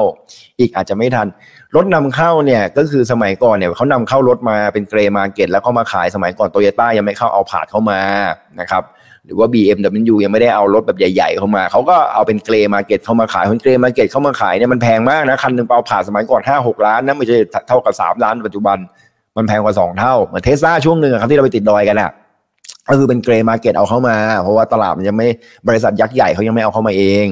[0.61, 1.27] อีกอาจจะไม่ทัน
[1.77, 8.01] รถนำเข้าเนี่ยก็คือสมัยก่อนเนี่ยเขานำเข้ารถมาเป็นเกรมาเก็ตแล้วเขามาขายสมัยก่อนโตโยต้ายังไม่เข้าเอาผาดเข้ามา
[8.61, 8.83] นะครับ
[9.27, 17.37] หรือว่า BMW ยังไม่ได้เอารถแบบใหญ่ ๆ เข้ามาเขาก็เอาเป็นเกรมาเก็ตเข้ามาขายคนเกรมาเก็ตเข้ามาขายเนี่ยมันแพงมากนะคันหนึ่งเปล่าผ่าสมัยก่อนห้าหกล้านนะไม่ใช่
[17.69, 18.79] เท่ากับสามล้านปัจจุบัน
[19.37, 22.11] มันแพงกว่าสองเท่า เหมือนเทสลาช่วงหนึ่งครับที่เราไปติดดอยกันอะ
[22.89, 25.29] ก็คือเป็นเกรย์มาเก็ตเอาเข้ามา เพราะว่าตลาดมันยังไม่
[25.69, 27.27] บริษัทยักษ์ใหญ่เขายังไม่เอาเข้ามาเอง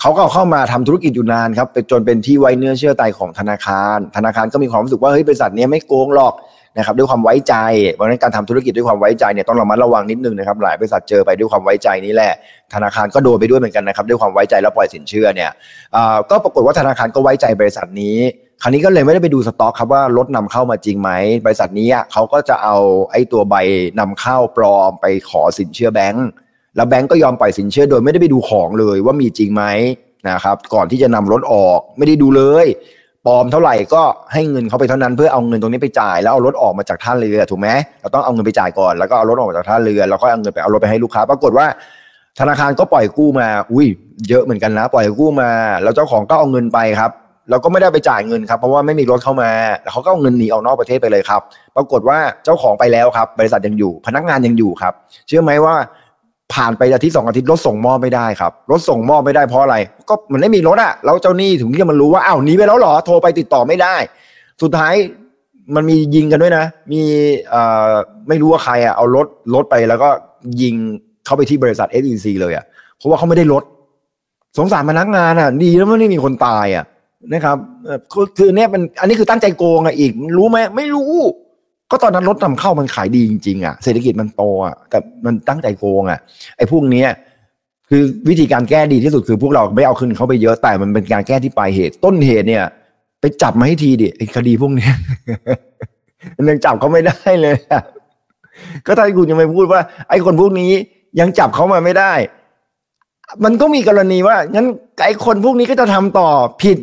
[0.00, 6.34] เขาก็เข้ามาทำธุรกิจอยู่นานครับจนเป็นที่ไว้เนื้อเชื่อใจของธนาคาร ธนาคารก็มีความรู้สึกว่าเฮ้ยบริษัทนี้ไม่โกงหรอก
[6.78, 7.54] นะครับด้วยความไว้ใจ
[7.94, 12.32] เพราะฉะนั้นการทำธุรกิจด้วยความไว้ใจเนี่ยต้องระมัดระวังนิดนึงนะครับหลายบริษัทเจอไปด้วยความไว้ใจนี่แหละ
[12.74, 15.50] ธนาคารก็โดนไปด้วยเหมือนกันนะครับด้วยความไว้ใจแล้วปล่อยสินเชื่อเนี่ย
[16.30, 18.18] ก็ปรากฏว่าธนาคารก็ไว้ใจบริษัทนี้
[18.62, 21.10] คราวนี้ก็เลยไม่ได้ไปดูสต็อกครับว่ารถนำเข้ามาจริงไหม
[21.44, 22.76] บริษัทนี้เขาก็จะเอา
[23.10, 23.54] ไอ้ตัวใบ
[24.00, 26.26] นำเข้าปลอมไปขอสินเชื่อแบงก์
[26.76, 29.64] แล้วแบงก์ก็ยอมปล่อยสินเชื่อโดยไม่ได้ไปดูของเลยว่ามีจริงไหม
[30.28, 32.66] นะครับ ก่อนที่จะนำรถออกไม่ได้ดูเลย
[33.26, 34.02] ปลอมเท่าไหร่ก็
[34.32, 37.68] ให้เงินเขาไปเท่านั้นเพื่อเอาเงินตรงนี้ไปจ่ายแล้วเอารถออกมาจากท่าเรือถูกไหม
[38.00, 41.66] เราต้องเอาเงินไปจ่ายก่อนแล้วก็เอารถออกมาจากท่าเรือแล้วก็เอาเงินไปเอารถไปให้ลูกค้า ปรากฏว่า
[42.40, 43.86] ธนาคารก็ปล่อยกู้มา อุ้ย
[44.28, 45.50] เยอะเหมือนกันนะ ปล่อยกู้มา
[45.82, 47.10] แล้วเจ้าของก็เอาเงินไปครับ
[47.50, 49.50] แล้วก็ไม่ได้ไปจ่ายเงินครับเพราะว่าไม่มีรถเข้ามา
[49.82, 51.40] แล้วเขาก็เอาเงินหนีออกนอกประเทศไปเลยครับ
[51.76, 54.92] ปรากฏว่าเจ้าของไปแล้วครับ บริษัทยังอยู่ พนักงานยังอยู่ครับ
[55.26, 55.74] เชื่อไหมว่า
[56.54, 59.76] ผ่านไปอาทิตย์สองอาทิตย์รถส่งมอบไม่ได้ครับรถส่งมอบไม่ได้เพราะอะไร
[60.08, 63.94] ก็มันไม่มีรถอะแล้วเจ้าหนี้ถึงที่มันรู้ว่าอ้าวหนีไปแล้วเหรอโทรไปติดต่อไม่ได้
[64.62, 64.94] สุดท้าย
[65.74, 67.02] มันมียิงกันด้วยนะ มี
[68.28, 70.08] ไม่รู้ว่าใครอะเอารถรถไปแล้วก็
[70.62, 70.74] ยิง
[71.24, 72.64] เข้าไปที่บริษัท SEC เลยอะ
[72.96, 73.62] เพราะว่าเขาไม่ได้รถ
[74.58, 76.84] สงสารพนักงานอะดีแล้วไม่ได้มีคนตายอะ
[77.32, 77.56] นะครับ
[78.38, 81.12] คือเนี่ยมันอันนี้คือตั้งใจโกงอะอีก รู้ไหมไม่รู้
[81.90, 86.18] ก็ตอนนั้นรถนำเข้ามันขายดีจริงๆอะเศรษฐกิจมันโตอะแต่มันตั้งใจโกงอะ
[86.56, 87.04] ไอ้พวกนี้
[87.88, 92.64] คือวิธีการแก้ดีที่สุดคือพวกเราไม่เอาคืนเขาไปเยอะแต่มันเป็นการแก้ที่ปลายเหตุ ต้นเหตุเนี่ย
[93.20, 94.88] ไปจับมาให้ทีดิไอ้คดีพวกนี้
[96.36, 97.56] มันยังจับเขาไม่ได้เลย
[98.86, 100.70] ก็ถ้าคุณจะไม่พูดว่า ไอ้คนพวกนี้
[101.20, 102.12] ยังจับเขามาไม่ได้
[103.44, 104.66] มันก็มีกรณีว่างั้น
[105.04, 106.28] ไอ้คนพวกนี้ก็จะทำต่อ
[106.62, 106.78] ผิด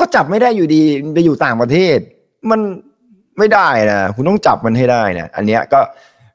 [0.00, 0.82] ก็จับไม่ได้อยู่ดี
[1.14, 1.98] ไปอยู่ต่างประเทศ
[2.50, 2.60] มัน
[3.38, 5.80] ไม่ได้นะคุณต้องจับมันให้ได้นะอันเนี้ยก็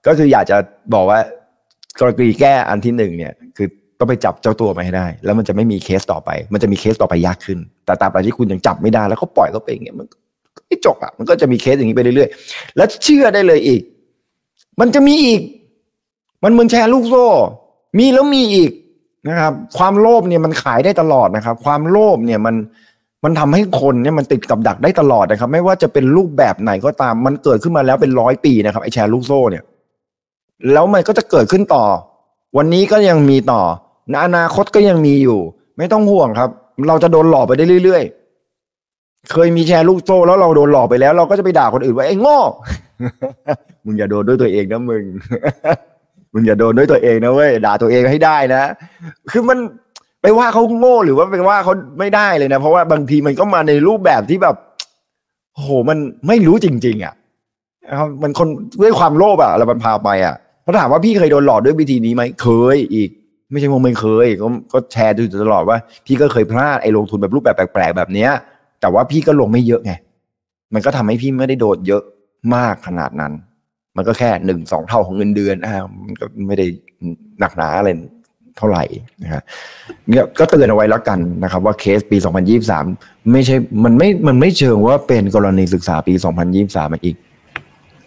[0.07, 0.57] ก็คืออยากจะ
[0.93, 1.19] บอกว่า
[1.99, 3.67] กรณีแก้อันที่หนึ่งเนี่ย คือ
[3.99, 10.07] ต้องไปจับเจ้าตัวมาให้ได้ แล้วมันจะไม่มีเคสต่อไป มันจะมีเคสต่อไปยากขึ้น แต่ตราบใดที่คุณยังจับไม่ได้แล้วเขาปล่อยเขาไปอย่างเงี้ยมัน
[10.67, 13.81] ไม่จบอะมันก็จะมีเคสอย่างนี้ไปเรื่อยๆแล้วเชื่อได้เลยอีก
[14.79, 15.41] มันจะมีอีก
[16.43, 17.27] มันเหมือนแชร์ลูกโซ่
[17.97, 18.71] มีแล้วมีอีก
[19.29, 22.55] นะครับ ความโลภเนี่ยมันขายได้ตลอดนะครับ ความโลภเนี่ยมัน
[23.23, 29.63] มันทำให้คนเนี่ยมันติดกับดักได้ตลอดนะครับ ไม่ว่าจะเป็นรูปแบบไหนก็ตาม มันเกิดขึ้นมาแล้วเป็นร้อยปีนะครับไอแชร์ลูกโซ่เนี่ย
[30.73, 31.83] แล้วมันก็จะเกิดขึ้นต่อ
[32.57, 33.61] วันนี้ก็ยังมีต่อ
[34.09, 35.39] ในอนาคตก็ยังมีอยู่
[35.77, 36.49] ไม่ต้องห่วงครับ
[36.87, 42.39] เราจะโดนหลอกไปได้เรื่อยๆ เคยมีแชร์ลูกโซ่แล้วเราโดนหลอกไปแล้ว เราก็จะไปด่าคนอื่นว่าไอ้โง่
[43.85, 45.03] มึงอย่าโดนด้วยตัวเองนะมึง
[46.33, 48.71] มึงอย่าโดนด้วยตัวเองนะเว้ยด่าตัวเองให้ได้นะ
[49.31, 49.57] คือมัน
[50.25, 54.55] ไปว่าเขาโง่หรือว่าไปว่าเขาไม่ได้เลยนะ เพราะว่าบางทีมันก็มาในรูปแบบที่แบบ
[55.57, 55.97] โหมัน
[56.27, 57.13] ไม่รู้จริง ๆ อะ
[57.89, 58.47] นะครับมันคน
[58.81, 63.09] ด้วยความโลภอะเรามันพาไปอะเขาถามว่าพี่เคยโดนหลอกด้วยวิธีนี้ไหมเคยอีก
[63.51, 68.31] ไม่ใช่ว่าไม่เคยก็ก็แชร์อยู่ตลอดว่า พี่ก็เคยพลาดไอ้ลงทุนแบบรูปแบบแปลกๆแบบเนี้ย
[68.81, 69.93] แต่ว่าพี่ก็ลงไม่เยอะไง
[70.73, 72.03] มันก็ทำให้พี่ไม่ได้โดนเยอะ
[72.55, 73.33] มากขนาดนั้น
[73.97, 76.65] มันก็แค่หนึ่งสองเท่าของเงินเดือนอ่ามันก็ไม่ได้
[77.39, 77.89] หนักหนาอะไร
[78.57, 78.83] เท่าไหร่
[79.23, 79.41] นะครับ
[80.09, 82.17] เนี่ยก็เตือนเอาไว้แล้วกันนะครับ ว่าเคสปี
[82.73, 86.13] 2023 ไม่ใช่มันไม่มันไม่เชิงว่าเป็นกรณีศึกษาปี
[86.53, 87.15] 2023มาอีก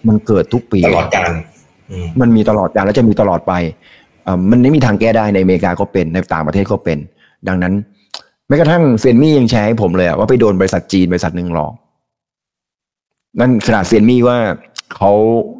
[0.08, 1.30] มันเกิดทุกปีตลอดการ
[1.90, 3.52] อืมมันมีตลอดกาลและจะมีตลอดไป
[4.26, 6.98] อ่ามันไม่มีทางแก้ได้ในอเมริกาก็เป็นในต่างประเทศก็เป็น
[7.48, 7.74] ดังนั้น
[8.48, 11.72] แม้กระทั่งเซียนมี่ยังแชร์ให้ผมเลยอะว่าไปโดนบริษัทจีนบริษัทหนึ่งหลอก
[13.40, 14.36] นั่นขนาดเซียนมี่ว่า
[14.94, 15.12] เขา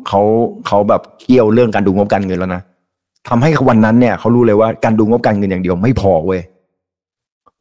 [0.09, 0.22] เขา
[0.66, 2.62] เขาแบบเกี่ยวเรื่องการดูงบการเงินแล้วนะ
[3.29, 6.41] ทำให้วันนั้นเนี่ยเขารู้เลยว่าการดูงบการเงินอย่างเดียวไม่พอเว้ย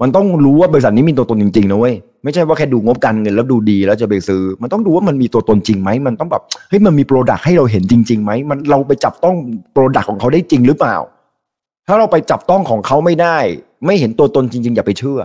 [0.01, 9.35] มันต้องรู้ว่าบริษัทนี้มีตัวตนจริงๆนะเว้ยไม่ใช่ว่าแค่ดูงบการเงินแล้วดูดีแล้วจะไปซื้อ มันต้องดูว่ามันมีตัวตนจริงไหมมันต้องแบบเฮ้ยมันมี product ให้เราเห็นจริงๆไหมมันเราไปจับต้อง
[9.73, 10.95] product ของเขาได้จริงหรือเปล่า
[11.87, 13.37] ถ้าเราไปจับต้องของเขาไม่ได้
[13.85, 15.19] ไม่เห็นตัวตนจริง ๆ อย่าไปเชื่อ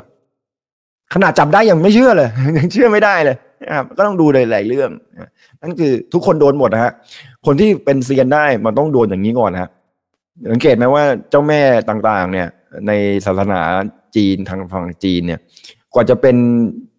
[1.14, 2.28] ขนาดจับได้ยังไม่เชื่อเลย
[2.58, 3.36] ยังเชื่อไม่ได้เลย
[3.68, 5.28] นะครับก็ต้องดูหลายๆเรื่องนะ
[5.62, 6.92] นั่นคือทุกคนโดนหมดนะฮะ
[7.46, 9.70] คนที่เป็นเซียนได้มันต้องโดนอย่างนี้ก่อนนะฮะ
[10.50, 12.48] สังเกตไหมว่าเจ้าแม่ต่างๆ เนี่ย
[12.86, 12.92] ใน
[13.26, 13.60] ศาสนา
[14.16, 15.40] จีนทางฝั่งจีนเนี่ย
[15.94, 16.36] กว่าจะเป็น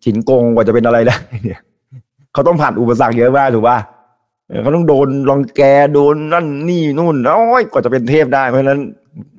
[0.03, 1.61] ฉินกงกว่าจะเป็นอะไรได้เนี่ย
[2.33, 3.77] เขาต้องผ่านอุปสรรคเยอะมากถูกป่ะ
[4.61, 5.61] เขาต้องโดนรองแก
[5.93, 8.79] โดนนั่นนี่นู่นโอ้ยกว่าจะเป็นเทพได้เพราะฉะนั้น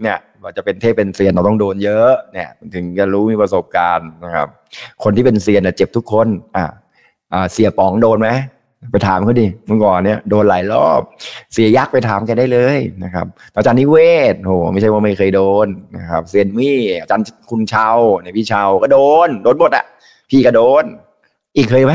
[0.02, 4.48] เนี่ยกว่าจะเป็นเทพเป็นเซียนเราต้องโดนเยอะ เนี่ย ถึงจะรู้มีประสบการณ์นะครับ
[5.02, 6.64] คนที่เป็นเซียนน่ะเจ็บทุกคน อ่า
[7.32, 8.28] อ่าเสียป๋องโดนไหม
[8.90, 11.00] ไปถามเขาดิเมื่อก่อนเนี่ยโดนหลายรอบ
[11.52, 13.26] เสียยักษ์ไปถามแกได้เลยนะครับ
[13.56, 13.96] อาจารย์นิเว
[14.32, 15.66] ศโหไม่ใช่ว่าไม่เคยโดน
[15.96, 17.90] นะครับเซียนมี่อาจารย์คุณเชา
[18.22, 19.84] เนี่ยพี่เชาก็โดน โดนหมดอะ
[20.30, 20.84] พี่ก็โดน
[21.56, 21.94] อีกเคยไหม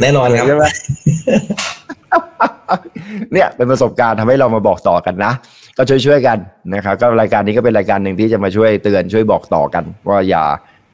[0.00, 0.64] แน่นอนครับใช่ไหม
[3.32, 5.32] เนี่ยเป็นประสบการณ์ทำให้เรามาบอกต่อกันนะ
[5.76, 6.38] ก็ช่วยๆกัน
[6.74, 10.44] นะครับก็รายการนี้ก็เป็นรายการหนึ่งที่จะมาช่วยเตือนช่วยบอกต่อกัน ว่าอย่า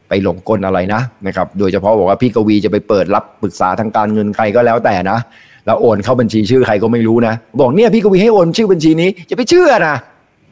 [0.09, 5.19] ไปหลงกลอะไรนะนะครับ โดยเฉพาะบอกว่าพี่กวีจะไปเปิดรับปรึกษาทางการเงินใครก็แล้วแต่นะ
[5.67, 9.95] แล้วโอนเข้าบัญชีชื่อใครก็ไม่รู้นะ บอกเนี่ยพี่กวีให้โอนชื่อบัญชีนี้จะไปเชื่อนะ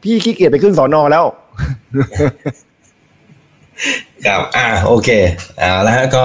[0.03, 1.25] พี่ขี้เกียจไปขึ้นสอนอแล้ว
[4.27, 5.09] ครับอ่าโอเค
[5.61, 6.23] อ่าแล้วก็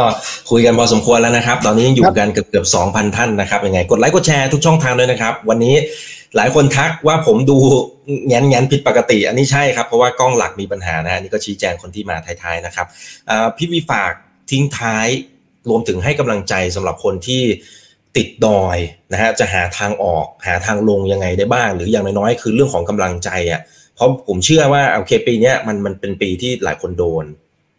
[0.50, 5.74] คุยกันพอสมควรแล้วนะครับ ตอนนี้ยังอยู่กันเกือบเกือบสองพันท่านนะครับยังไง กดไลค์กดแชร์ทุกช่องทางด้วยนะครับ วันนี้
[6.36, 7.58] หลายคนทักว่าผมดู
[8.28, 12.86] แงนแงนผิดปกติ อันนี้ใช่ครับ เพราะว่ากล้องหลักมีปัญหานะฮะอันนี่ก็ชี้แจงคนที่มาท้ายๆนะครับ
[13.56, 14.12] พี่วีฝาก
[14.50, 15.08] ทิ้งท้าย
[15.68, 17.42] รวมถึงให้กำลังใจสำหรับคนที่
[18.16, 18.76] ติดดอย
[19.12, 23.60] นะฮะจะหาทางออกหาทางลงยังไงได้บ้าง หรืออย่างน้อยๆคือเรื่องของกำลังใจอะ
[23.94, 27.24] เพราะผมเชื่อว่าโอเคปีเนี้ยมันมันเป็นปีที่หลายคนโดน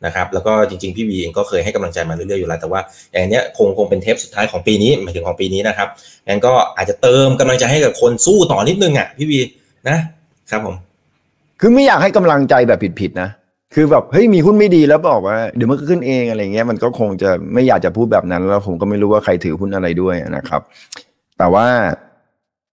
[0.06, 2.82] นะครับแล้วก็จริงๆ พี่วีเองก็เคยให้กำลังใจมาเรื่อยๆอยู่แล้ว แต่ว่า
[3.12, 5.88] อย่างเนี้ยคงคงเป็นเทปสุดท้ายของปีนี้หมายถึงของปีนี้นะครับ
[6.28, 9.40] งั้นก็อาจจะเติมกำลังใจให้กับคนสู้ต่อนิดนึงอะพี่วี
[9.90, 9.98] นะ
[10.52, 10.76] ครับผม
[11.60, 13.30] คือไม่อยากให้กำลังใจแบบผิดๆนะ
[13.74, 20.62] คือแบบเฮ้ยมีหุ้นไม่ดีแล้วบอกว่าเดี๋ยวมันก็ขึ้นเองอะไรเงี้ยมันก็คงจะไม่อยากจะพูดแบบนั้น แล้วผมก็ไม่รู้ว่าใครถือหุ้นอะไรด้วยนะครับ
[21.38, 21.66] แต่ว่า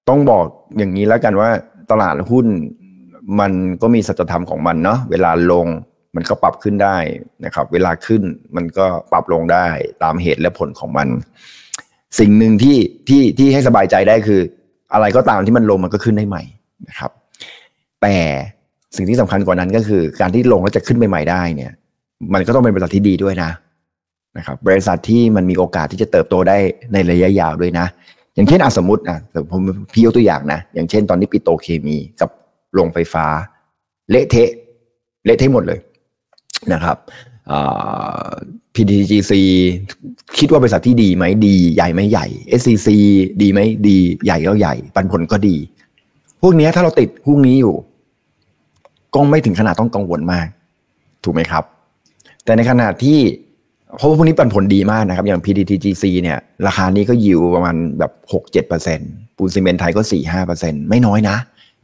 [0.08, 0.44] ต้องบอก
[0.78, 1.48] อย่างนี้แล้วกันว่า
[1.90, 2.46] ตลาดหุ้น
[3.40, 3.52] มัน
[3.82, 5.66] ก็มีสัจธรรมของมันเนาะเวลาลง
[6.14, 6.96] มันก็ปรับขึ้นได้
[7.44, 8.22] นะครับ เวลาขึ้น
[8.56, 9.66] มันก็ปรับลงได้
[10.02, 11.08] ตามเหตุและผลของมัน
[12.18, 12.78] สิ่งหนึ่งที่
[13.08, 14.40] ที่ที่ให้สบายใจได้คือ
[14.94, 16.42] อะไรก็ตามที่มันลงมันก็ขึ้นได้ใหม่
[16.88, 17.10] นะครับ
[18.02, 18.16] แต่
[18.96, 21.72] สิ่งที่สำคัญกว่านั้นก็คือ การที่ลงแล้วจะขึ้นไปใหม่ได้เนี่ย
[22.34, 23.50] มันก็ต้องเป็นบริษัทที่ดีด้วยนะ
[24.36, 26.56] นะครับบริษัทที่มันมีโอกาสที่จะเติบโตได้
[26.92, 27.86] ในระยะยาวด้วยนะ
[28.34, 32.30] อย่างเช่นอสมมติอะแต่ผมพี่ยกตัวอย่างนะ อย่างเช่นตอนนี้ปิโตเคมีกับ
[32.74, 33.26] โรงไฟฟ้า
[34.10, 34.50] เละเทะ
[35.24, 35.78] เละเทะหมดเลย
[36.72, 36.96] นะครับ
[38.74, 39.32] PTGC
[40.38, 42.26] คิดว่าบริษัทที่ดีไหมดีใหญ่ไหมใหญ่
[42.60, 42.88] SCC
[43.42, 45.56] ดีไหมดีใหญ่ก็ใหญ่ ปันผลก็ดี
[46.42, 47.74] พวกนี้ถ้าเราติดพวกนี้อยู่
[49.14, 50.46] ก็ไม่ถึงขนาดต้องกังวลมาก
[51.24, 51.64] ถูกไหมครับ
[52.44, 53.18] แต่ในขณะที่
[53.96, 59.00] เพราะว่าพวกนี้ปันผลดีมากนะครับ อย่าง PTTGC เนี่ย ราคานี้ก็อยู่ประมาณแบบหกเจ็ดเปอร์เซ็น
[59.36, 61.36] ปูนซีเมนไทยก็สี่ห้าเปอร์เซ็นไม่น้อยนะ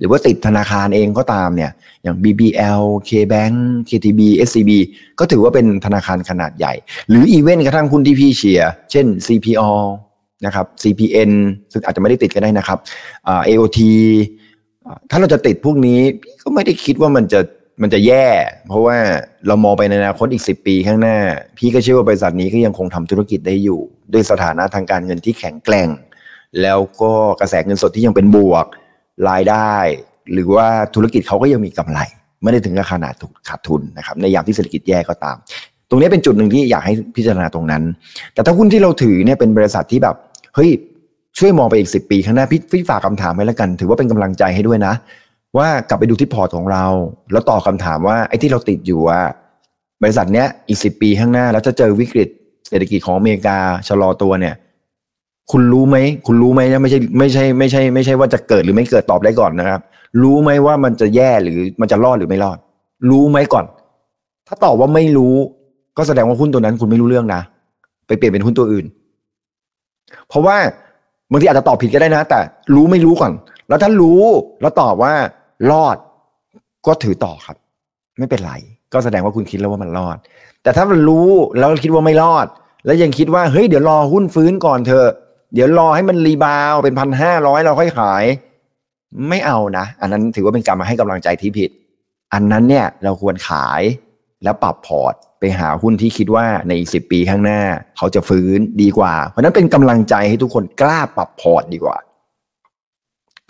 [0.03, 1.71] หรือว่าติดธนาคารเองก็ตามเนี่ย
[2.03, 3.55] อย่าง BBL KBank
[3.89, 4.71] KTB SCB
[5.19, 6.73] ก็ถือว่าเป็นธนาคารขนาดใหญ่
[7.09, 9.71] หรืออีเวนต์กระทั่งหุ้นที่พี่เชียร์เช่น CPO
[10.47, 11.31] นะครับ CPN
[11.73, 12.79] ซึ่งอาจจะไม่ได้ติดก็ได้นะครับ
[13.49, 13.81] AOT
[15.11, 17.41] ถ้าเราจะติดพวกนี้พี่ก็ไม่ได้คิดว่ามันจะ
[17.83, 18.27] มันจะแย่
[18.69, 18.97] เพราะว่า
[19.47, 21.17] เรามองไปในอนาคตอีกสิปีข้างหน้า
[21.59, 23.81] พี่ก็เชื่อว่าบริษัทนี้ก็ยังคงทำธุรกิจได้อยู่
[24.13, 25.89] ด้วยสถานะทางการเงินที่แข็งแกร่ง
[26.63, 28.67] แล้วก็กระแสเงินสดที่ยังเป็นบวก
[29.29, 29.73] รายได้
[30.33, 31.99] หรือว่าธุรกิจเขาก็ยังมีกำไร
[32.43, 33.15] ไม่ได้ถึงกับขนาด
[33.49, 35.37] ขาดทุนนะครับในยามที่เศรษฐกิจแย่ก็ตาม
[35.89, 37.83] ตรงนี้เป็นจุดหนึ่งที่อยากให้พิจารณาตรงนั้น
[38.35, 40.17] แต่ถ้าหุ้นที่เราถือเนี่ยเป็นบริษัทที่แบบ
[40.55, 40.71] เฮ้ย
[41.39, 44.95] ช่วยมองไปอีกสิปีข้างหน้าพี่พี่ฝากคำถามไว้แล้วกัน ถือว่าเป็นกำลังใจให้ด้วยนะ
[45.59, 46.85] ว่ากลับไปดูที่พอร์ตของเรา
[47.33, 49.21] แล้วตอบคาถามว่าไอ้ที่เราติดอยู่ว่า
[50.03, 52.29] บริษัทเนี้ยอีกสิปีข้างหน้า แล้วจะเจอวิกฤต
[52.69, 53.57] เศรษฐกิจของอเมริกา
[53.89, 54.55] ชะลอตัวเนี่ย
[55.53, 55.97] คุณรู้ไหม
[56.27, 59.81] คุณรู้ไหมนะไม่ใช่ไม่ใช่ไม่ใช่ ไม่ใช่ว่าจะเกิดหรือไม่เกิดตอบได้ก่อนนะครับ
[60.23, 62.59] รู้ไหมว่ามันจะแย่หรือมันจะรอดหรือไม่รอด
[63.11, 63.65] รู้ไหมก่อน
[64.47, 65.35] ถ้าตอบว่าไม่รู้
[65.99, 67.41] ก็แสดงว่าหุ้นตัวนั้นคุณไม่รู้เรื่องนะ
[68.07, 68.87] ไปเปลี่ยนเป็นหุ้นตัวอื่น
[70.29, 70.57] เพราะว่า
[71.31, 72.39] บางทีอาจจะตอบผิดก็ได้นะ แต่
[72.75, 73.33] รู้ไม่รู้ก่อน
[73.69, 74.23] แล้วถ้ารู้
[74.61, 75.15] แล้วตอบว่า
[75.71, 75.97] รอด
[76.87, 77.57] ก็ถือต่อครับ
[78.19, 78.53] ไม่เป็นไร
[78.93, 80.17] ก็แสดงว่าคุณคิดแล้วว่ามันรอด
[80.63, 81.29] แต่ถ้ามันรู้
[81.59, 82.47] แล้วคิดว่าไม่รอด
[82.85, 85.09] แล้วยังคิดว่าเฮ้ยเดี๋ยวรอหุ้นฟื้นก่อนเถอะ
[85.55, 88.25] เดี๋ยวรอให้มัน rebound เป็นพันห้าร้อยเราค่อยขาย
[89.29, 91.71] ไม่เอานะ อันนั้นถือว่าเป็นการมาให้กำลังใจที่ผิด
[92.33, 93.83] อันนั้นเนี่ยเราควรขาย
[94.45, 97.61] แล้วปรับพอร์ตไปหาหุ้นที่คิดว่าในอีกสิบปีข้างหน้า
[97.97, 101.97] เขาจะฟื้นดีกว่า เพราะนั้นเป็นกำลังใจให้ทุกคนกล้าปรับพอร์ตดีกว่า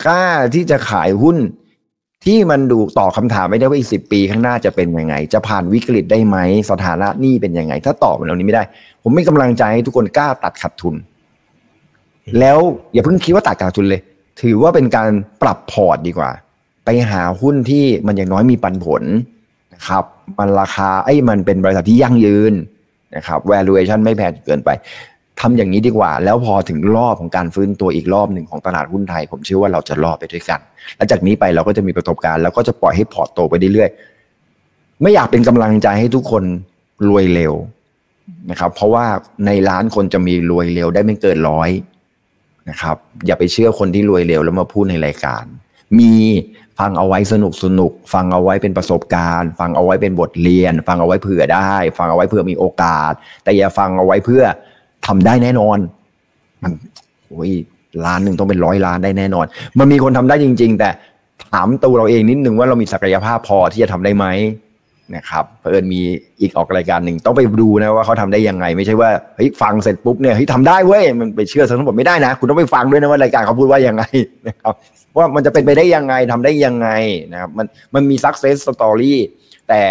[0.03, 1.37] กล้าที่จะขายหุ้น
[2.25, 6.37] ที่มันดูตอบคาถามไม่ได้ว่าอีกสิปีข้างหน้าจะเป็นยังไง จะผ่านวิกฤตได้ไหม
[6.71, 8.63] สถานะนี่เป็นยังไง ถ้าตอบแบบนี้ไม่ได้
[9.03, 10.95] ผมไม่กำลังใจให้ทุกคนกล้าตัดขาดทุน
[12.39, 12.57] แล้ว
[12.93, 14.01] อย่าเพิ่งคิดว่าตัดขาดทุนเลย
[14.41, 15.09] ถือว่าเป็นการ
[15.41, 16.31] ปรับพอร์ตดีกว่า
[16.85, 19.03] ไปหาหุ้นที่มันอย่างน้อยมีปันผล
[19.73, 20.03] นะครับ
[20.39, 22.53] มันราคาไอ้มันเป็นบริษัทที่ยั่งยืน
[23.15, 24.69] นะครับ valuation ไม่แพงเกินไป
[25.39, 30.59] ทำอย่างนี้ดีกว่า แล้วพอถึงรอบของการฟื้นตัวอีกรอบหนึ่งของตลาดหุ้นไทย ผมเชื่อว่าเราจะรอดไปด้วยกัน
[30.97, 36.43] และจากนี้ไปเราก็จะมีประสบการณ์ แล้วก็จะปล่อยให้พอร์ตโตไปเรื่อยๆไม่อยากเป็นกำลังใจให้ทุกคน
[37.09, 37.53] รวยเร็ว
[38.51, 39.05] นะครับ เพราะว่า
[39.45, 41.69] ในล้านคนจะมีรวยเร็วได้ไม่เกินร้อย
[42.69, 45.43] นะครับ อย่าไปเชื่อคนที่รวยเร็วแล้วมาพูดในรายการ
[45.99, 46.13] มี
[46.79, 53.11] ฟังเอาไว้สนุกสนุก ฟังเอาไว้เป็นประสบการณ์ ฟังเอาไว้เป็นบทเรียน ฟังเอาไว้เผื่อได้ ฟังเอาไว้เผื่อมีโอกาส
[53.43, 54.43] แต่อย่าฟังเอาไว้เพื่อ
[55.07, 55.77] ทำได้แน่นอน
[56.63, 56.73] มัน
[57.27, 57.51] โอ้ย
[58.05, 59.45] ล้านหนึ่งต้องเป็นร้อยล้านได้แน่นอน
[59.79, 60.89] มันมีคนทำได้จริง ๆ แต่
[61.53, 64.25] ถามตัวเราเองนิดนึงว่าเรามีศักยภาพพอที่จะทำได้ไหม
[65.15, 66.01] นะครับเพิ่นมี
[66.41, 74.03] อีกออกรายการหนึ่งต้องไปดูนะว่าเขาทำได้ยังไง ไม่ใช่ว่าเฮ้ยฟังเสร็จปุ๊บเนี่ยเฮ้ยทำได้เว้ยมันไปเชื่อทั้งหมดไม่ได้นะ คุณต้องไปฟังด้วยนะว่ารายการเขาพูดว่ายังไง
[74.47, 74.73] นะครับ
[75.17, 76.89] ว่ามันจะเป็นไปได้ยังไงทำได้ยังไง
[77.31, 79.15] นะครับมันมันมี success story
[79.69, 79.81] แต่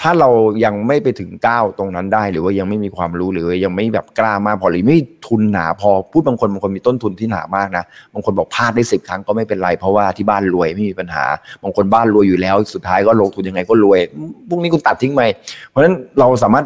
[0.00, 0.28] ถ้าเรา
[0.64, 7.84] ยังไม่ไปถึงก้าวตรงนั้นได้ หรือว่ายังไม่มีความรู้หรือยังไม่แบบกล้ามากพอหรือไม่ทุนหนาพอพูดบางคนบางคนมีต้นทุนที่หนามากนะ
[8.14, 11.24] บางคนบอกพลาดได้สิบครั้งก็ไม่เป็นไร เพราะว่าที่บ้านรวยไม่มีปัญหา
[11.62, 14.00] บางคนบ้านรวยอยู่แล้ว สุดท้ายก็ลงทุนยังไงก็รวย
[14.48, 15.22] พวกนี้คุณตัดทิ้งไป
[15.68, 16.64] เพราะฉะนั้นเราสามารถ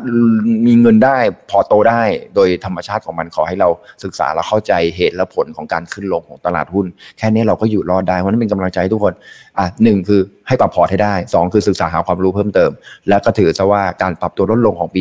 [0.67, 1.17] มีเงินได้
[1.51, 2.03] พอโตได้
[2.35, 3.69] โดยธรรมชาติของมันขอให้เรา
[4.05, 6.87] ศึกษาและเข้าใจเหตุและผลของการขึ้นลงของตลาดหุ้น
[7.19, 9.15] แค่นี้เราก็อยู่รอดได้เพราะนั้นเป็นกำลังใจทุกคน
[9.59, 12.71] อะหนึ่งคือให้ปรับพอร์ตให้ได้ 2 คือศึกษาหาความรู้เพิ่มเติม
[13.09, 15.01] แล้วก็ถือซะว่าการปรับตัวลดลงของปี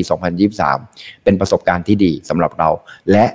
[0.61, 2.69] 2023 เป็นประสบการณ์ที่ดีสำหรับเรา
[3.11, 3.25] และ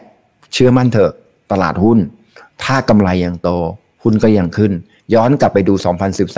[0.52, 1.12] เชื่อมั่นเถอะ
[1.52, 1.98] ตลาดหุ้น
[2.64, 3.48] ถ้ากำไรยังโต
[4.02, 4.72] หุ้นก็ยังขึ้น
[5.14, 5.74] ย้อนกลับไปดู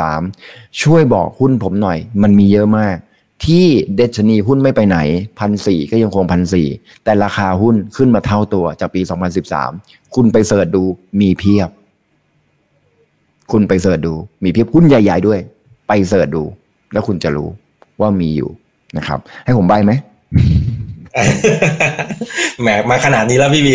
[0.09, 2.97] 2013 ช่วยบอกหุ้นผมหน่อย มันมีเยอะมาก
[3.45, 3.67] ที่
[3.97, 4.99] เดชนีหุ้นไม่ไปไหน
[5.39, 6.69] พันสี่ก็ยังคงพันสี่
[7.05, 9.01] แต่ราคาหุ้นขึ้นมาเท่าตัวจากปี
[9.59, 10.85] 2013 คุณไปเสิร์ชดู
[11.21, 11.71] มีเพียบ
[13.53, 14.15] คุณไปเสิร์ชดู
[14.45, 15.41] มีเพียบหุ้นใหญ่ ๆด้วย
[15.93, 16.45] ไปเสิร์ชดู
[16.93, 17.49] แล้วคุณจะรู้
[18.01, 18.51] ว่ามีอยู่
[18.99, 19.93] นะครับ ให้ผมใบไหม
[22.61, 23.75] แหมมาขนาดนี้แล้วพี่บี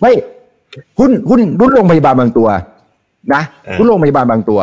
[0.00, 0.12] ไม่
[0.98, 2.48] หุ้นหุ้นหุ้นโรงพยาบาลบางตัว
[3.34, 3.42] นะ
[3.78, 4.60] หุ้นโรงพยาบาลบางตัว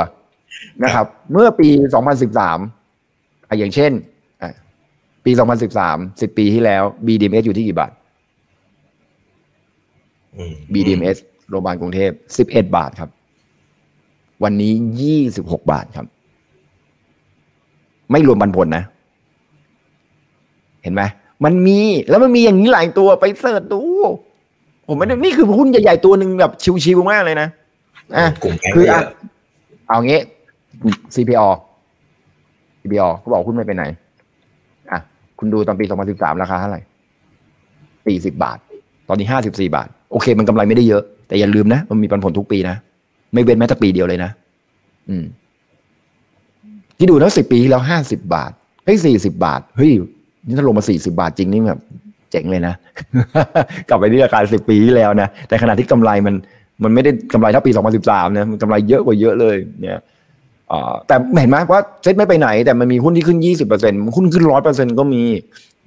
[0.84, 2.59] นะครับ เมื่อปีสองพันสิบสาม
[3.59, 3.91] อย่างเช่น
[5.26, 7.91] ปีสองพันสิบสามสิบปีที่แล้ว BDMs อยู่ที่กี่บาท
[10.73, 11.18] BDMs
[11.49, 13.09] โรงพยาบาลกรุงเทพสิบเอ็ดบาทครับ
[14.43, 16.07] วันนี้ยี่สิบหกบาทครับ
[18.11, 18.84] ไม่รวมบันผลนะ
[20.88, 21.03] ห็นไหม
[21.45, 21.79] มันมี
[22.09, 23.81] แล้วมันมีอย่างนี้หลายตัวไปเสิร์ชดู
[24.88, 26.51] ผมไม่ได้นี่คือหุ้นใหญ่ๆตัวหนึ่งแบบ
[26.84, 27.47] ชิวๆมากเลยนะ
[28.15, 29.03] อะกลุ่มแบงค์คือเยอะอะ
[29.88, 30.19] เอางี้
[31.15, 31.47] CPO
[32.81, 33.84] CPO เขาบอกหุ้นไม่ไปไหน
[34.91, 34.99] อะ
[35.39, 36.81] คุณดูตอนปี 2013 ราคาเท่าไหร่
[38.29, 38.57] 40 บาท
[39.09, 42.75] ตอนนี้ 54 บาท โอเค มันกำไรไม่ได้เยอะ แต่อย่าลืมนะ มันมีปันผลทุกปีนะ
[43.34, 44.31] ไม่เว้นแม้แต่ปีเดียวเลยนะ
[45.09, 45.23] อืม
[46.98, 48.52] ที่ดูแล้วสิปีที่แล้ว50บบาท
[48.86, 49.91] เฮ้ย40บาทเฮ้ย
[50.45, 51.82] นี่ถ้าลงมา40บาทจริงนี่แบบ
[52.32, 52.74] เจ๋งเลยนะ
[53.90, 56.36] กลับไปที่ราคา10ปีที่แล้วนะแต่ขณะที่กำไรมัน
[56.84, 57.72] มันไม่ได้กำไรเท่าปี
[58.03, 60.02] 2013นะมันกำไรเยอะกว่าเยอะเลยเนี่ย
[61.07, 63.40] แต่เห็นไหมว่าเซ็ตไม่ไปไหน แต่มันมีหุ้นที่ขึ้น
[63.78, 65.24] 20%หุ้นขึ้น100%ก็มี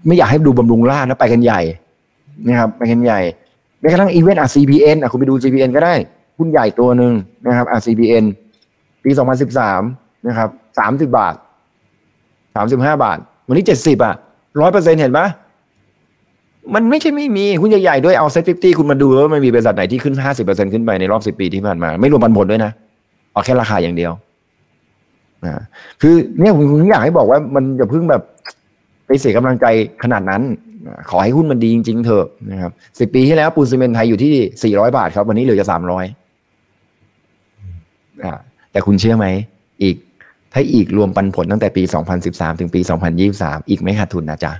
[0.07, 1.61] ไม่อยากให้ดูบำรุงราษฎร์นะไปกันใหญ่
[2.49, 3.21] นะครับไปกันใหญ่
[3.81, 5.95] แม้กระทั่งอีเวนต์อะ CPN อะคุณไปดู CPN ก็ได้
[6.39, 7.13] หุ้นใหญ่ตัวหนึ่ง
[7.47, 8.25] นะครับอะ CPN
[9.05, 9.83] ปี2013น
[10.27, 10.49] นะครับ
[10.81, 11.35] 30บาท
[12.55, 13.19] 35บห้าบาท
[13.49, 14.15] วันนี้70อะ
[14.49, 15.27] 100%เซ็นต์เห็นปะ
[16.75, 20.15] มันไม่ใช่ไม่มีหุ้นใหญ่ๆด้วยเอา SET Fifty คุณมาดูว่ามันมีบริษัทไหนที่ขึ้น
[20.45, 22.73] 50%ขึ้นไปในรอบ10ปีที่ผ่านมา ไม่รวมปันผลด้วยนะ
[23.33, 24.13] เอาแค่ราคาอย่างเดียว
[25.45, 25.63] นะ
[26.01, 28.23] คือเนี่ยผมอยากให้บอกว่ามันอย่าเพิ่งแบบ
[29.07, 29.67] ไปเสียกำลังใจ
[30.03, 30.43] ขนาดนั้น
[31.11, 34.33] ขอให้หุ้นมันดีจริงๆเถอะนะครับสิบปีที่แล้วปูนซีเมนต์ไทยอยู่ที่
[34.63, 36.05] สี่ร้อยบาทครับ วันนี้เหลือจะสามร้อย
[38.25, 38.33] อ่า
[38.73, 39.27] แต่คุณเชื่อไหม
[39.83, 39.97] อีก
[40.53, 41.83] ถ้าอีกรวมปันผลตั้งแต่ปี
[42.23, 42.81] 2013 ถึงปี
[43.25, 44.53] 2023 อีกไม่ขาดทุนนะจ๊ะ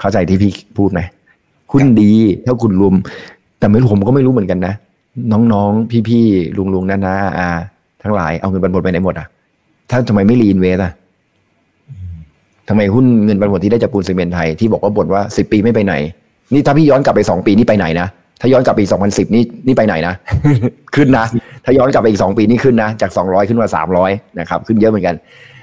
[0.00, 1.00] เข้าใจที่พี่พูดไหม
[1.72, 2.12] หุ้นดี
[2.46, 2.94] ถ้าคุณรวม
[3.58, 4.74] แต่ไม่รู้ผมก็ไม่รู้เหมือนกันนะ
[5.32, 7.48] น้องๆ พี่ๆ ลุงๆนานาอา
[8.02, 9.26] ทั้งหลายเอาเงินปันผลไปไหนหมดอะ
[9.90, 10.92] ถ้าทำไมไม่รีนเวสอะ
[12.68, 15.94] ทำไมหุ้นเงินปันผลที่ได้จากปูนซีเมนต์ไทยที่บอกว่าบ่นว่าสิบปีไม่ไปไหน
[16.52, 18.06] นี่ถ้าพี่ย้อนกลับไปสองปีนี่ไปไหนนะ
[18.40, 20.14] ถ้าย้อนกลับไปสองพันสิบนี่นี่ไปไหนนะ
[20.94, 21.24] ขึ้นนะ
[21.64, 25.14] ถ้าย้อนกลับไปอีกสองปีนี่ขึ้นนะ จากสองร้อยขึ้นมาสามร้อยนะครับ ขึ้นเยอะเหมือนกัน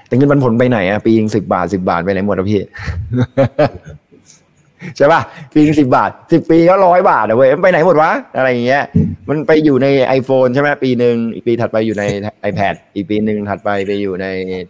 [0.08, 2.60] แต่เงินปันผลไปไหนอะปีงสิบบาทสิบาทไปไหนหมดอะพี่
[4.98, 5.22] ใช่ป่ะ
[5.54, 8.84] ปีหนึ่งสิบบาทสิบปีก็ร้อยบาทอะเว้ยไปไหนหมดวะอะไรอย่างเงี้ย
[9.30, 9.88] มันไปอยู่ใน
[10.20, 12.04] iPhone ใช่ไหมปีหนึ่งอีกปีถัดไปอยู่ใน
[12.50, 14.26] iPad อีกปีหนึ่งถัดไปไปอยู่ใน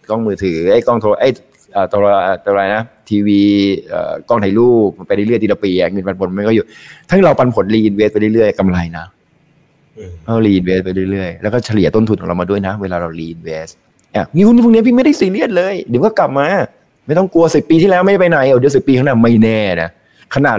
[0.09, 1.29] กล้องมือถือไอ้กล้องโทรไอ้
[1.73, 1.99] เอ่อตัว
[2.45, 3.41] ตัวอะไรนะทีวี
[3.89, 6.65] เอ่อกล้องถ่ายรูปไปเรื่อยๆทีละปีเงินปันผลมันก็อยู่
[7.09, 9.05] ถ้าเราปันผล reinvest ไปเรื่อยๆกำไรนะ
[10.25, 13.69] เรา reinvest ไปเรื่อยๆ แล้วก็เฉลี่ยต้นทุนของเรามาด้วยนะ เวลาเรา reinvest
[14.15, 16.47] อะนี่หุ้นพวกนี้พี่ไม่ได้ซีเรียสเลย เดี๋ยวก็กลับมา
[17.05, 19.89] ไม่ต้องกลัวสิบปีที่แล้วไม่ไปไหนเออเดี๋ยวสิบปีข้างหน้าไม่แน่นะ
[20.35, 20.57] ขนาด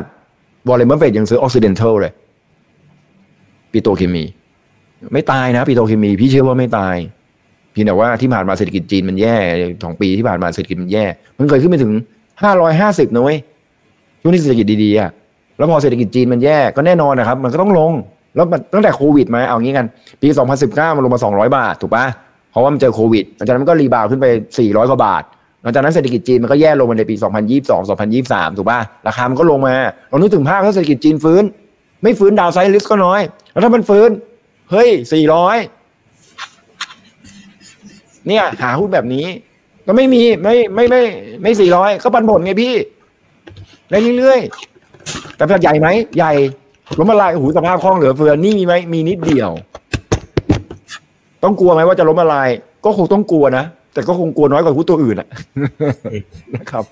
[0.69, 2.13] Warren Buffett ยังซื้อ Occidental เลย
[3.73, 4.25] ปิโตรเคมี
[5.13, 6.97] ไม่ตายนะปิโตรเคมี พี่เชื่อว่าไม่ตาย
[7.73, 9.37] เพียงแต่ว่าที่ผ่านมาเศรษฐกิจจีนมันแย่
[9.85, 11.05] สองปีที่ผ่านมาเศรษฐกิจมันแย่
[11.39, 11.93] มันเคยขึ้นไปถึง
[12.43, 13.39] ห้าร้อยห้าสิบนะเว้ย
[14.21, 15.11] ช่วงที่เศรษฐกิจดีๆอะ
[15.59, 17.93] แล้วพอเศรษฐกิจจีนมันแย่ก็แน่นอนนะครับ มันก็ต้องลง
[18.35, 19.87] แล้วมันตั้งแต่โควิดมาเอางี้กัน
[20.23, 20.29] ปี
[20.63, 22.05] 2019 มันลงมา 200 บาท ถูกปะ
[22.51, 24.27] เพราะว่ามันเจอโควิดหลังจากนั้นมันก็รีบาวขึ้นไป
[24.59, 25.23] 400 กว่าบาท
[25.63, 27.15] หลังจากนั้นเศรษฐกิจจีนมันก็แย่ลงมาในปี
[27.57, 29.75] 2022 2023 ถูกปะราคามันก็ลงมา
[30.09, 31.43] เรานึกถึงภาพถ้าเศรษฐกิจจีนฟื้น
[32.03, 33.21] ไม่ฟื้นดาวไซด์ริสก็น้อย
[33.51, 34.11] แล้วถ้ามันฟื้น
[34.71, 35.03] เฮ้ย 400
[38.27, 39.27] เนี่ย หาหุ้นแบบนี้
[39.87, 41.03] ก็ไม่มีไม่ไม่ไม่
[41.43, 42.75] ไม่สี่ร้อยก็ปันผลไงพี่
[44.19, 46.33] เรื่อยๆแต่เป็นใหญ่ไหมใหญ่
[46.99, 49.51] ล้มละลายโอ้โหสภาพคล่องเหลือเฟือนี่มีไหมมีนิดเดียว
[51.43, 52.49] ต้องกลัวไหมว่าจะล้มละลาย
[52.85, 53.65] ก็คงต้องกลัวนะ
[53.95, 55.29] แต่ก็คงกลัวน้อยกว่าหุ้นตัวอื่นอะ
[56.61, 56.85] นะครับ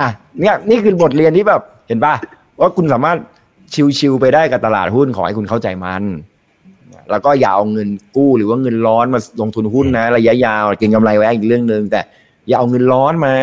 [0.00, 0.08] อะ
[0.40, 2.14] เนี่ยนี่คือบทเรียนที่แบบ เห็นป่ะ
[2.60, 3.16] ว่าคุณสามารถ
[3.98, 6.02] ชิวๆไปได้กับตลาดหุ้นขอให้คุณเข้าใจมัน
[7.10, 12.00] แล้วก็อย่าเอาเงินกู้หรือว่าเงินร้อนมาลงทุนหุ้นนะ ระยะยาวเก็งกำไรไว้อีกเรื่องหนึ่งแต่
[12.48, 13.34] อย่าเอาเงินร้อนมา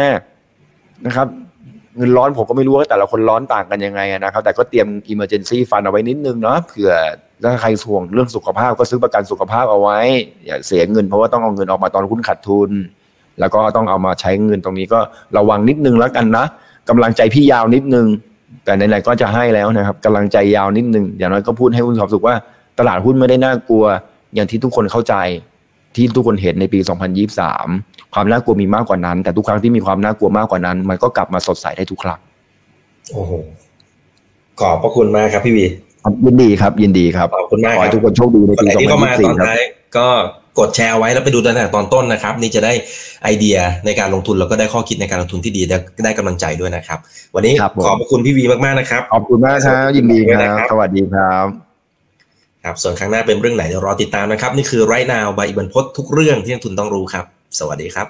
[1.05, 1.27] นะครับ
[1.97, 6.91] เงินร้อนผมก็ไม่รู้ว่าแต่ละคนร้อนต่างกันยังไงนะครับ แต่ก็เตรียม emergency fund เอาไว้นิดนึงเนาะเผื่อ
[7.43, 9.99] ถ้าใครห่วงเรื่องสุขภาพก็ซื้อประกันสุขภาพเอาไว้
[10.45, 12.71] อย่าเสียเงินเพราะว่าต้องเอาเงินออกมาตอนหุ้นขาดทุน
[13.39, 14.99] แล้วก็ต้องเอามาใช้เงินตรงนี้ก็
[15.37, 16.45] ระวังนิดนึงแล้วกันนะ
[16.89, 18.07] กำลังใจพี่ยาวนิดนึง
[18.63, 22.35] แต่ไหนๆก็จะให้แล้วนะครับกำลังใจยาวนิดนึงอย่างน้อยก็พูดให้คุณความสุขว่า
[22.79, 23.85] ตลาดหุ้นไม่ได้น่ากลัว
[24.35, 25.15] อย่างที่ทุกคนเข้าใจ
[25.95, 26.79] ที่ทุกคนเห็นในปี
[27.47, 32.19] 2023 ความน่ากลัวมีมากกว่านั้น แต่ทุกครั้งที่มีความน่ากลัวมากกว่านั้น มันก็กลับมาสดใสได้ทุกครั้ง
[33.11, 33.31] โอ้โห
[34.59, 35.65] ขอบพระคุณมากครับพี่วี
[36.03, 39.61] ครับยินดีครับ ยินดีครับขอบคุณมากขอครัให้บทุกคนโชคดีในคนปีไหนที่เข้ามาตอน2024 ครับท้าย
[39.97, 40.07] ก็
[40.59, 42.73] กดแชร์ไว้แล้วไปดูตั้งแต่ตอนต้นนะครับ นี่จะได้
[43.23, 46.99] ไอเดียในการลงทุนแล้วก็ได้ข้อคิดในการลงทุนที่ดีและได้กำลังใจด้วยนะครับ
[47.35, 51.68] วันนี้ครับผมขอบพระคุณพี่วีมากๆนะครับขอบคุณมากครับยินดีครับสวัสดีครับ
[52.63, 57.25] ครับส่วนครั้งหน้าเป็นเรื่องไหนเดี๋ยวรอติดตามนะครับ นี่คือไรนาวใบอิบันพศทุกเรื่องที่นักทุนต้องรู้ครับ
[57.59, 58.07] สวัสดีครับ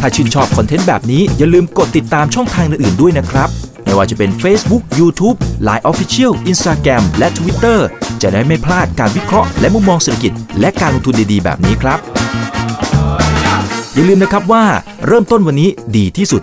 [0.00, 3.48] ถ้าชื่นชอบคอนเทนต์แบบนี้อย่าลืมกดติดตามช่องทางอื่นๆด้วยนะครับ
[3.84, 5.36] ไม่ว่าจะเป็น Facebook, YouTube,
[5.68, 7.78] Line Official, Instagram และ Twitter
[8.22, 11.98] จะได้ไม่พลาดการวิเคราะห์และมุมมองเศรษฐกิจ และการลงทุนดีๆ แบบนี้ครับ
[13.94, 14.64] อย่าลืมนะครับว่า
[15.06, 16.42] เริ่มต้นวันนี้ดีที่สุด